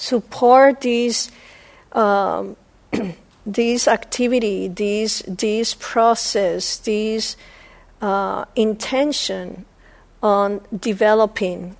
support 0.00 0.80
these 0.80 1.30
um, 1.92 2.56
this 3.46 3.86
activity, 3.86 4.68
this 4.68 5.22
this 5.26 5.74
process, 5.78 6.78
this 6.78 7.36
uh, 8.00 8.44
intention 8.56 9.64
on 10.22 10.60
developing 10.76 11.76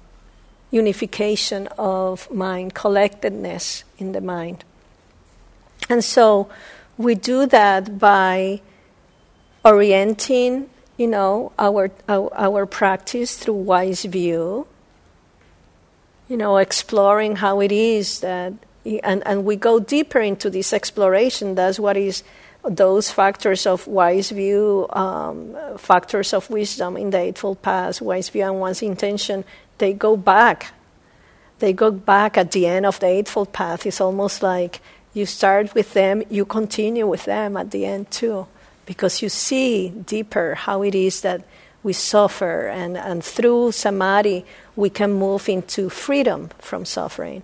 unification 0.70 1.66
of 1.78 2.30
mind, 2.30 2.74
collectedness 2.74 3.84
in 3.98 4.12
the 4.12 4.20
mind. 4.20 4.64
And 5.88 6.04
so 6.04 6.48
we 6.96 7.14
do 7.14 7.46
that 7.46 7.98
by 7.98 8.60
orienting, 9.64 10.70
you 10.96 11.06
know, 11.06 11.52
our, 11.58 11.90
our, 12.08 12.32
our 12.34 12.66
practice 12.66 13.36
through 13.36 13.54
wise 13.54 14.04
view, 14.04 14.66
you 16.28 16.36
know, 16.36 16.58
exploring 16.58 17.36
how 17.36 17.60
it 17.60 17.72
is 17.72 18.20
that, 18.20 18.52
and, 18.84 19.26
and 19.26 19.44
we 19.44 19.56
go 19.56 19.80
deeper 19.80 20.20
into 20.20 20.48
this 20.48 20.72
exploration. 20.72 21.56
That's 21.56 21.80
what 21.80 21.96
is 21.96 22.22
those 22.64 23.10
factors 23.10 23.66
of 23.66 23.86
wise 23.86 24.30
view, 24.30 24.86
um, 24.90 25.56
factors 25.78 26.32
of 26.32 26.50
wisdom 26.50 26.96
in 26.96 27.10
the 27.10 27.18
Eightfold 27.18 27.62
Path, 27.62 28.02
wise 28.02 28.28
view 28.28 28.44
and 28.44 28.60
one's 28.60 28.82
intention, 28.82 29.44
they 29.78 29.92
go 29.92 30.16
back. 30.16 30.72
They 31.58 31.72
go 31.72 31.90
back 31.90 32.36
at 32.36 32.52
the 32.52 32.66
end 32.66 32.86
of 32.86 33.00
the 33.00 33.06
Eightfold 33.06 33.52
Path. 33.52 33.86
It's 33.86 34.00
almost 34.00 34.42
like 34.42 34.80
you 35.14 35.26
start 35.26 35.74
with 35.74 35.92
them, 35.94 36.22
you 36.30 36.44
continue 36.44 37.06
with 37.06 37.24
them 37.24 37.56
at 37.56 37.70
the 37.70 37.84
end 37.86 38.10
too, 38.10 38.46
because 38.86 39.22
you 39.22 39.28
see 39.28 39.88
deeper 39.88 40.54
how 40.54 40.82
it 40.82 40.94
is 40.94 41.22
that 41.22 41.42
we 41.82 41.94
suffer, 41.94 42.66
and, 42.68 42.98
and 42.98 43.24
through 43.24 43.72
samadhi, 43.72 44.44
we 44.76 44.90
can 44.90 45.12
move 45.12 45.48
into 45.48 45.88
freedom 45.88 46.50
from 46.58 46.84
suffering. 46.84 47.42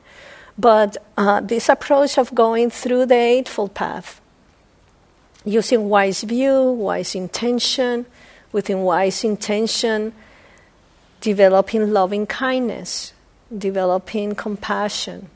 But 0.58 0.98
uh, 1.16 1.40
this 1.40 1.70
approach 1.70 2.18
of 2.18 2.34
going 2.34 2.70
through 2.70 3.06
the 3.06 3.14
Eightfold 3.14 3.74
Path, 3.74 4.20
using 5.46 5.88
wise 5.88 6.22
view, 6.22 6.72
wise 6.72 7.14
intention, 7.14 8.04
within 8.52 8.80
wise 8.80 9.22
intention, 9.22 10.12
developing 11.20 11.92
loving 11.92 12.26
kindness, 12.26 13.12
developing 13.56 14.34
compassion, 14.34 15.28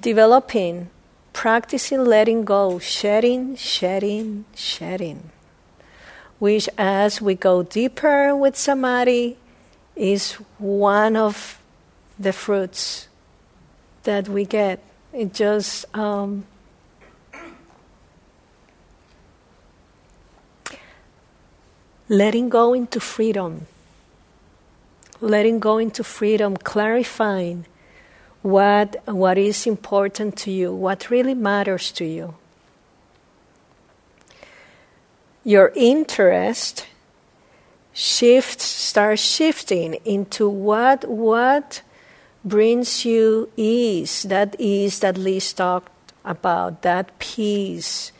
developing, 0.00 0.88
practicing 1.32 2.04
letting 2.04 2.44
go, 2.44 2.78
shedding, 2.78 3.56
shedding, 3.56 4.44
shedding, 4.54 5.30
which 6.38 6.68
as 6.78 7.20
we 7.20 7.34
go 7.34 7.64
deeper 7.64 8.36
with 8.36 8.56
samadhi 8.56 9.36
is 9.96 10.32
one 10.58 11.16
of 11.16 11.60
the 12.18 12.32
fruits 12.32 13.08
that 14.04 14.28
we 14.28 14.44
get. 14.44 14.80
It 15.12 15.34
just 15.34 15.86
um, 15.96 16.44
letting 22.08 22.48
go 22.48 22.74
into 22.74 23.00
freedom, 23.00 23.66
letting 25.20 25.58
go 25.58 25.78
into 25.78 26.04
freedom, 26.04 26.56
clarifying 26.56 27.66
what, 28.42 29.02
what 29.06 29.38
is 29.38 29.66
important 29.66 30.36
to 30.36 30.50
you, 30.50 30.72
what 30.72 31.10
really 31.10 31.34
matters 31.34 31.90
to 31.92 32.04
you. 32.04 32.34
Your 35.44 35.72
interest 35.74 36.86
shifts, 37.94 38.64
starts 38.64 39.22
shifting 39.22 39.94
into 40.04 40.48
what, 40.48 41.08
what 41.08 41.80
brings 42.44 43.04
you 43.04 43.50
ease, 43.56 44.24
that 44.24 44.56
ease 44.58 44.98
that 44.98 45.16
Liz 45.16 45.52
talked 45.52 46.12
about, 46.24 46.82
that 46.82 47.18
peace, 47.18 48.12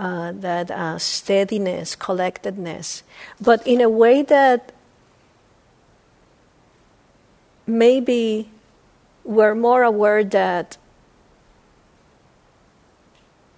uh, 0.00 0.32
that 0.32 0.70
uh, 0.70 0.98
steadiness, 0.98 1.94
collectedness, 1.94 3.02
but 3.38 3.64
in 3.66 3.82
a 3.82 3.88
way 3.88 4.22
that 4.22 4.72
maybe 7.66 8.48
we're 9.24 9.54
more 9.54 9.82
aware 9.82 10.24
that 10.24 10.78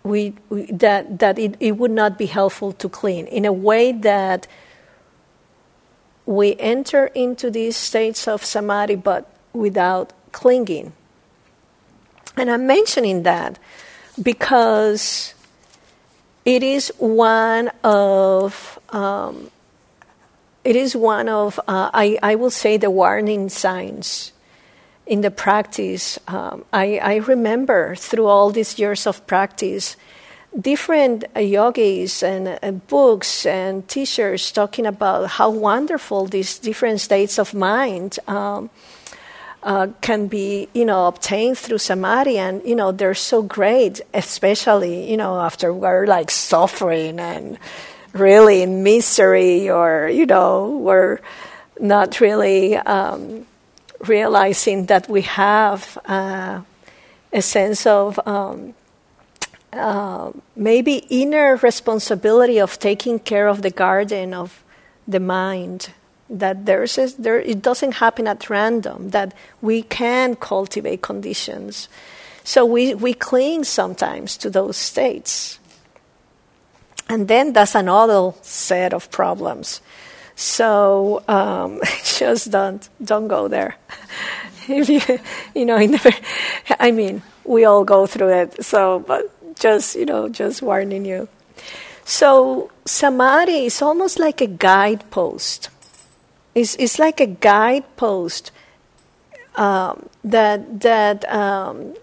we, 0.03 0.35
we, 0.49 0.67
that 0.67 1.21
that 1.21 1.39
it, 1.39 1.57
it 1.61 1.77
would 1.77 1.93
not 1.93 2.19
be 2.19 2.27
helpful 2.27 2.73
to 2.73 2.89
clean 2.89 3.27
in 3.29 3.45
a 3.45 3.53
way 3.53 3.93
that 3.93 4.49
we 6.27 6.57
enter 6.59 7.07
into 7.15 7.53
these 7.53 7.77
states 7.77 8.27
of 8.27 8.45
samadhi 8.45 8.97
but 8.97 9.31
without 9.53 10.13
clinging. 10.33 10.93
And 12.37 12.51
I'm 12.51 12.67
mentioning 12.67 13.23
that 13.23 13.61
because 14.21 15.35
it 16.45 16.63
is 16.63 16.93
one 16.99 17.71
of 17.85 18.79
um, 18.91 19.51
it 20.65 20.77
is 20.77 20.95
one 20.97 21.29
of 21.29 21.59
uh, 21.61 21.91
I, 21.93 22.19
I 22.23 22.35
will 22.37 22.51
say 22.51 22.77
the 22.77 22.91
warning 22.91 23.49
signs 23.49 24.33
in 25.07 25.21
the 25.21 25.31
practice. 25.31 26.19
Um, 26.29 26.65
I, 26.73 26.99
I 26.99 27.17
remember 27.17 27.95
through 27.97 28.27
all 28.27 28.51
these 28.51 28.79
years 28.79 29.07
of 29.07 29.27
practice 29.27 29.97
different 30.59 31.25
yogis 31.35 32.23
and 32.23 32.87
books 32.87 33.47
and 33.47 33.89
teachers 33.89 34.53
talking 34.53 34.87
about 34.87 35.31
how 35.31 35.51
wonderful 35.51 36.27
these 36.27 36.59
different 36.59 37.01
states 37.01 37.39
of 37.39 37.55
mind 37.55 38.19
um, 38.29 38.69
uh, 39.63 39.89
can 40.01 40.27
be, 40.27 40.69
you 40.73 40.85
know, 40.85 41.07
obtained 41.07 41.59
through 41.59 41.79
samadhi, 41.79 42.39
and 42.39 42.63
you 42.65 42.75
know 42.75 42.93
they're 42.93 43.15
so 43.15 43.43
great, 43.43 44.01
especially 44.13 45.11
you 45.11 45.17
know 45.17 45.41
after 45.41 45.73
we're 45.73 46.07
like 46.07 46.31
suffering 46.31 47.21
and 47.21 47.59
really 48.13 48.63
in 48.63 48.83
misery, 48.83 49.71
or 49.71 50.09
you 50.09 50.27
know 50.27 50.69
we're 50.79 51.21
not 51.79 52.21
really 52.21 52.77
um, 52.77 53.47
realizing 54.07 54.87
that 54.87 55.09
we 55.09 55.23
have 55.23 55.97
uh, 56.07 56.61
a 57.33 57.43
sense 57.43 57.87
of 57.87 58.19
um, 58.27 58.75
uh, 59.73 60.33
maybe 60.57 60.97
inner 61.09 61.57
responsibility 61.57 62.59
of 62.59 62.79
taking 62.79 63.19
care 63.19 63.49
of 63.49 63.63
the 63.63 63.71
garden 63.71 64.35
of 64.35 64.65
the 65.07 65.21
mind 65.21 65.91
that 66.33 66.67
there's 66.67 66.99
a, 66.99 67.09
there 67.21 67.39
it 67.41 67.63
doesn't 67.63 67.93
happen 67.93 68.27
at 68.27 68.49
random 68.49 69.11
that 69.11 69.35
we 69.61 69.83
can 69.83 70.35
cultivate 70.35 71.03
conditions. 71.03 71.89
So 72.45 72.65
we, 72.65 72.95
we 72.95 73.15
cling 73.15 73.65
sometimes 73.65 74.37
to 74.39 74.51
those 74.51 74.77
states. 74.77 75.61
And 77.09 77.29
then 77.29 77.53
that's 77.53 77.75
another 77.75 78.33
set 78.43 78.95
of 78.95 79.11
problems. 79.11 79.81
So 80.35 81.23
um, 81.29 81.81
just 82.19 82.51
don't 82.51 82.89
don't 83.05 83.29
go 83.29 83.49
there. 83.49 83.77
If 84.69 84.89
you 84.89 85.01
you 85.57 85.67
know 85.67 85.77
the, 85.77 86.15
i 86.79 86.93
mean 86.93 87.21
we 87.45 87.65
all 87.65 87.83
go 87.83 88.07
through 88.07 88.29
it 88.29 88.65
so 88.65 89.01
but 89.01 89.27
just 89.59 89.97
you 89.97 90.07
know 90.07 90.29
just 90.29 90.63
warning 90.63 91.05
you. 91.05 91.29
So 92.05 92.71
samadhi 92.87 93.67
is 93.67 93.83
almost 93.83 94.21
like 94.21 94.41
a 94.41 94.47
guidepost 94.47 95.69
it's, 96.55 96.75
it's 96.77 96.99
like 96.99 97.21
a 97.21 97.27
guidepost 97.27 98.53
um, 99.57 100.09
that 100.25 100.81
that 100.81 101.31
um, 101.33 101.95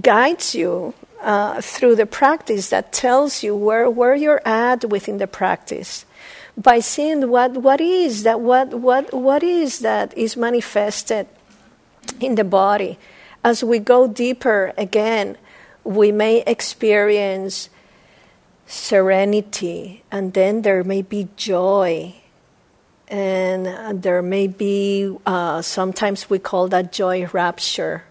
guides 0.00 0.54
you 0.54 0.94
uh, 1.20 1.60
through 1.60 1.96
the 1.96 2.06
practice 2.06 2.70
that 2.70 2.92
tells 2.92 3.42
you 3.42 3.54
where, 3.56 3.90
where 3.90 4.14
you're 4.14 4.42
at 4.46 4.84
within 4.84 5.18
the 5.18 5.26
practice. 5.26 6.04
by 6.58 6.80
seeing 6.80 7.30
what, 7.30 7.52
what 7.52 7.80
is 7.80 8.24
that 8.24 8.40
what, 8.40 8.74
what, 8.74 9.14
what 9.14 9.42
is 9.42 9.78
that 9.78 10.16
is 10.18 10.36
manifested 10.36 11.28
in 12.20 12.34
the 12.34 12.44
body. 12.44 12.98
As 13.44 13.62
we 13.62 13.78
go 13.78 14.08
deeper 14.08 14.72
again, 14.76 15.38
we 15.84 16.10
may 16.10 16.42
experience 16.42 17.70
serenity, 18.66 20.02
and 20.10 20.34
then 20.34 20.62
there 20.62 20.84
may 20.84 21.00
be 21.00 21.28
joy, 21.36 22.14
and 23.08 24.02
there 24.02 24.22
may 24.22 24.46
be, 24.46 25.16
uh, 25.24 25.62
sometimes 25.62 26.28
we 26.28 26.38
call 26.38 26.68
that 26.68 26.92
joy 26.92 27.26
rapture. 27.26 28.04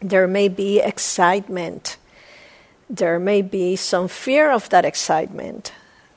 There 0.00 0.28
may 0.28 0.48
be 0.48 0.78
excitement. 0.80 1.96
There 2.88 3.18
may 3.18 3.42
be 3.42 3.76
some 3.76 4.08
fear 4.08 4.50
of 4.50 4.68
that 4.70 4.84
excitement. 4.84 5.72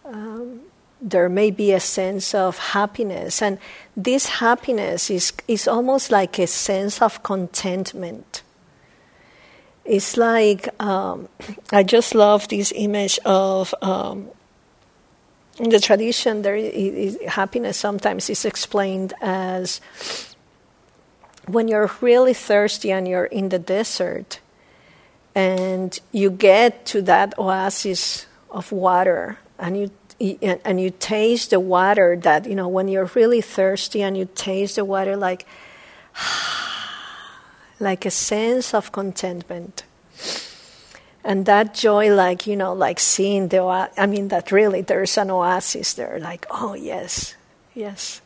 Um, 0.05 0.61
there 1.01 1.27
may 1.27 1.51
be 1.51 1.73
a 1.73 1.79
sense 1.79 2.33
of 2.33 2.57
happiness. 2.57 3.41
And 3.41 3.57
this 3.97 4.27
happiness 4.27 5.09
is, 5.09 5.33
is 5.47 5.67
almost 5.67 6.11
like 6.11 6.39
a 6.39 6.47
sense 6.47 7.01
of 7.01 7.23
contentment. 7.23 8.43
It's 9.85 10.15
like, 10.15 10.69
um, 10.81 11.27
I 11.71 11.83
just 11.83 12.15
love 12.15 12.47
this 12.47 12.71
image 12.75 13.19
of, 13.25 13.75
um, 13.81 14.29
in 15.59 15.69
the 15.69 15.79
tradition, 15.79 16.41
there 16.41 16.55
is, 16.55 17.17
happiness 17.27 17.77
sometimes 17.77 18.29
is 18.29 18.45
explained 18.45 19.13
as 19.21 19.81
when 21.47 21.67
you're 21.67 21.91
really 22.01 22.33
thirsty 22.33 22.91
and 22.91 23.07
you're 23.07 23.25
in 23.25 23.49
the 23.49 23.59
desert 23.59 24.39
and 25.35 25.99
you 26.11 26.29
get 26.29 26.85
to 26.85 27.01
that 27.01 27.37
oasis 27.37 28.25
of 28.49 28.71
water 28.71 29.37
and 29.59 29.77
you 29.77 29.91
and 30.63 30.79
you 30.79 30.89
taste 30.89 31.49
the 31.49 31.59
water 31.59 32.15
that 32.15 32.45
you 32.45 32.55
know 32.55 32.67
when 32.67 32.87
you're 32.87 33.09
really 33.15 33.41
thirsty 33.41 34.01
and 34.01 34.15
you 34.15 34.29
taste 34.35 34.75
the 34.77 34.85
water 34.85 35.17
like 35.17 35.45
like 37.79 38.05
a 38.05 38.11
sense 38.11 38.73
of 38.73 38.91
contentment 38.91 39.83
and 41.23 41.45
that 41.45 41.73
joy 41.73 42.13
like 42.13 42.45
you 42.47 42.55
know 42.55 42.73
like 42.73 42.99
seeing 42.99 43.47
the 43.47 43.61
i 43.97 44.05
mean 44.05 44.27
that 44.27 44.51
really 44.51 44.81
there's 44.81 45.17
an 45.17 45.31
oasis 45.31 45.93
there 45.93 46.19
like 46.19 46.45
oh 46.51 46.73
yes 46.73 47.35
yes. 47.73 48.21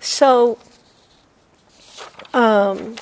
So 0.00 0.58
um, 2.34 2.96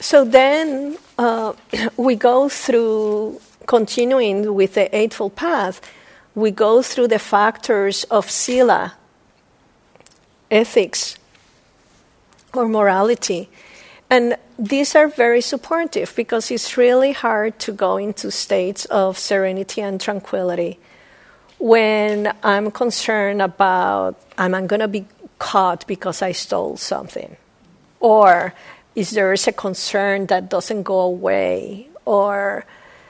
so 0.00 0.24
then 0.24 0.96
uh, 1.18 1.54
we 1.96 2.16
go 2.16 2.48
through 2.48 3.40
continuing 3.66 4.54
with 4.54 4.74
the 4.74 4.94
eightfold 4.96 5.36
path 5.36 5.80
we 6.34 6.50
go 6.50 6.82
through 6.82 7.06
the 7.08 7.18
factors 7.18 8.04
of 8.04 8.28
sila 8.28 8.94
ethics 10.50 11.16
or 12.52 12.68
morality 12.68 13.48
and 14.12 14.36
these 14.58 14.94
are 14.94 15.08
very 15.08 15.40
supportive 15.40 16.12
because 16.14 16.50
it's 16.50 16.76
really 16.76 17.12
hard 17.12 17.58
to 17.60 17.72
go 17.72 17.96
into 17.96 18.30
states 18.30 18.84
of 18.84 19.16
serenity 19.16 19.80
and 19.80 19.98
tranquility 19.98 20.78
when 21.58 22.30
I'm 22.42 22.70
concerned 22.70 23.40
about 23.40 24.20
am 24.36 24.54
I 24.54 24.66
going 24.66 24.80
to 24.80 24.88
be 24.88 25.06
caught 25.38 25.86
because 25.86 26.20
I 26.20 26.32
stole 26.32 26.76
something? 26.76 27.38
Or 28.00 28.52
is 28.94 29.12
there 29.12 29.32
is 29.32 29.48
a 29.48 29.52
concern 29.52 30.26
that 30.26 30.50
doesn't 30.50 30.82
go 30.82 31.00
away? 31.00 31.88
Or 32.04 32.66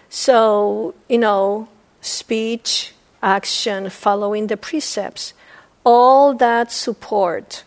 so, 0.08 0.94
you 1.08 1.18
know, 1.18 1.66
speech, 2.00 2.94
action, 3.20 3.90
following 3.90 4.46
the 4.46 4.56
precepts, 4.56 5.34
all 5.82 6.32
that 6.34 6.70
support 6.70 7.64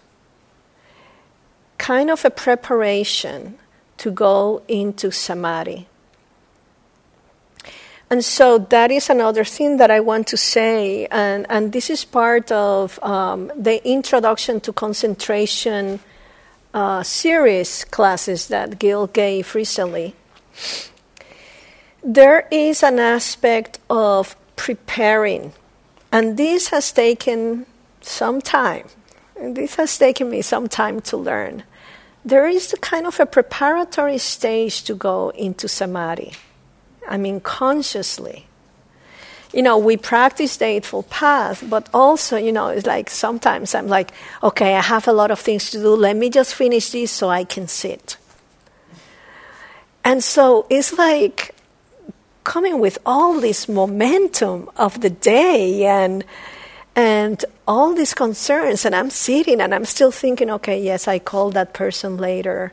kind 1.77 2.09
of 2.09 2.25
a 2.25 2.29
preparation 2.29 3.57
to 3.97 4.11
go 4.11 4.61
into 4.67 5.11
samadhi. 5.11 5.87
And 8.09 8.23
so 8.23 8.59
that 8.59 8.91
is 8.91 9.09
another 9.09 9.43
thing 9.43 9.77
that 9.77 9.89
I 9.89 9.99
want 9.99 10.27
to 10.27 10.37
say, 10.37 11.07
and, 11.07 11.45
and 11.49 11.73
this 11.73 11.89
is 11.89 12.05
part 12.05 12.51
of 12.51 13.01
um, 13.03 13.51
the 13.55 13.85
introduction 13.87 14.59
to 14.61 14.73
concentration 14.73 15.99
uh, 16.73 17.01
series 17.01 17.83
classes 17.85 18.47
that 18.49 18.77
Gil 18.77 19.07
gave 19.07 19.55
recently. 19.55 20.13
There 22.03 22.47
is 22.51 22.83
an 22.83 22.99
aspect 22.99 23.79
of 23.89 24.35
preparing, 24.55 25.53
and 26.11 26.37
this 26.37 26.67
has 26.67 26.91
taken 26.91 27.65
some 28.01 28.39
time 28.39 28.85
this 29.39 29.75
has 29.75 29.97
taken 29.97 30.29
me 30.29 30.41
some 30.41 30.67
time 30.67 31.01
to 31.01 31.17
learn. 31.17 31.63
There 32.23 32.47
is 32.47 32.73
a 32.73 32.77
kind 32.77 33.05
of 33.05 33.19
a 33.19 33.25
preparatory 33.25 34.17
stage 34.17 34.83
to 34.83 34.95
go 34.95 35.29
into 35.29 35.67
samadhi. 35.67 36.33
I 37.07 37.17
mean, 37.17 37.39
consciously. 37.39 38.47
You 39.53 39.61
know, 39.61 39.77
we 39.77 39.95
practice 39.95 40.57
the 40.57 40.65
Eightfold 40.65 41.09
Path, 41.09 41.63
but 41.69 41.87
also, 41.93 42.35
you 42.35 42.51
know, 42.51 42.69
it's 42.69 42.85
like 42.85 43.09
sometimes 43.09 43.75
I'm 43.75 43.87
like, 43.87 44.11
okay, 44.41 44.75
I 44.75 44.81
have 44.81 45.07
a 45.07 45.13
lot 45.13 45.31
of 45.31 45.39
things 45.39 45.69
to 45.71 45.77
do. 45.77 45.95
Let 45.95 46.15
me 46.15 46.29
just 46.29 46.55
finish 46.55 46.89
this 46.89 47.11
so 47.11 47.29
I 47.29 47.43
can 47.43 47.67
sit. 47.67 48.17
And 50.03 50.23
so 50.23 50.65
it's 50.69 50.93
like 50.93 51.55
coming 52.43 52.79
with 52.79 52.97
all 53.05 53.39
this 53.39 53.69
momentum 53.69 54.69
of 54.77 55.01
the 55.01 55.09
day 55.09 55.85
and 55.85 56.23
and 56.95 57.43
all 57.67 57.93
these 57.93 58.13
concerns 58.13 58.85
and 58.85 58.95
i'm 58.95 59.09
sitting 59.09 59.59
and 59.59 59.75
i'm 59.75 59.85
still 59.85 60.11
thinking 60.11 60.49
okay 60.49 60.81
yes 60.81 61.07
i 61.07 61.19
call 61.19 61.51
that 61.51 61.73
person 61.73 62.17
later. 62.17 62.71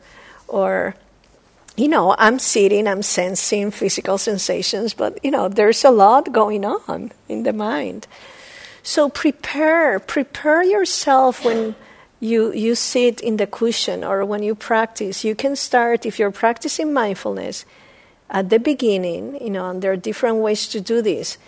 Or 0.48 0.94
you 1.76 1.88
know 1.88 2.14
i'm 2.18 2.38
sitting 2.38 2.86
i'm 2.86 3.02
sensing 3.02 3.70
physical 3.70 4.18
sensations 4.18 4.92
but 4.92 5.18
you 5.24 5.30
know 5.30 5.48
there's 5.48 5.82
a 5.84 5.90
lot 5.90 6.32
going 6.32 6.64
on 6.64 7.12
in 7.28 7.42
the 7.42 7.52
mind. 7.52 8.06
So 8.82 9.08
prepare 9.08 9.98
prepare 9.98 10.62
yourself 10.62 11.44
when 11.44 11.74
you 12.20 12.52
you 12.52 12.74
sit 12.74 13.20
in 13.20 13.38
the 13.38 13.46
cushion 13.46 14.04
or 14.04 14.24
when 14.24 14.42
you 14.42 14.54
practice. 14.54 15.24
You 15.24 15.34
can 15.34 15.56
start 15.56 16.04
if 16.06 16.18
you're 16.18 16.30
practicing 16.30 16.92
mindfulness 16.92 17.64
at 18.32 18.48
the 18.50 18.58
beginning 18.58 19.38
you 19.40 19.50
know 19.50 19.70
and 19.70 19.82
there 19.82 19.92
are 19.92 19.96
different 19.96 20.36
ways 20.36 20.66
to 20.68 20.80
do 20.80 21.02
this 21.02 21.38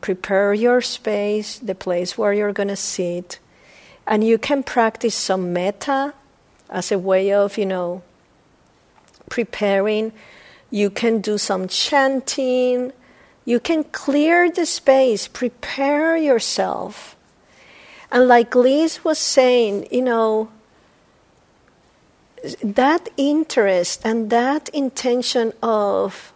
prepare 0.00 0.54
your 0.54 0.80
space, 0.80 1.58
the 1.58 1.74
place 1.74 2.16
where 2.16 2.32
you're 2.32 2.52
going 2.52 2.68
to 2.68 2.76
sit, 2.76 3.38
and 4.06 4.24
you 4.24 4.38
can 4.38 4.62
practice 4.62 5.14
some 5.14 5.52
metta 5.52 6.14
as 6.70 6.90
a 6.92 6.98
way 6.98 7.32
of, 7.32 7.58
you 7.58 7.66
know, 7.66 8.02
preparing. 9.28 10.12
You 10.70 10.90
can 10.90 11.20
do 11.20 11.38
some 11.38 11.68
chanting. 11.68 12.92
You 13.44 13.60
can 13.60 13.84
clear 13.84 14.50
the 14.50 14.66
space, 14.66 15.26
prepare 15.28 16.16
yourself. 16.16 17.16
And 18.12 18.28
like 18.28 18.54
Liz 18.54 19.04
was 19.04 19.18
saying, 19.18 19.88
you 19.90 20.02
know, 20.02 20.50
that 22.62 23.08
interest 23.16 24.02
and 24.04 24.30
that 24.30 24.68
intention 24.70 25.52
of, 25.62 26.32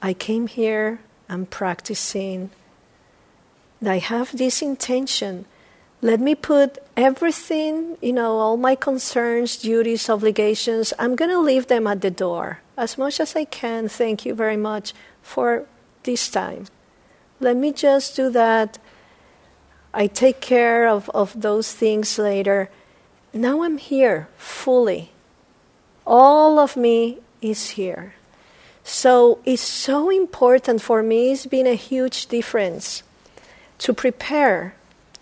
I 0.00 0.14
came 0.14 0.46
here, 0.46 1.00
I'm 1.28 1.46
practicing, 1.46 2.50
I 3.88 3.98
have 3.98 4.36
this 4.36 4.60
intention. 4.60 5.46
Let 6.02 6.20
me 6.20 6.34
put 6.34 6.78
everything, 6.96 7.96
you 8.02 8.12
know, 8.12 8.38
all 8.38 8.56
my 8.56 8.74
concerns, 8.74 9.56
duties, 9.56 10.08
obligations, 10.08 10.92
I'm 10.98 11.16
going 11.16 11.30
to 11.30 11.40
leave 11.40 11.66
them 11.66 11.86
at 11.86 12.00
the 12.00 12.10
door 12.10 12.60
as 12.76 12.98
much 12.98 13.20
as 13.20 13.36
I 13.36 13.44
can. 13.44 13.88
Thank 13.88 14.24
you 14.24 14.34
very 14.34 14.56
much 14.56 14.92
for 15.22 15.66
this 16.02 16.30
time. 16.30 16.66
Let 17.38 17.56
me 17.56 17.72
just 17.72 18.16
do 18.16 18.30
that. 18.30 18.78
I 19.92 20.06
take 20.06 20.40
care 20.40 20.86
of, 20.86 21.10
of 21.10 21.40
those 21.40 21.72
things 21.72 22.18
later. 22.18 22.70
Now 23.32 23.62
I'm 23.62 23.78
here 23.78 24.28
fully. 24.36 25.12
All 26.06 26.58
of 26.58 26.76
me 26.76 27.18
is 27.40 27.70
here. 27.70 28.14
So 28.84 29.40
it's 29.44 29.62
so 29.62 30.10
important 30.10 30.82
for 30.82 31.02
me, 31.02 31.32
it's 31.32 31.46
been 31.46 31.66
a 31.66 31.74
huge 31.74 32.26
difference 32.26 33.02
to 33.80 33.94
prepare, 33.94 34.74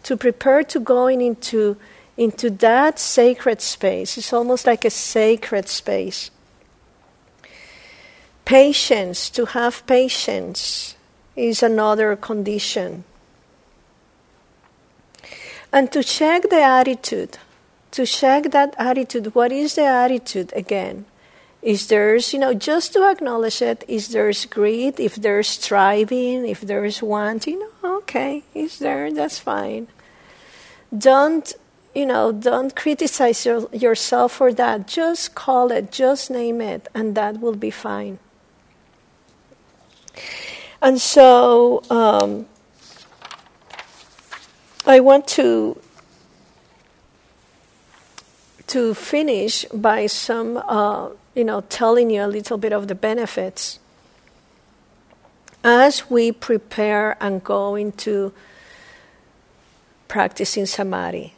to 0.02 0.16
prepare 0.16 0.62
to 0.64 0.80
going 0.80 1.20
into, 1.20 1.76
into 2.16 2.50
that 2.50 2.98
sacred 2.98 3.60
space. 3.60 4.18
It's 4.18 4.32
almost 4.32 4.66
like 4.66 4.84
a 4.84 4.90
sacred 4.90 5.68
space. 5.68 6.30
Patience, 8.44 9.30
to 9.30 9.46
have 9.46 9.86
patience, 9.86 10.96
is 11.36 11.62
another 11.62 12.16
condition. 12.16 13.04
And 15.72 15.92
to 15.92 16.02
check 16.02 16.50
the 16.50 16.62
attitude, 16.62 17.38
to 17.92 18.06
check 18.06 18.50
that 18.50 18.74
attitude. 18.76 19.34
What 19.34 19.52
is 19.52 19.76
the 19.76 19.84
attitude 19.84 20.52
again? 20.56 21.04
Is 21.60 21.88
there's, 21.88 22.32
you 22.32 22.38
know, 22.38 22.54
just 22.54 22.92
to 22.92 23.02
acknowledge 23.10 23.60
it, 23.60 23.84
is 23.88 24.08
there's 24.08 24.46
greed, 24.46 25.00
if 25.00 25.16
there's 25.16 25.48
striving, 25.48 26.46
if 26.46 26.60
there's 26.60 27.02
wanting, 27.02 27.60
okay, 27.82 28.44
it's 28.54 28.78
there, 28.78 29.12
that's 29.12 29.40
fine. 29.40 29.88
Don't, 30.96 31.52
you 31.94 32.06
know, 32.06 32.30
don't 32.30 32.76
criticize 32.76 33.44
your, 33.44 33.68
yourself 33.72 34.34
for 34.34 34.52
that. 34.52 34.86
Just 34.86 35.34
call 35.34 35.72
it, 35.72 35.90
just 35.90 36.30
name 36.30 36.60
it, 36.60 36.86
and 36.94 37.16
that 37.16 37.40
will 37.40 37.56
be 37.56 37.70
fine. 37.70 38.20
And 40.80 41.00
so 41.00 41.82
um, 41.90 42.46
I 44.86 45.00
want 45.00 45.26
to 45.28 45.80
to 48.68 48.92
finish 48.92 49.64
by 49.72 50.06
some, 50.06 50.62
uh, 50.68 51.08
you 51.38 51.44
know, 51.44 51.62
telling 51.62 52.10
you 52.10 52.24
a 52.24 52.26
little 52.26 52.58
bit 52.58 52.72
of 52.72 52.88
the 52.88 52.94
benefits. 52.94 53.78
As 55.64 56.10
we 56.10 56.32
prepare 56.32 57.16
and 57.20 57.42
go 57.42 57.74
into 57.74 58.32
practicing 60.08 60.66
samadhi 60.66 61.34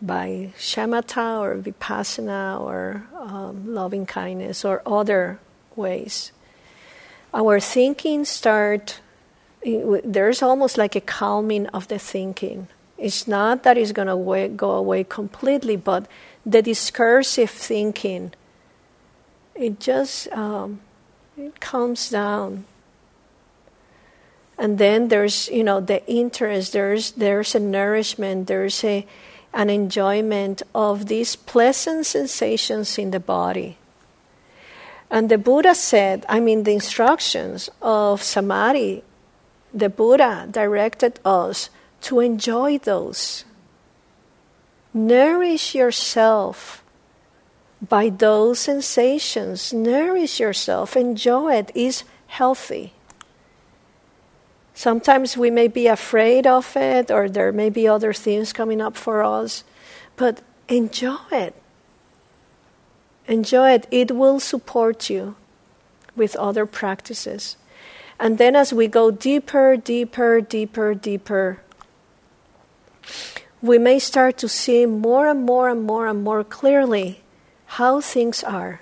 by 0.00 0.52
shamatha 0.56 1.40
or 1.40 1.56
vipassana 1.56 2.60
or 2.60 3.04
um, 3.18 3.74
loving 3.74 4.06
kindness 4.06 4.64
or 4.64 4.80
other 4.86 5.40
ways 5.74 6.30
our 7.34 7.60
thinking 7.60 8.24
start 8.24 9.00
there's 9.64 10.42
almost 10.42 10.78
like 10.78 10.94
a 10.94 11.00
calming 11.00 11.66
of 11.68 11.88
the 11.88 11.98
thinking. 11.98 12.68
It's 12.96 13.26
not 13.26 13.64
that 13.64 13.76
it's 13.76 13.90
going 13.90 14.06
to 14.06 14.48
go 14.54 14.70
away 14.70 15.04
completely 15.04 15.76
but 15.76 16.06
the 16.46 16.62
discursive 16.62 17.50
thinking 17.50 18.32
it 19.58 19.80
just 19.80 20.30
um, 20.32 20.80
it 21.36 21.60
calms 21.60 22.10
down 22.10 22.64
and 24.58 24.78
then 24.78 25.08
there's 25.08 25.48
you 25.48 25.64
know 25.64 25.80
the 25.80 26.04
interest 26.06 26.72
there's 26.72 27.12
there's 27.12 27.54
a 27.54 27.60
nourishment 27.60 28.46
there's 28.46 28.82
a 28.84 29.06
an 29.52 29.70
enjoyment 29.70 30.62
of 30.74 31.06
these 31.06 31.34
pleasant 31.36 32.06
sensations 32.06 32.98
in 32.98 33.10
the 33.10 33.20
body 33.20 33.78
and 35.10 35.30
the 35.30 35.38
Buddha 35.38 35.74
said, 35.74 36.26
I 36.28 36.40
mean, 36.40 36.64
the 36.64 36.72
instructions 36.72 37.70
of 37.80 38.22
Samadhi, 38.22 39.02
the 39.72 39.88
Buddha 39.88 40.46
directed 40.50 41.18
us 41.24 41.70
to 42.02 42.20
enjoy 42.20 42.78
those. 42.78 43.44
Nourish 44.92 45.74
yourself 45.74 46.84
by 47.86 48.08
those 48.08 48.58
sensations. 48.58 49.72
Nourish 49.72 50.40
yourself. 50.40 50.96
Enjoy 50.96 51.54
it. 51.54 51.70
Is 51.74 52.04
healthy. 52.26 52.92
Sometimes 54.74 55.36
we 55.36 55.50
may 55.50 55.66
be 55.66 55.88
afraid 55.88 56.46
of 56.46 56.76
it, 56.76 57.10
or 57.10 57.28
there 57.28 57.50
may 57.50 57.68
be 57.68 57.88
other 57.88 58.12
things 58.12 58.52
coming 58.52 58.80
up 58.80 58.96
for 58.96 59.24
us, 59.24 59.64
but 60.16 60.40
enjoy 60.68 61.18
it. 61.32 61.54
Enjoy 63.26 63.70
it. 63.72 63.88
It 63.90 64.12
will 64.12 64.38
support 64.38 65.10
you 65.10 65.34
with 66.14 66.36
other 66.36 66.64
practices. 66.64 67.56
And 68.20 68.38
then 68.38 68.54
as 68.54 68.72
we 68.72 68.86
go 68.86 69.10
deeper, 69.10 69.76
deeper, 69.76 70.40
deeper, 70.40 70.94
deeper, 70.94 71.60
we 73.60 73.78
may 73.78 73.98
start 73.98 74.38
to 74.38 74.48
see 74.48 74.86
more 74.86 75.26
and 75.26 75.44
more 75.44 75.68
and 75.68 75.82
more 75.82 76.06
and 76.06 76.22
more 76.22 76.44
clearly 76.44 77.22
how 77.68 78.00
things 78.00 78.42
are. 78.42 78.80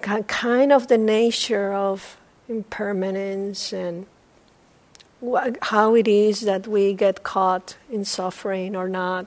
Kind 0.00 0.72
of 0.72 0.86
the 0.88 0.98
nature 0.98 1.72
of 1.72 2.16
impermanence 2.48 3.72
and 3.72 4.06
how 5.62 5.94
it 5.94 6.06
is 6.06 6.42
that 6.42 6.68
we 6.68 6.94
get 6.94 7.22
caught 7.24 7.76
in 7.90 8.04
suffering 8.04 8.76
or 8.76 8.88
not 8.88 9.26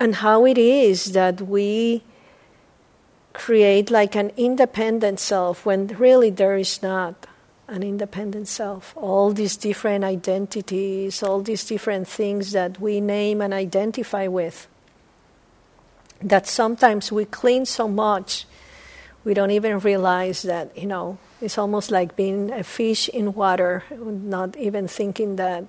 and 0.00 0.14
how 0.16 0.46
it 0.46 0.56
is 0.56 1.12
that 1.12 1.42
we 1.42 2.02
create 3.32 3.90
like 3.90 4.14
an 4.14 4.30
independent 4.36 5.20
self 5.20 5.66
when 5.66 5.88
really 5.88 6.30
there 6.30 6.56
is 6.56 6.82
not 6.82 7.26
an 7.66 7.82
independent 7.82 8.48
self. 8.48 8.96
All 8.96 9.32
these 9.32 9.56
different 9.56 10.04
identities, 10.04 11.22
all 11.22 11.42
these 11.42 11.64
different 11.64 12.08
things 12.08 12.52
that 12.52 12.80
we 12.80 13.00
name 13.00 13.42
and 13.42 13.52
identify 13.52 14.26
with, 14.26 14.66
that 16.22 16.46
sometimes 16.46 17.12
we 17.12 17.24
cling 17.24 17.64
so 17.64 17.88
much, 17.88 18.46
we 19.24 19.34
don't 19.34 19.50
even 19.50 19.78
realize 19.78 20.42
that, 20.42 20.76
you 20.76 20.86
know, 20.86 21.18
it's 21.40 21.58
almost 21.58 21.90
like 21.90 22.16
being 22.16 22.50
a 22.50 22.64
fish 22.64 23.08
in 23.08 23.34
water, 23.34 23.84
not 23.90 24.56
even 24.56 24.88
thinking 24.88 25.36
that 25.36 25.64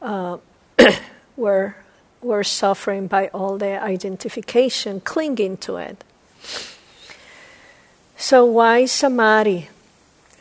uh, 0.00 0.38
we're 1.36 1.74
we're 2.22 2.44
suffering 2.44 3.06
by 3.06 3.28
all 3.28 3.56
the 3.56 3.82
identification, 3.82 5.00
clinging 5.00 5.56
to 5.56 5.76
it. 5.76 6.04
So, 8.16 8.44
why 8.44 8.84
samadhi? 8.84 9.70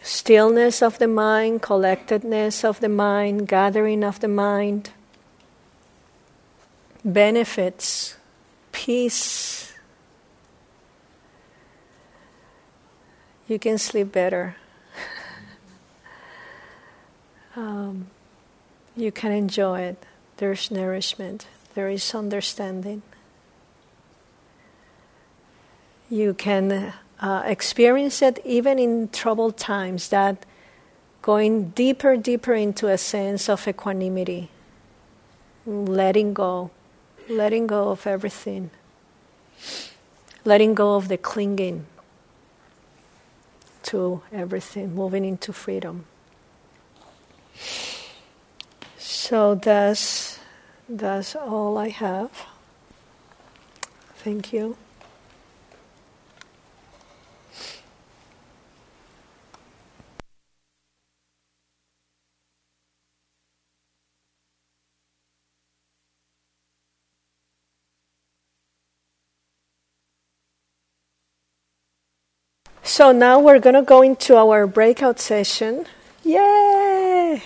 Stillness 0.02 0.82
of 0.82 0.98
the 1.00 1.08
mind, 1.08 1.62
collectedness 1.62 2.64
of 2.64 2.80
the 2.80 2.90
mind, 2.90 3.48
gathering 3.48 4.04
of 4.04 4.20
the 4.20 4.28
mind, 4.28 4.92
benefits, 7.04 8.16
peace. 8.72 9.74
You 13.48 13.60
can 13.60 13.78
sleep 13.78 14.12
better. 14.12 14.56
um, 17.56 18.08
you 18.96 19.12
can 19.12 19.32
enjoy 19.32 19.82
it. 19.82 20.06
There's 20.38 20.72
nourishment 20.72 21.48
there 21.80 21.90
is 21.90 22.14
understanding. 22.14 23.02
You 26.10 26.34
can 26.34 26.94
uh, 27.22 27.44
experience 27.46 28.22
it 28.22 28.40
even 28.44 28.80
in 28.80 29.08
troubled 29.10 29.58
times, 29.58 30.10
that 30.10 30.46
going 31.22 31.70
deeper, 31.70 32.18
deeper 32.18 32.54
into 32.54 32.88
a 32.88 32.98
sense 32.98 33.48
of 33.48 33.66
equanimity, 33.66 34.50
letting 35.66 36.34
go, 36.34 36.72
letting 37.30 37.68
go 37.68 37.90
of 37.90 38.08
everything, 38.08 38.72
letting 40.44 40.74
go 40.74 40.96
of 40.96 41.08
the 41.08 41.18
clinging 41.18 41.86
to 43.84 44.22
everything, 44.32 44.96
moving 44.96 45.24
into 45.24 45.54
freedom. 45.54 46.06
So 48.98 49.56
that's 49.56 50.40
that's 50.88 51.36
all 51.36 51.78
I 51.78 51.90
have. 51.90 52.32
Thank 54.16 54.52
you. 54.52 54.76
So 73.00 73.14
now 73.14 73.40
we're 73.40 73.60
going 73.60 73.76
to 73.76 73.82
go 73.82 74.02
into 74.02 74.36
our 74.36 74.68
breakout 74.68 75.22
session. 75.22 75.86
Yay! 76.26 77.42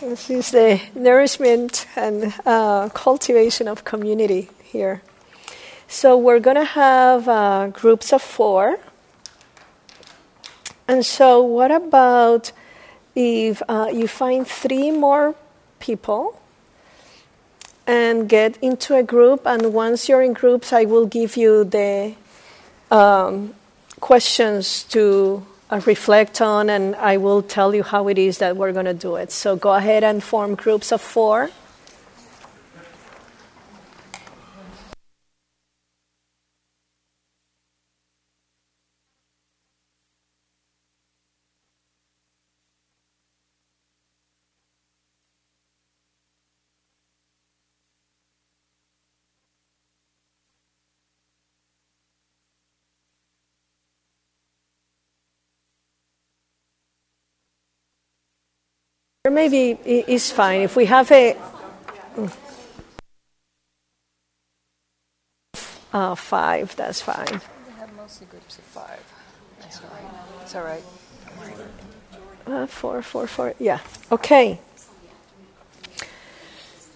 This 0.00 0.30
is 0.30 0.52
the 0.52 0.80
nourishment 0.94 1.86
and 1.96 2.32
uh, 2.46 2.88
cultivation 2.88 3.68
of 3.68 3.84
community 3.84 4.48
here. 4.64 5.02
So 5.86 6.16
we're 6.16 6.40
going 6.40 6.56
to 6.56 6.64
have 6.64 7.28
uh, 7.28 7.66
groups 7.66 8.10
of 8.14 8.22
four. 8.22 8.78
And 10.88 11.04
so, 11.04 11.42
what 11.42 11.70
about 11.70 12.50
if 13.14 13.62
uh, 13.68 13.90
you 13.92 14.08
find 14.08 14.46
three 14.46 14.90
more 14.90 15.34
people 15.78 16.40
and 17.86 18.30
get 18.30 18.56
into 18.62 18.96
a 18.96 19.02
group? 19.02 19.42
And 19.44 19.74
once 19.74 20.08
you're 20.08 20.22
in 20.22 20.32
groups, 20.32 20.72
I 20.72 20.86
will 20.86 21.04
give 21.04 21.36
you 21.36 21.64
the 21.64 22.14
um, 22.90 23.52
questions 24.00 24.84
to 24.84 25.46
uh, 25.70 25.80
reflect 25.86 26.40
on, 26.40 26.68
and 26.70 26.96
I 26.96 27.16
will 27.18 27.42
tell 27.42 27.74
you 27.74 27.82
how 27.82 28.08
it 28.08 28.18
is 28.18 28.38
that 28.38 28.56
we're 28.56 28.72
going 28.72 28.86
to 28.86 28.94
do 28.94 29.16
it. 29.16 29.30
So 29.30 29.56
go 29.56 29.74
ahead 29.74 30.02
and 30.02 30.22
form 30.22 30.54
groups 30.54 30.92
of 30.92 31.00
four. 31.00 31.50
Or 59.30 59.32
maybe 59.32 59.78
it's 59.84 60.32
fine 60.32 60.62
if 60.62 60.74
we 60.74 60.86
have 60.86 61.08
a. 61.12 61.36
Uh, 65.92 66.16
five, 66.16 66.74
that's 66.74 67.00
fine. 67.00 67.40
We 67.68 67.72
have 67.78 67.94
mostly 67.94 68.26
groups 68.26 68.58
of 68.58 68.64
five. 68.64 68.98
That's 69.60 69.80
all 69.82 69.90
right. 69.94 70.10
It's 70.42 70.54
all 70.56 70.64
right. 70.64 70.82
Uh, 72.44 72.66
four, 72.66 73.02
four, 73.02 73.28
four. 73.28 73.54
Yeah. 73.60 73.78
Okay. 74.10 74.58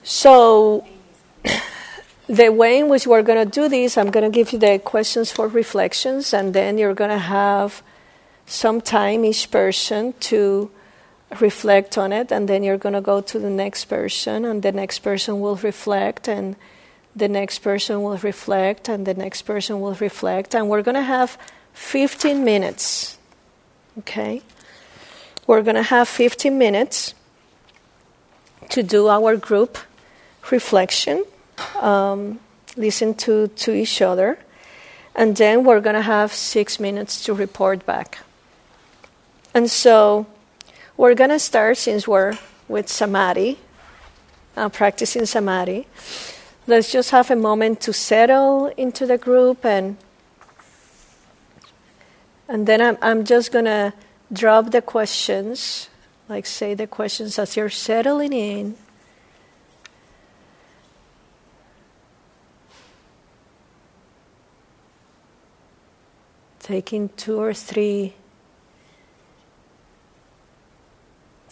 So, 0.02 0.85
the 2.27 2.48
way 2.48 2.81
in 2.81 2.89
which 2.89 3.06
we're 3.06 3.23
going 3.23 3.48
to 3.48 3.48
do 3.61 3.69
this, 3.69 3.97
I'm 3.97 4.11
going 4.11 4.24
to 4.24 4.36
give 4.36 4.52
you 4.52 4.59
the 4.59 4.81
questions 4.81 5.31
for 5.31 5.47
reflections, 5.47 6.35
and 6.35 6.52
then 6.52 6.78
you're 6.78 6.94
going 6.94 7.11
to 7.11 7.27
have 7.40 7.81
some 8.44 8.81
time 8.81 9.24
each 9.24 9.52
person 9.52 10.15
to 10.31 10.73
reflect 11.40 11.98
on 11.98 12.12
it, 12.12 12.32
and 12.32 12.48
then 12.48 12.62
you're 12.62 12.78
going 12.78 12.94
to 12.94 13.01
go 13.01 13.20
to 13.20 13.39
the 13.39 13.51
next 13.51 13.86
person, 13.86 14.44
and 14.44 14.62
the 14.62 14.73
next 14.73 15.01
person 15.01 15.40
will 15.40 15.56
reflect, 15.56 16.28
and 16.28 16.56
the 17.15 17.28
next 17.28 17.61
person 17.61 18.02
will 18.02 18.16
reflect, 18.19 18.89
and 18.89 19.06
the 19.06 19.15
next 19.15 19.43
person 19.43 19.81
will 19.81 19.94
reflect, 19.94 20.55
and 20.55 20.69
we're 20.69 20.82
going 20.82 20.97
to 20.97 21.02
have 21.02 21.39
15 21.74 22.44
minutes. 22.44 23.19
Okay? 23.98 24.43
We're 25.47 25.62
going 25.62 25.77
to 25.77 25.82
have 25.82 26.09
15 26.09 26.56
minutes 26.56 27.15
to 28.70 28.82
do 28.82 29.09
our 29.09 29.36
group 29.36 29.78
reflection, 30.51 31.24
um, 31.81 32.40
listen 32.77 33.15
to, 33.15 33.48
to 33.48 33.73
each 33.73 34.02
other, 34.02 34.39
and 35.15 35.36
then 35.36 35.65
we're 35.65 35.81
going 35.81 35.94
to 35.94 36.02
have 36.02 36.32
six 36.32 36.81
minutes 36.81 37.24
to 37.24 37.35
report 37.35 37.86
back. 37.86 38.19
And 39.55 39.70
so 39.70 40.27
we're 40.96 41.14
going 41.14 41.30
to 41.30 41.38
start 41.38 41.76
since 41.76 42.06
we're 42.06 42.38
with 42.68 42.88
Samadhi, 42.88 43.58
uh, 44.56 44.68
practicing 44.68 45.26
Samadhi. 45.26 45.86
Let's 46.66 46.92
just 46.92 47.10
have 47.10 47.30
a 47.30 47.36
moment 47.36 47.80
to 47.82 47.92
settle 47.92 48.66
into 48.76 49.06
the 49.06 49.18
group 49.18 49.64
and 49.64 49.96
and 52.46 52.66
then 52.66 52.80
I'm, 52.80 52.98
I'm 53.00 53.24
just 53.24 53.52
going 53.52 53.64
to 53.64 53.94
drop 54.30 54.70
the 54.70 54.82
questions, 54.82 55.88
like 56.28 56.44
say 56.44 56.74
the 56.74 56.86
questions 56.86 57.38
as 57.38 57.56
you're 57.56 57.70
settling 57.70 58.34
in. 58.34 58.76
Taking 66.60 67.08
two 67.16 67.40
or 67.40 67.54
three 67.54 68.14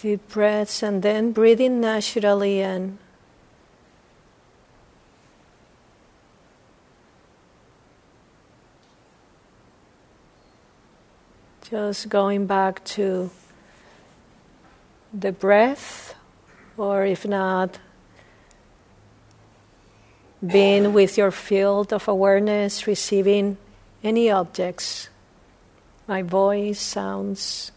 deep 0.02 0.28
breaths 0.30 0.82
and 0.82 1.00
then 1.02 1.30
breathing 1.30 1.80
naturally 1.80 2.60
and 2.60 2.98
just 11.70 12.08
going 12.08 12.46
back 12.46 12.82
to 12.82 13.30
the 15.14 15.30
breath, 15.30 16.16
or 16.76 17.06
if 17.06 17.24
not, 17.24 17.78
being 20.44 20.92
with 20.92 21.16
your 21.16 21.30
field 21.30 21.92
of 21.92 22.08
awareness, 22.08 22.88
receiving 22.88 23.56
any 24.02 24.32
objects, 24.32 25.08
my 26.08 26.22
voice, 26.22 26.80
sounds, 26.80 27.70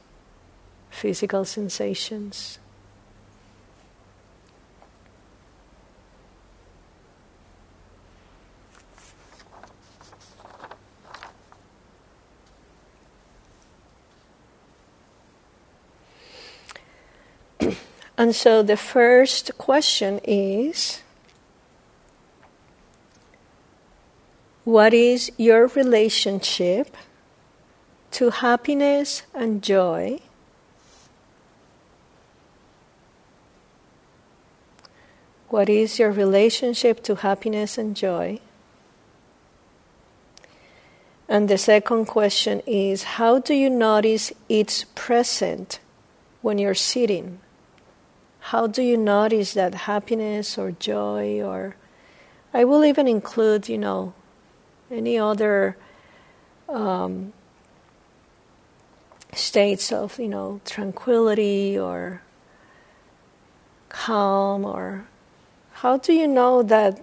physical 0.95 1.43
sensations. 1.43 2.57
And 18.17 18.33
so 18.33 18.63
the 18.63 18.77
first 18.77 19.57
question 19.57 20.21
is 20.23 21.01
What 24.63 24.93
is 24.93 25.31
your 25.37 25.67
relationship 25.67 26.95
to 28.11 28.29
happiness 28.31 29.23
and 29.33 29.61
joy? 29.61 30.24
What 35.55 35.69
is 35.69 35.99
your 35.99 36.11
relationship 36.11 37.01
to 37.03 37.15
happiness 37.15 37.77
and 37.77 37.95
joy? 37.95 38.41
And 41.29 41.47
the 41.47 41.57
second 41.57 42.07
question 42.07 42.61
is 42.67 43.15
How 43.15 43.39
do 43.39 43.53
you 43.53 43.69
notice 43.69 44.33
it's 44.49 44.83
present 44.95 45.79
when 46.41 46.57
you're 46.57 46.75
sitting? 46.75 47.39
How 48.51 48.67
do 48.67 48.81
you 48.81 48.97
notice 48.97 49.53
that 49.53 49.87
happiness 49.87 50.57
or 50.57 50.71
joy 50.71 51.41
or 51.41 51.77
I 52.53 52.65
will 52.65 52.83
even 52.83 53.07
include, 53.07 53.69
you 53.69 53.77
know, 53.77 54.13
any 54.91 55.17
other 55.17 55.77
um, 56.67 57.31
states 59.31 59.93
of, 59.93 60.19
you 60.19 60.27
know, 60.27 60.59
tranquility 60.65 61.79
or 61.79 62.23
calm 63.87 64.65
or 64.65 65.05
how 65.85 65.97
do 65.97 66.13
you 66.13 66.27
know 66.27 66.63
that 66.63 66.99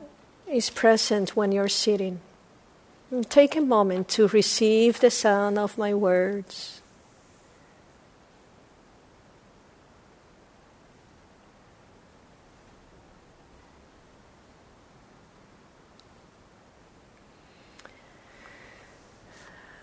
is 0.50 0.68
present 0.68 1.36
when 1.36 1.52
you're 1.52 1.68
sitting? 1.68 2.18
Take 3.28 3.54
a 3.54 3.60
moment 3.60 4.08
to 4.08 4.26
receive 4.26 4.98
the 4.98 5.08
sound 5.08 5.56
of 5.56 5.78
my 5.78 5.94
words. 5.94 6.82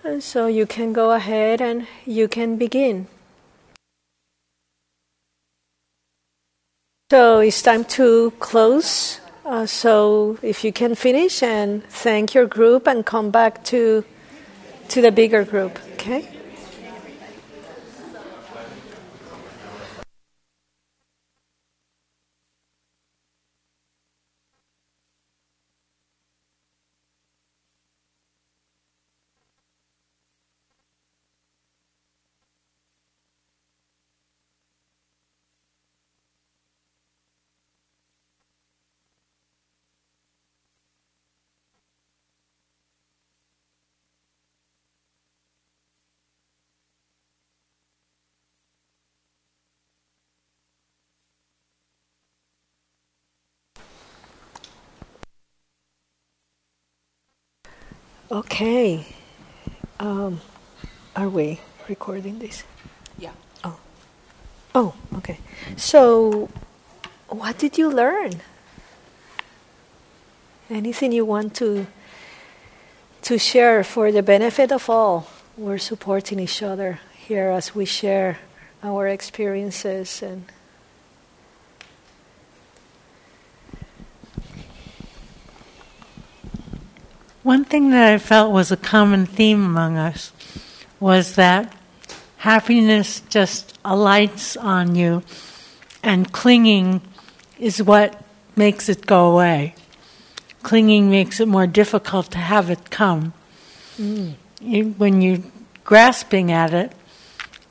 And 0.04 0.22
so 0.22 0.48
you 0.48 0.66
can 0.66 0.92
go 0.92 1.12
ahead 1.12 1.62
and 1.62 1.88
you 2.06 2.28
can 2.28 2.58
begin. 2.58 3.08
So 7.12 7.40
it's 7.40 7.64
time 7.64 7.86
to 7.98 8.30
close. 8.38 9.20
Uh, 9.44 9.66
so 9.66 10.38
if 10.44 10.64
you 10.64 10.72
can 10.72 10.94
finish 10.94 11.42
and 11.42 11.84
thank 11.86 12.36
your 12.36 12.46
group 12.46 12.86
and 12.86 13.04
come 13.04 13.32
back 13.32 13.64
to 13.74 14.06
to 14.90 15.02
the 15.02 15.12
bigger 15.12 15.44
group, 15.44 15.80
okay? 15.94 16.30
Okay. 58.32 59.08
Um, 60.00 60.40
are 61.16 61.30
we 61.30 61.60
recording 61.88 62.38
this? 62.38 62.64
Yeah. 63.18 63.32
Oh. 63.64 63.80
Oh, 64.76 64.94
okay. 65.16 65.40
So, 65.78 66.48
what 67.28 67.58
did 67.58 67.80
you 67.80 67.90
learn? 67.90 68.34
Anything 70.70 71.12
you 71.12 71.26
want 71.26 71.56
to 71.56 71.88
to 73.24 73.40
share 73.40 73.84
for 73.84 74.12
the 74.12 74.22
benefit 74.22 74.72
of 74.72 74.92
all? 74.92 75.28
We're 75.58 75.80
supporting 75.80 76.40
each 76.40 76.62
other 76.62 77.00
here 77.18 77.50
as 77.50 77.74
we 77.74 77.86
share 77.86 78.38
our 78.84 79.08
experiences 79.08 80.22
and 80.22 80.46
One 87.44 87.64
thing 87.64 87.92
that 87.92 88.14
I 88.14 88.18
felt 88.18 88.52
was 88.52 88.72
a 88.72 88.78
common 88.78 89.26
theme 89.26 89.64
among 89.64 89.98
us 89.98 90.34
was 91.00 91.36
that 91.36 91.74
happiness 92.38 93.22
just 93.30 93.78
alights 93.86 94.58
on 94.58 94.96
you 94.96 95.24
and 96.04 96.32
clinging 96.32 97.02
is 97.58 97.82
what 97.82 98.22
makes 98.56 98.90
it 98.90 99.06
go 99.06 99.32
away. 99.32 99.76
Clinging 100.64 101.10
makes 101.10 101.40
it 101.40 101.48
more 101.48 101.68
difficult 101.68 102.32
to 102.32 102.38
have 102.38 102.70
it 102.70 102.90
come. 102.90 103.34
Mm. 103.98 104.34
You, 104.60 104.84
when 104.98 105.22
you're 105.22 105.44
grasping 105.86 106.52
at 106.52 106.74
it, 106.74 106.92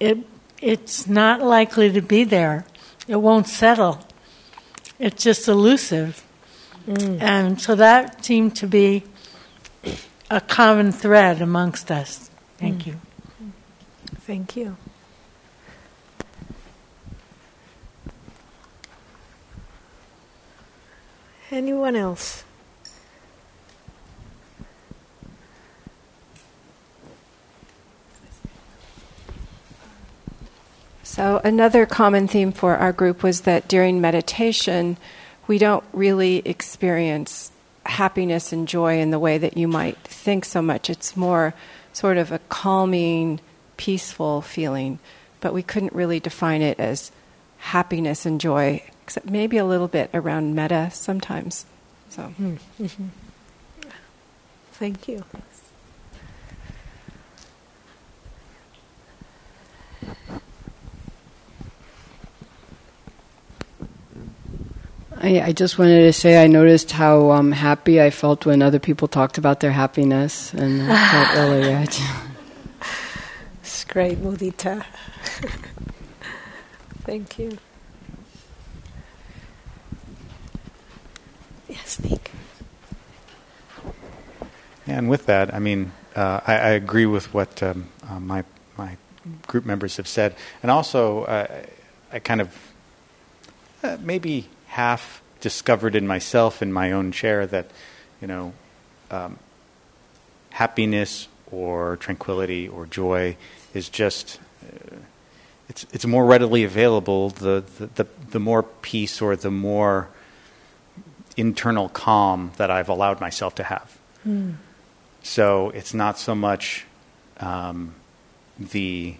it 0.00 0.18
it's 0.60 1.06
not 1.06 1.40
likely 1.40 1.92
to 1.92 2.00
be 2.00 2.24
there. 2.24 2.64
It 3.06 3.16
won't 3.16 3.46
settle. 3.46 4.00
It's 4.98 5.22
just 5.22 5.46
elusive. 5.46 6.24
Mm. 6.86 7.22
And 7.22 7.60
so 7.60 7.74
that 7.76 8.24
seemed 8.24 8.56
to 8.56 8.66
be 8.66 9.04
a 10.30 10.40
common 10.40 10.92
thread 10.92 11.40
amongst 11.40 11.90
us. 11.90 12.30
Thank 12.58 12.82
Mm. 12.82 12.86
you. 12.86 13.00
Thank 14.26 14.56
you. 14.56 14.76
Anyone 21.50 21.96
else? 21.96 22.44
So, 31.02 31.40
another 31.42 31.86
common 31.86 32.28
theme 32.28 32.52
for 32.52 32.76
our 32.76 32.92
group 32.92 33.22
was 33.22 33.42
that 33.42 33.66
during 33.66 34.00
meditation, 34.00 34.98
we 35.46 35.58
don't 35.58 35.84
really 35.92 36.42
experience 36.44 37.50
happiness 37.88 38.52
and 38.52 38.68
joy 38.68 39.00
in 39.00 39.10
the 39.10 39.18
way 39.18 39.38
that 39.38 39.56
you 39.56 39.66
might 39.66 39.98
think 39.98 40.44
so 40.44 40.62
much. 40.62 40.90
It's 40.90 41.16
more 41.16 41.54
sort 41.92 42.16
of 42.18 42.30
a 42.30 42.38
calming, 42.48 43.40
peaceful 43.76 44.42
feeling, 44.42 44.98
but 45.40 45.54
we 45.54 45.62
couldn't 45.62 45.92
really 45.92 46.20
define 46.20 46.62
it 46.62 46.78
as 46.78 47.10
happiness 47.58 48.26
and 48.26 48.40
joy, 48.40 48.82
except 49.02 49.28
maybe 49.30 49.56
a 49.56 49.64
little 49.64 49.88
bit 49.88 50.10
around 50.14 50.54
metta 50.54 50.90
sometimes. 50.92 51.66
So, 52.10 52.32
Mm-hmm. 52.40 53.06
Thank 54.72 55.08
you. 55.08 55.24
I, 65.28 65.48
I 65.48 65.52
just 65.52 65.78
wanted 65.78 66.04
to 66.04 66.12
say 66.12 66.42
I 66.42 66.46
noticed 66.46 66.90
how 66.92 67.32
um, 67.32 67.52
happy 67.52 68.00
I 68.00 68.08
felt 68.08 68.46
when 68.46 68.62
other 68.62 68.78
people 68.78 69.08
talked 69.08 69.36
about 69.36 69.60
their 69.60 69.72
happiness, 69.72 70.54
and 70.54 70.90
I 70.90 71.08
felt 71.10 71.50
really 71.50 71.74
rich. 71.80 72.00
It's 73.60 73.84
great, 73.84 74.22
Mudita. 74.22 74.86
Thank 77.04 77.38
you. 77.38 77.58
Yes, 81.68 82.00
Nick. 82.00 82.30
And 84.86 85.10
with 85.10 85.26
that, 85.26 85.52
I 85.52 85.58
mean, 85.58 85.92
uh, 86.16 86.40
I, 86.46 86.54
I 86.54 86.68
agree 86.70 87.04
with 87.04 87.34
what 87.34 87.62
um, 87.62 87.90
uh, 88.08 88.18
my 88.18 88.44
my 88.78 88.96
group 89.46 89.66
members 89.66 89.98
have 89.98 90.08
said, 90.08 90.34
and 90.62 90.70
also 90.70 91.24
uh, 91.24 91.64
I 92.10 92.18
kind 92.18 92.40
of 92.40 92.56
uh, 93.82 93.98
maybe 94.00 94.48
half 94.78 95.20
discovered 95.40 95.96
in 95.96 96.06
myself 96.06 96.62
in 96.62 96.72
my 96.72 96.92
own 96.92 97.10
chair 97.10 97.48
that 97.48 97.66
you 98.20 98.28
know 98.28 98.52
um, 99.10 99.36
happiness 100.50 101.26
or 101.50 101.96
tranquility 101.96 102.68
or 102.68 102.86
joy 102.86 103.36
is 103.74 103.88
just 103.88 104.38
uh, 104.64 104.96
it's 105.68 105.84
it's 105.92 106.06
more 106.06 106.24
readily 106.24 106.62
available 106.62 107.30
the, 107.30 107.64
the 107.78 107.86
the 107.98 108.06
the 108.30 108.38
more 108.38 108.62
peace 108.62 109.20
or 109.20 109.34
the 109.34 109.50
more 109.50 110.08
internal 111.36 111.88
calm 111.88 112.52
that 112.56 112.70
I've 112.70 112.88
allowed 112.88 113.20
myself 113.20 113.56
to 113.56 113.64
have. 113.64 113.98
Mm. 114.24 114.54
So 115.22 115.70
it's 115.70 115.92
not 115.92 116.18
so 116.18 116.36
much 116.36 116.86
um, 117.40 117.94
the 118.58 119.16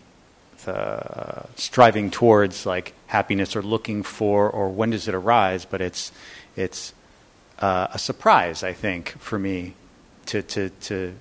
the 0.69 1.47
striving 1.57 2.11
towards 2.11 2.67
like 2.67 2.93
happiness 3.07 3.57
or 3.57 3.63
looking 3.63 4.03
for 4.03 4.49
or 4.51 4.69
when 4.69 4.91
does 4.91 5.09
it 5.09 5.15
arise, 5.15 5.65
but 5.65 5.81
it's 5.81 6.13
it's 6.57 6.93
uh, 7.59 7.89
a 7.93 7.99
surprise, 7.99 8.63
I 8.63 8.73
think, 8.73 9.11
for 9.19 9.39
me 9.39 9.75
to 10.27 10.43
to 10.43 10.71
to 10.89 11.15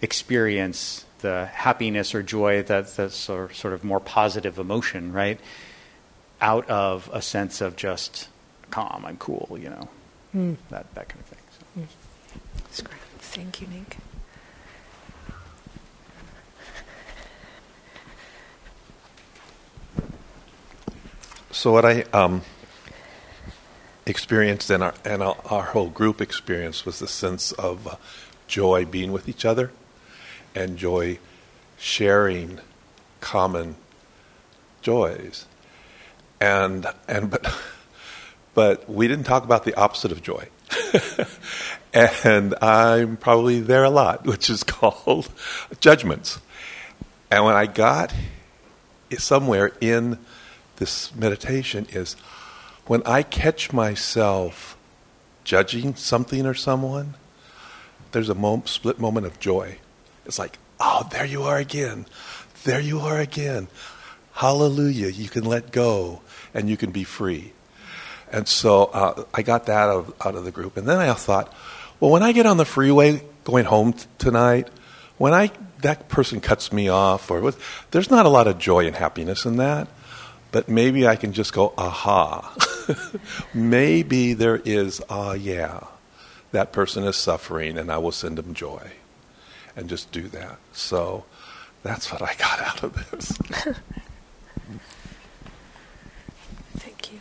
experience 0.00 1.04
the 1.20 1.46
happiness 1.46 2.14
or 2.14 2.22
joy 2.22 2.62
that 2.62 2.94
that's 2.96 3.16
sort 3.16 3.54
sort 3.54 3.74
of 3.74 3.84
more 3.84 4.00
positive 4.00 4.58
emotion, 4.58 5.12
right? 5.12 5.38
Out 6.40 6.68
of 6.68 7.08
a 7.12 7.22
sense 7.22 7.60
of 7.60 7.76
just 7.76 8.28
calm, 8.70 9.04
I'm 9.06 9.16
cool, 9.18 9.56
you 9.60 9.70
know, 9.70 9.88
Mm. 10.34 10.56
that 10.70 10.86
that 10.94 11.08
kind 11.08 11.20
of 11.20 11.26
thing. 11.26 11.38
So. 11.58 11.86
That's 12.64 12.82
great. 12.82 13.00
Thank 13.20 13.60
you, 13.60 13.66
Nick. 13.68 13.96
So 21.54 21.70
what 21.70 21.84
I 21.84 22.04
um, 22.14 22.40
experienced 24.06 24.70
and 24.70 24.82
our 24.82 24.94
and 25.04 25.22
our, 25.22 25.64
whole 25.64 25.90
group 25.90 26.22
experienced 26.22 26.86
was 26.86 26.98
the 26.98 27.06
sense 27.06 27.52
of 27.52 27.86
uh, 27.86 27.96
joy 28.46 28.86
being 28.86 29.12
with 29.12 29.28
each 29.28 29.44
other, 29.44 29.70
and 30.54 30.78
joy 30.78 31.18
sharing 31.76 32.58
common 33.20 33.76
joys, 34.80 35.44
and 36.40 36.86
and 37.06 37.30
but 37.30 37.54
but 38.54 38.88
we 38.88 39.06
didn't 39.06 39.24
talk 39.24 39.44
about 39.44 39.64
the 39.64 39.74
opposite 39.74 40.10
of 40.10 40.22
joy. 40.22 40.48
and 41.92 42.54
I'm 42.62 43.18
probably 43.18 43.60
there 43.60 43.84
a 43.84 43.90
lot, 43.90 44.24
which 44.26 44.48
is 44.48 44.64
called 44.64 45.28
judgments. 45.80 46.40
And 47.30 47.44
when 47.44 47.56
I 47.56 47.66
got 47.66 48.10
somewhere 49.18 49.72
in 49.82 50.18
this 50.82 51.14
meditation 51.14 51.86
is 51.92 52.14
when 52.86 53.04
I 53.06 53.22
catch 53.22 53.72
myself 53.72 54.76
judging 55.44 55.94
something 55.94 56.44
or 56.44 56.54
someone, 56.54 57.14
there's 58.10 58.28
a 58.28 58.34
moment, 58.34 58.68
split 58.68 58.98
moment 58.98 59.26
of 59.26 59.38
joy. 59.38 59.78
It's 60.26 60.40
like, 60.40 60.58
oh, 60.80 61.06
there 61.12 61.24
you 61.24 61.44
are 61.44 61.56
again. 61.56 62.06
There 62.64 62.80
you 62.80 62.98
are 62.98 63.20
again. 63.20 63.68
Hallelujah. 64.32 65.10
You 65.10 65.28
can 65.28 65.44
let 65.44 65.70
go 65.70 66.20
and 66.52 66.68
you 66.68 66.76
can 66.76 66.90
be 66.90 67.04
free. 67.04 67.52
And 68.32 68.48
so 68.48 68.86
uh, 68.86 69.22
I 69.32 69.42
got 69.42 69.66
that 69.66 69.88
out 69.88 69.90
of, 69.90 70.14
out 70.26 70.34
of 70.34 70.44
the 70.44 70.50
group. 70.50 70.76
And 70.76 70.88
then 70.88 70.98
I 70.98 71.12
thought, 71.12 71.54
well, 72.00 72.10
when 72.10 72.24
I 72.24 72.32
get 72.32 72.46
on 72.46 72.56
the 72.56 72.64
freeway 72.64 73.24
going 73.44 73.66
home 73.66 73.92
t- 73.92 74.06
tonight, 74.18 74.66
when 75.16 75.32
I 75.32 75.52
that 75.82 76.08
person 76.08 76.40
cuts 76.40 76.72
me 76.72 76.88
off, 76.88 77.30
or 77.30 77.52
there's 77.92 78.10
not 78.10 78.26
a 78.26 78.28
lot 78.28 78.48
of 78.48 78.58
joy 78.58 78.86
and 78.86 78.96
happiness 78.96 79.44
in 79.44 79.58
that. 79.58 79.86
But 80.52 80.68
maybe 80.68 81.06
I 81.08 81.16
can 81.16 81.32
just 81.32 81.52
go, 81.54 81.72
aha. 81.78 82.54
maybe 83.54 84.34
there 84.34 84.60
is, 84.64 85.02
ah, 85.08 85.32
yeah, 85.32 85.84
that 86.52 86.72
person 86.72 87.04
is 87.04 87.16
suffering, 87.16 87.78
and 87.78 87.90
I 87.90 87.96
will 87.96 88.12
send 88.12 88.36
them 88.36 88.52
joy, 88.52 88.92
and 89.74 89.88
just 89.88 90.12
do 90.12 90.28
that. 90.28 90.58
So 90.72 91.24
that's 91.82 92.12
what 92.12 92.20
I 92.20 92.34
got 92.34 92.60
out 92.60 92.82
of 92.82 93.10
this. 93.10 93.32
Thank 96.76 97.12
you. 97.12 97.20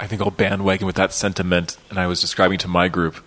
I 0.00 0.08
think 0.08 0.20
I'll 0.20 0.32
bandwagon 0.32 0.84
with 0.84 0.96
that 0.96 1.12
sentiment, 1.12 1.76
and 1.90 1.98
I 2.00 2.08
was 2.08 2.20
describing 2.20 2.58
to 2.58 2.66
my 2.66 2.88
group 2.88 3.22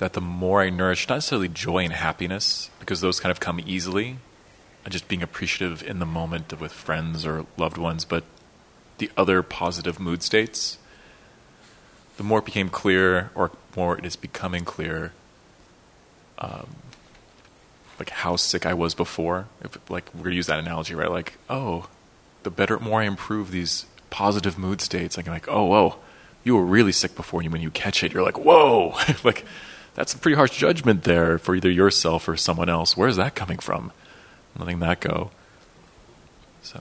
that 0.00 0.14
the 0.14 0.20
more 0.20 0.62
I 0.62 0.70
nourish, 0.70 1.06
not 1.10 1.16
necessarily 1.16 1.48
joy 1.48 1.84
and 1.84 1.92
happiness, 1.92 2.70
because 2.80 3.02
those 3.02 3.20
kind 3.20 3.30
of 3.30 3.38
come 3.38 3.60
easily, 3.66 4.16
just 4.88 5.08
being 5.08 5.22
appreciative 5.22 5.82
in 5.82 5.98
the 5.98 6.06
moment 6.06 6.58
with 6.58 6.72
friends 6.72 7.26
or 7.26 7.44
loved 7.58 7.76
ones, 7.76 8.06
but 8.06 8.24
the 8.96 9.10
other 9.14 9.42
positive 9.42 10.00
mood 10.00 10.22
states, 10.22 10.78
the 12.16 12.22
more 12.22 12.38
it 12.38 12.46
became 12.46 12.70
clear, 12.70 13.30
or 13.34 13.50
more 13.76 13.98
it 13.98 14.06
is 14.06 14.16
becoming 14.16 14.64
clear, 14.64 15.12
um, 16.38 16.76
like 17.98 18.08
how 18.08 18.36
sick 18.36 18.64
I 18.64 18.72
was 18.72 18.94
before. 18.94 19.48
If, 19.60 19.78
like 19.90 20.08
we're 20.14 20.24
gonna 20.24 20.34
use 20.34 20.46
that 20.46 20.58
analogy, 20.58 20.94
right? 20.94 21.10
Like, 21.10 21.36
oh, 21.50 21.90
the 22.42 22.50
better, 22.50 22.78
more 22.78 23.02
I 23.02 23.04
improve 23.04 23.50
these 23.50 23.84
positive 24.08 24.56
mood 24.56 24.80
states, 24.80 25.18
like, 25.18 25.26
like, 25.26 25.46
oh, 25.46 25.66
whoa, 25.66 25.96
you 26.42 26.56
were 26.56 26.64
really 26.64 26.92
sick 26.92 27.14
before, 27.14 27.42
and 27.42 27.52
when 27.52 27.60
you 27.60 27.70
catch 27.70 28.02
it, 28.02 28.14
you're 28.14 28.24
like, 28.24 28.38
whoa, 28.38 28.94
like 29.24 29.44
that's 29.94 30.14
a 30.14 30.18
pretty 30.18 30.36
harsh 30.36 30.56
judgment 30.56 31.04
there 31.04 31.38
for 31.38 31.54
either 31.54 31.70
yourself 31.70 32.28
or 32.28 32.36
someone 32.36 32.68
else. 32.68 32.96
Where's 32.96 33.16
that 33.16 33.34
coming 33.34 33.58
from? 33.58 33.92
I'm 34.54 34.64
Letting 34.64 34.80
that 34.80 35.00
go. 35.00 35.30
So. 36.62 36.80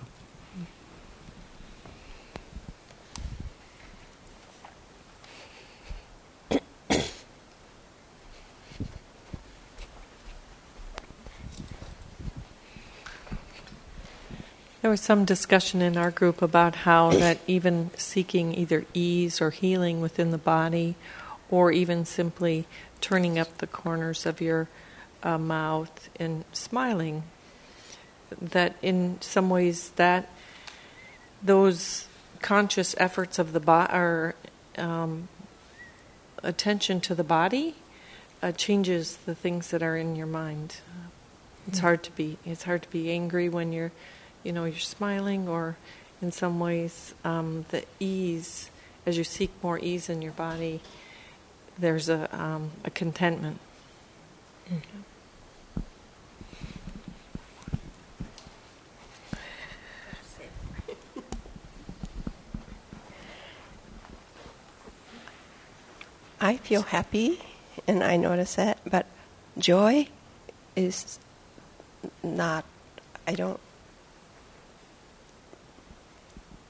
There 14.82 14.90
was 14.90 15.02
some 15.02 15.26
discussion 15.26 15.82
in 15.82 15.98
our 15.98 16.10
group 16.10 16.42
about 16.42 16.78
how 16.78 17.12
that 17.12 17.40
even 17.46 17.92
seeking 17.96 18.56
either 18.56 18.86
ease 18.94 19.42
or 19.42 19.52
healing 19.52 20.00
within 20.00 20.32
the 20.32 20.38
body, 20.38 20.96
or 21.52 21.72
even 21.72 22.06
simply 22.06 22.66
turning 23.02 23.40
up 23.40 23.58
the 23.58 23.68
corners 23.68 24.26
of 24.26 24.42
your 24.42 24.68
uh, 25.24 25.38
mouth 25.38 26.10
and 26.20 26.46
smiling, 26.54 27.24
that 28.42 28.76
in 28.82 29.20
some 29.22 29.50
ways 29.50 29.90
that 29.92 30.30
those 31.42 32.08
conscious 32.42 32.96
efforts 32.98 33.40
of 33.40 33.54
the 33.54 33.60
body 33.60 33.94
or 33.94 34.36
um, 34.78 35.28
attention 36.44 37.02
to 37.02 37.16
the 37.16 37.24
body 37.24 37.76
uh, 38.42 38.52
changes 38.52 39.18
the 39.26 39.36
things 39.36 39.72
that 39.72 39.84
are 39.84 39.98
in 39.98 40.16
your 40.16 40.28
mind. 40.28 40.78
It's 41.68 41.80
hard 41.80 42.04
to 42.04 42.12
be. 42.12 42.38
It's 42.46 42.64
hard 42.64 42.84
to 42.84 42.90
be 42.90 43.12
angry 43.12 43.50
when 43.50 43.74
you're 43.74 43.92
you 44.44 44.52
know, 44.52 44.66
you're 44.66 44.80
smiling, 44.80 45.48
or 45.48 45.78
in 46.22 46.32
some 46.32 46.60
ways, 46.60 47.14
um, 47.24 47.66
the 47.70 47.84
ease, 48.00 48.70
as 49.06 49.18
you 49.18 49.24
seek 49.24 49.52
more 49.62 49.80
ease 49.80 50.10
in 50.10 50.22
your 50.22 50.32
body, 50.34 50.82
there's 51.80 52.10
a, 52.10 52.28
um, 52.38 52.72
a 52.84 52.90
contentment. 52.90 53.60
I 66.42 66.56
feel 66.56 66.84
happy 66.84 67.42
and 67.86 68.04
I 68.04 68.16
notice 68.16 68.56
that, 68.56 68.80
but 68.90 69.06
joy 69.58 70.08
is 70.76 71.20
not, 72.24 72.64
I 73.28 73.34
don't 73.34 73.60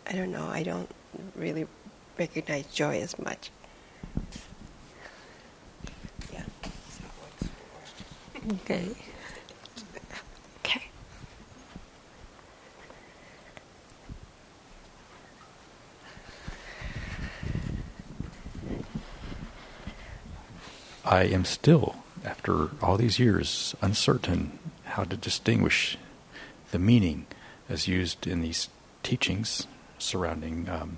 I 0.09 0.13
don't 0.13 0.31
know, 0.31 0.47
I 0.47 0.63
don't 0.63 0.89
really 1.35 1.67
recognize 2.17 2.65
joy 2.65 2.99
as 2.99 3.19
much. 3.19 3.51
Yeah. 6.33 6.43
Okay. 8.47 8.87
Okay. 10.59 10.83
I 21.05 21.23
am 21.23 21.43
still, 21.45 21.95
after 22.23 22.69
all 22.81 22.97
these 22.97 23.19
years, 23.19 23.75
uncertain 23.81 24.57
how 24.85 25.03
to 25.03 25.17
distinguish 25.17 25.97
the 26.71 26.79
meaning 26.79 27.25
as 27.67 27.87
used 27.87 28.25
in 28.25 28.41
these 28.41 28.69
teachings 29.03 29.67
surrounding, 29.97 30.67
um, 30.69 30.97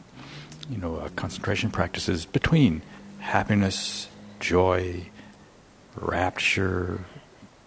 you 0.69 0.77
know, 0.77 0.97
uh, 0.97 1.09
concentration 1.15 1.71
practices 1.71 2.25
between 2.25 2.81
happiness, 3.19 4.07
joy, 4.39 5.09
rapture. 5.95 7.05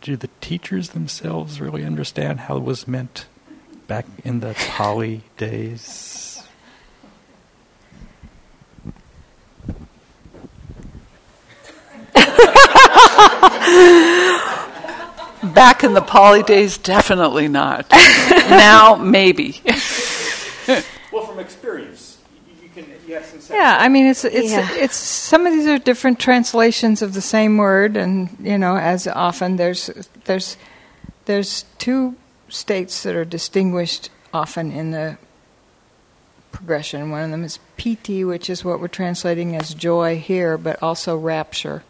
Do 0.05 0.17
the 0.19 0.29
teachers 0.43 0.91
themselves 0.91 1.63
really 1.63 1.83
understand 1.83 2.41
how 2.41 2.59
it 2.59 2.63
was 2.63 2.87
meant 2.87 3.25
back 3.87 4.05
in 4.23 4.41
the 4.41 4.53
Pali 4.53 5.23
days? 5.39 6.43
Back 15.43 15.85
in 15.85 15.95
the 15.95 16.05
Pali 16.07 16.43
days, 16.43 16.77
definitely 16.77 17.49
not. 17.49 17.91
now, 17.91 18.97
maybe. 18.97 19.63
from 21.25 21.39
experience. 21.39 22.19
You, 22.63 22.69
can 22.69 22.85
you. 23.51 23.57
Yeah, 23.57 23.77
I 23.81 23.89
mean, 23.89 24.07
it's 24.07 24.25
it's 24.25 24.51
Yeah. 24.51 24.69
it's 24.75 24.97
some 24.97 25.47
of 25.47 25.53
these 25.53 25.67
are 25.67 25.79
different 25.79 26.19
translations 26.19 27.03
of 27.03 27.15
the 27.15 27.21
same 27.21 27.57
word, 27.57 27.97
and 27.97 28.29
you 28.41 28.59
know, 28.59 28.77
as 28.77 29.07
often 29.07 29.57
there's 29.57 29.91
there's 30.25 30.57
there's 31.27 31.65
two 31.79 32.17
states 32.49 33.03
that 33.03 33.15
are 33.15 33.25
distinguished 33.25 34.11
often 34.33 34.71
in 34.71 34.91
the 34.91 35.17
progression. 36.53 37.11
One 37.11 37.25
of 37.25 37.31
them 37.31 37.45
is 37.45 37.59
piti, 37.77 38.25
which 38.25 38.49
is 38.49 38.65
what 38.65 38.81
we're 38.81 38.89
translating 38.89 39.57
as 39.57 39.75
joy 39.75 40.19
here, 40.19 40.57
but 40.57 40.83
also 40.83 41.17
rapture. 41.17 41.83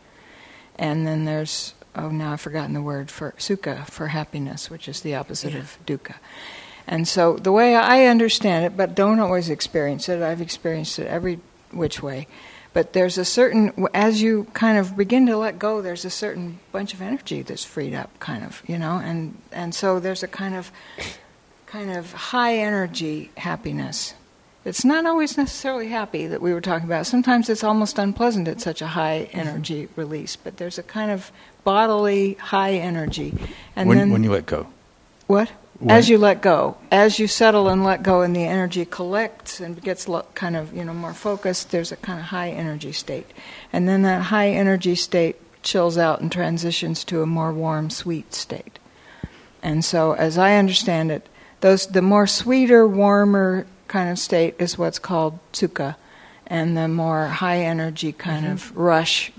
And 0.77 1.07
then 1.07 1.25
there's 1.25 1.75
oh 1.95 2.09
now 2.09 2.33
I've 2.33 2.41
forgotten 2.41 2.75
the 2.75 2.83
word 2.83 3.11
for 3.11 3.33
sukha 3.39 3.87
for 3.87 4.09
happiness, 4.09 4.71
which 4.71 4.89
is 4.89 5.01
the 5.03 5.15
opposite 5.15 5.55
of 5.55 5.79
dukkha. 5.87 6.15
And 6.87 7.09
so 7.09 7.37
the 7.37 7.53
way 7.53 7.75
I 7.77 8.07
understand 8.07 8.65
it, 8.65 8.77
but 8.77 8.95
don't 8.95 9.19
always 9.19 9.49
experience 9.49 10.09
it, 10.09 10.23
I've 10.23 10.41
experienced 10.41 10.99
it 10.99 11.07
every 11.07 11.41
which 11.71 12.03
way. 12.03 12.27
But 12.75 12.93
there's 12.93 13.19
a 13.19 13.25
certain, 13.25 13.87
as 13.95 14.21
you 14.21 14.49
kind 14.53 14.79
of 14.79 14.97
begin 14.97 15.27
to 15.27 15.37
let 15.37 15.61
go, 15.61 15.81
there's 15.81 16.05
a 16.05 16.11
certain 16.11 16.59
bunch 16.73 16.93
of 16.93 17.01
energy 17.01 17.43
that's 17.43 17.65
freed 17.65 17.95
up, 17.95 18.11
kind 18.19 18.43
of, 18.45 18.63
you 18.67 18.79
know, 18.79 19.01
and 19.03 19.39
and 19.53 19.73
so 19.73 20.01
there's 20.01 20.25
a 20.25 20.29
kind 20.29 20.57
of, 20.57 20.73
kind 21.67 21.93
of 21.93 22.13
high 22.13 22.57
energy 22.57 23.31
happiness. 23.37 24.15
It's 24.65 24.85
not 24.85 25.07
always 25.07 25.37
necessarily 25.37 25.89
happy 25.89 26.27
that 26.27 26.43
we 26.43 26.53
were 26.53 26.61
talking 26.61 26.87
about. 26.87 27.07
Sometimes 27.07 27.49
it's 27.49 27.63
almost 27.63 27.99
unpleasant 27.99 28.49
at 28.49 28.61
such 28.61 28.83
a 28.83 28.89
high 28.89 29.29
energy 29.33 29.89
release. 29.95 30.35
But 30.37 30.57
there's 30.57 30.79
a 30.79 30.83
kind 30.83 31.13
of 31.13 31.31
bodily 31.63 32.35
high 32.35 32.73
energy, 32.73 33.35
and 33.77 33.89
when, 33.89 33.99
then 33.99 34.11
when 34.11 34.25
you 34.25 34.33
let 34.33 34.47
go. 34.47 34.67
what? 35.29 35.51
When- 35.79 35.91
As 35.91 36.09
you 36.09 36.19
let 36.19 36.41
go, 36.41 36.77
as 36.91 37.19
you 37.19 37.27
settle 37.27 37.69
and 37.69 37.83
let 37.85 38.03
go, 38.03 38.23
and 38.23 38.35
the 38.35 38.45
energy 38.45 38.85
collects 38.85 39.61
and 39.61 39.81
gets 39.83 40.07
kind 40.35 40.57
of 40.57 40.73
you 40.73 40.85
know 40.85 40.95
more 40.95 41.15
focused. 41.15 41.71
There's 41.71 41.91
a 41.91 41.97
kind 41.97 42.21
of 42.21 42.27
high 42.27 42.51
energy 42.51 42.93
state, 42.93 43.27
and 43.73 43.89
then 43.89 44.03
that 44.03 44.23
high 44.23 44.51
energy 44.51 44.95
state 44.95 45.37
chills 45.63 45.99
out 45.99 46.21
and 46.21 46.31
transitions 46.31 47.03
to 47.05 47.23
a 47.23 47.27
more 47.27 47.53
warm, 47.53 47.91
sweet 47.91 48.35
state. 48.35 48.79
And 49.63 49.85
so, 49.85 50.13
as 50.13 50.39
I 50.39 50.57
understand 50.57 51.11
it, 51.11 51.29
those 51.61 51.87
the 51.87 52.03
more 52.03 52.27
sweeter, 52.27 52.87
warmer 52.87 53.67
kind 53.89 54.11
of 54.11 54.19
state 54.19 54.55
is 54.59 54.79
what's 54.79 54.99
called 54.99 55.39
sukha, 55.53 55.97
and 56.47 56.77
the 56.77 56.87
more 56.87 57.27
high 57.27 57.61
energy 57.61 58.13
kind 58.13 58.45
mm-hmm. 58.45 58.55
of 58.55 58.77
rush, 58.77 59.33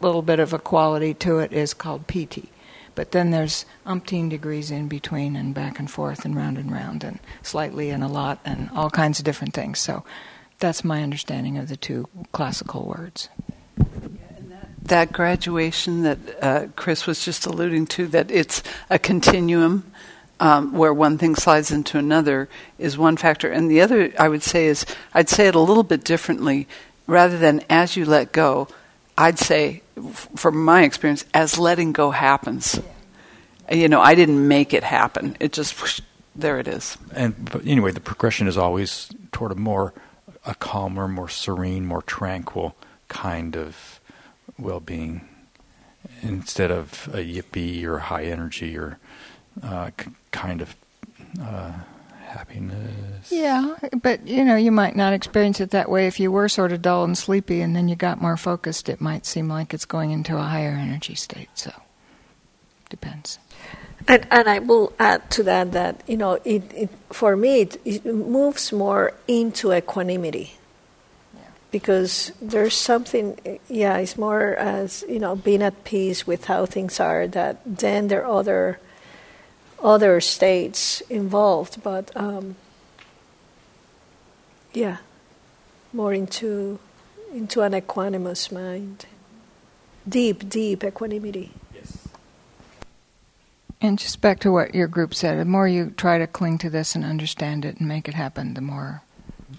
little 0.00 0.22
bit 0.22 0.38
of 0.38 0.52
a 0.52 0.58
quality 0.58 1.14
to 1.14 1.38
it 1.38 1.52
is 1.52 1.74
called 1.74 2.06
piti. 2.06 2.51
But 2.94 3.12
then 3.12 3.30
there's 3.30 3.64
umpteen 3.86 4.28
degrees 4.28 4.70
in 4.70 4.88
between 4.88 5.36
and 5.36 5.54
back 5.54 5.78
and 5.78 5.90
forth 5.90 6.24
and 6.24 6.36
round 6.36 6.58
and 6.58 6.70
round 6.70 7.04
and 7.04 7.18
slightly 7.42 7.90
and 7.90 8.04
a 8.04 8.08
lot 8.08 8.40
and 8.44 8.68
all 8.74 8.90
kinds 8.90 9.18
of 9.18 9.24
different 9.24 9.54
things. 9.54 9.78
So 9.78 10.04
that's 10.58 10.84
my 10.84 11.02
understanding 11.02 11.58
of 11.58 11.68
the 11.68 11.76
two 11.76 12.08
classical 12.32 12.86
words. 12.86 13.28
that 14.82 15.12
graduation 15.12 16.02
that 16.02 16.18
uh, 16.42 16.66
Chris 16.76 17.06
was 17.06 17.24
just 17.24 17.46
alluding 17.46 17.86
to, 17.86 18.06
that 18.08 18.30
it's 18.30 18.62
a 18.90 18.98
continuum 18.98 19.90
um, 20.40 20.72
where 20.72 20.92
one 20.92 21.18
thing 21.18 21.36
slides 21.36 21.70
into 21.70 21.98
another, 21.98 22.48
is 22.78 22.98
one 22.98 23.16
factor. 23.16 23.50
And 23.50 23.70
the 23.70 23.80
other, 23.80 24.12
I 24.18 24.28
would 24.28 24.42
say, 24.42 24.66
is 24.66 24.84
I'd 25.14 25.28
say 25.28 25.46
it 25.46 25.54
a 25.54 25.60
little 25.60 25.84
bit 25.84 26.04
differently. 26.04 26.66
Rather 27.06 27.38
than 27.38 27.62
as 27.70 27.96
you 27.96 28.04
let 28.04 28.32
go, 28.32 28.68
I'd 29.16 29.38
say, 29.38 29.82
from 30.36 30.64
my 30.64 30.84
experience, 30.84 31.24
as 31.34 31.58
letting 31.58 31.92
go 31.92 32.10
happens. 32.10 32.80
You 33.70 33.88
know, 33.88 34.00
I 34.00 34.14
didn't 34.14 34.48
make 34.48 34.74
it 34.74 34.82
happen. 34.82 35.36
It 35.40 35.52
just, 35.52 35.80
whoosh, 35.80 36.00
there 36.34 36.58
it 36.58 36.68
is. 36.68 36.96
And 37.14 37.50
but 37.50 37.66
anyway, 37.66 37.92
the 37.92 38.00
progression 38.00 38.48
is 38.48 38.56
always 38.56 39.10
toward 39.32 39.52
a 39.52 39.54
more 39.54 39.92
a 40.44 40.54
calmer, 40.54 41.06
more 41.06 41.28
serene, 41.28 41.86
more 41.86 42.02
tranquil 42.02 42.74
kind 43.08 43.56
of 43.56 44.00
well-being 44.58 45.28
instead 46.22 46.70
of 46.70 47.08
a 47.12 47.18
yippee 47.18 47.84
or 47.84 47.98
high 47.98 48.24
energy 48.24 48.76
or 48.76 48.98
uh, 49.62 49.90
kind 50.30 50.60
of 50.60 50.74
uh, 51.40 51.72
happiness. 52.32 53.30
Yeah, 53.30 53.76
but 54.02 54.26
you 54.26 54.44
know, 54.44 54.56
you 54.56 54.72
might 54.72 54.96
not 54.96 55.12
experience 55.12 55.60
it 55.60 55.70
that 55.70 55.90
way 55.90 56.06
if 56.06 56.18
you 56.18 56.32
were 56.32 56.48
sort 56.48 56.72
of 56.72 56.82
dull 56.82 57.04
and 57.04 57.16
sleepy 57.16 57.60
and 57.60 57.76
then 57.76 57.88
you 57.88 57.96
got 57.96 58.20
more 58.20 58.36
focused. 58.36 58.88
It 58.88 59.00
might 59.00 59.26
seem 59.26 59.48
like 59.48 59.72
it's 59.74 59.84
going 59.84 60.10
into 60.10 60.36
a 60.36 60.42
higher 60.42 60.70
energy 60.70 61.14
state. 61.14 61.50
So, 61.54 61.72
depends. 62.90 63.38
And, 64.08 64.26
and 64.30 64.48
I 64.48 64.58
will 64.58 64.92
add 64.98 65.30
to 65.32 65.42
that 65.44 65.72
that 65.72 66.02
you 66.08 66.16
know 66.16 66.32
it, 66.44 66.62
it 66.74 66.90
for 67.10 67.36
me 67.36 67.60
it, 67.60 67.80
it 67.84 68.04
moves 68.04 68.72
more 68.72 69.14
into 69.28 69.72
equanimity 69.72 70.54
because 71.70 72.32
there's 72.40 72.76
something 72.76 73.58
yeah 73.68 73.96
it's 73.96 74.18
more 74.18 74.54
as 74.56 75.04
you 75.08 75.18
know 75.18 75.34
being 75.34 75.62
at 75.62 75.84
peace 75.84 76.26
with 76.26 76.44
how 76.44 76.66
things 76.66 77.00
are 77.00 77.26
that 77.26 77.60
then 77.64 78.08
there 78.08 78.24
are 78.24 78.38
other 78.38 78.78
other 79.82 80.20
states 80.20 81.00
involved 81.10 81.82
but 81.82 82.10
um, 82.16 82.54
yeah 84.72 84.98
more 85.92 86.14
into 86.14 86.78
into 87.34 87.60
an 87.62 87.72
equanimous 87.72 88.50
mind 88.52 89.06
deep 90.08 90.48
deep 90.48 90.84
equanimity 90.84 91.50
Yes. 91.74 92.08
And 93.80 93.98
just 93.98 94.20
back 94.20 94.38
to 94.40 94.52
what 94.52 94.74
your 94.76 94.86
group 94.86 95.12
said, 95.14 95.38
the 95.40 95.44
more 95.44 95.66
you 95.66 95.90
try 95.96 96.18
to 96.18 96.26
cling 96.28 96.58
to 96.58 96.70
this 96.70 96.94
and 96.94 97.04
understand 97.04 97.64
it 97.64 97.78
and 97.78 97.88
make 97.88 98.06
it 98.06 98.14
happen, 98.14 98.54
the 98.54 98.60
more. 98.60 99.02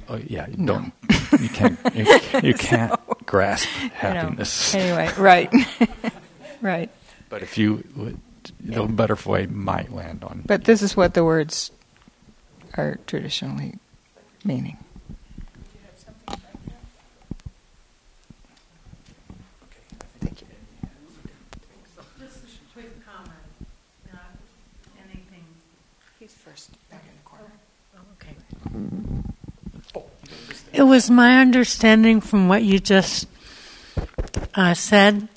Oh 0.08 0.16
yeah, 0.26 0.48
you 0.48 0.56
No. 0.58 0.74
don't. 1.10 1.42
You 1.42 1.50
can't. 1.50 1.78
You, 1.94 2.20
you 2.50 2.54
can't 2.54 2.98
grasp 3.26 3.68
you 3.82 3.88
know. 3.90 3.94
happiness. 3.96 4.74
Anyway, 4.74 5.10
right, 5.18 5.52
right. 6.62 6.90
But 7.30 7.42
if 7.44 7.58
you, 7.58 7.84
would, 8.62 8.74
the 8.74 8.84
butterfly 8.84 9.46
might 9.50 9.92
land 9.92 10.24
on. 10.24 10.44
But 10.46 10.66
this 10.66 10.82
is 10.82 10.98
what 10.98 11.14
the 11.14 11.24
words 11.24 11.72
are 12.76 13.00
traditionally 13.08 13.76
meaning. 14.44 14.78
Just 15.88 16.08
a 16.08 16.12
quick 22.74 23.06
comment, 23.06 23.30
not 24.12 24.22
anything. 24.98 25.46
He's 26.20 26.34
first, 26.34 26.72
back 26.90 27.04
in 27.04 27.16
the 27.16 27.30
corner. 27.30 27.52
It 30.74 30.84
was 30.84 31.10
my 31.10 31.40
understanding 31.40 32.20
from 32.20 32.48
what 32.48 32.64
you 32.64 32.80
just 32.80 33.28
uh, 34.56 34.74
said. 34.74 35.28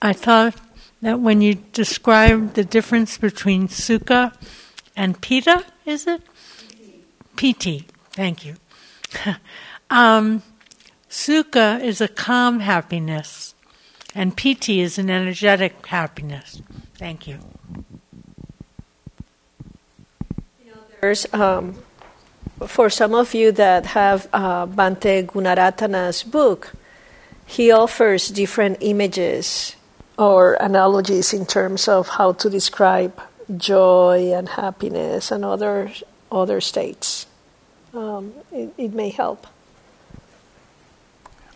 I 0.00 0.14
thought 0.14 0.56
that 1.02 1.20
when 1.20 1.40
you 1.40 1.54
describe 1.72 2.54
the 2.54 2.64
difference 2.64 3.16
between 3.16 3.68
sukha 3.68 4.34
and 4.96 5.20
pita, 5.20 5.64
is 5.86 6.06
it? 6.06 6.22
Piti. 7.36 7.86
Thank 8.12 8.44
you. 8.44 8.56
um, 9.90 10.42
sukha 11.08 11.82
is 11.82 12.00
a 12.00 12.08
calm 12.08 12.60
happiness, 12.60 13.54
and 14.14 14.36
piti 14.36 14.80
is 14.80 14.98
an 14.98 15.08
energetic 15.10 15.86
happiness. 15.86 16.60
Thank 16.96 17.26
you. 17.26 17.38
There's, 21.00 21.26
um, 21.32 21.76
for 22.66 22.90
some 22.90 23.14
of 23.14 23.32
you 23.32 23.52
that 23.52 23.86
have 23.86 24.28
uh, 24.34 24.66
Bhante 24.66 25.24
Gunaratana's 25.24 26.22
book, 26.22 26.72
he 27.46 27.70
offers 27.70 28.28
different 28.28 28.76
images 28.82 29.76
or 30.20 30.52
analogies 30.54 31.32
in 31.32 31.46
terms 31.46 31.88
of 31.88 32.06
how 32.08 32.32
to 32.32 32.50
describe 32.50 33.18
joy 33.56 34.32
and 34.34 34.50
happiness 34.50 35.32
and 35.32 35.44
other 35.44 35.90
other 36.30 36.60
states. 36.60 37.26
Um, 37.94 38.34
it, 38.52 38.72
it 38.76 38.92
may 38.92 39.08
help. 39.08 39.46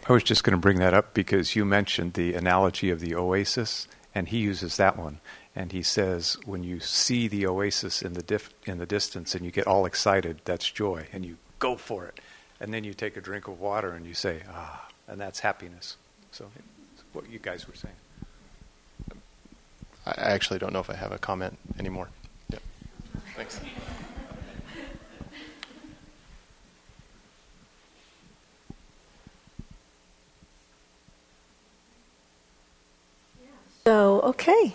I 0.09 0.13
was 0.13 0.25
just 0.25 0.43
going 0.43 0.53
to 0.53 0.61
bring 0.61 0.79
that 0.81 0.95
up 0.95 1.15
because 1.15 1.55
you 1.55 1.65
mentioned 1.65 2.15
the 2.15 2.35
analogy 2.35 2.91
of 2.91 3.01
the 3.01 3.15
oasis, 3.15 3.87
and 4.15 4.29
he 4.29 4.39
uses 4.39 4.77
that 4.79 4.99
one. 4.99 5.21
And 5.55 5.71
he 5.71 5.83
says, 5.83 6.37
when 6.45 6.65
you 6.65 6.81
see 6.81 7.29
the 7.29 7.47
oasis 7.47 8.03
in 8.03 8.15
the 8.15 8.23
dif- 8.23 8.53
in 8.65 8.79
the 8.79 8.87
distance 8.87 9.35
and 9.35 9.45
you 9.45 9.53
get 9.53 9.67
all 9.67 9.87
excited, 9.87 10.41
that's 10.45 10.69
joy, 10.69 11.07
and 11.13 11.25
you 11.25 11.37
go 11.59 11.77
for 11.77 12.07
it. 12.07 12.19
And 12.61 12.73
then 12.73 12.83
you 12.83 12.95
take 12.95 13.17
a 13.17 13.21
drink 13.21 13.47
of 13.47 13.61
water 13.61 13.93
and 13.93 14.07
you 14.07 14.15
say, 14.15 14.43
ah, 14.51 14.89
and 15.07 15.21
that's 15.21 15.41
happiness. 15.41 15.97
So, 16.33 16.51
what 17.13 17.31
you 17.31 17.39
guys 17.39 17.69
were 17.69 17.75
saying. 17.75 17.95
I 20.07 20.13
actually 20.17 20.59
don't 20.59 20.73
know 20.73 20.81
if 20.81 20.91
I 20.91 20.97
have 20.97 21.13
a 21.13 21.19
comment 21.19 21.59
anymore. 21.79 22.09
Yep. 22.51 22.63
Thanks. 23.37 23.61
So, 33.87 34.21
okay. 34.23 34.75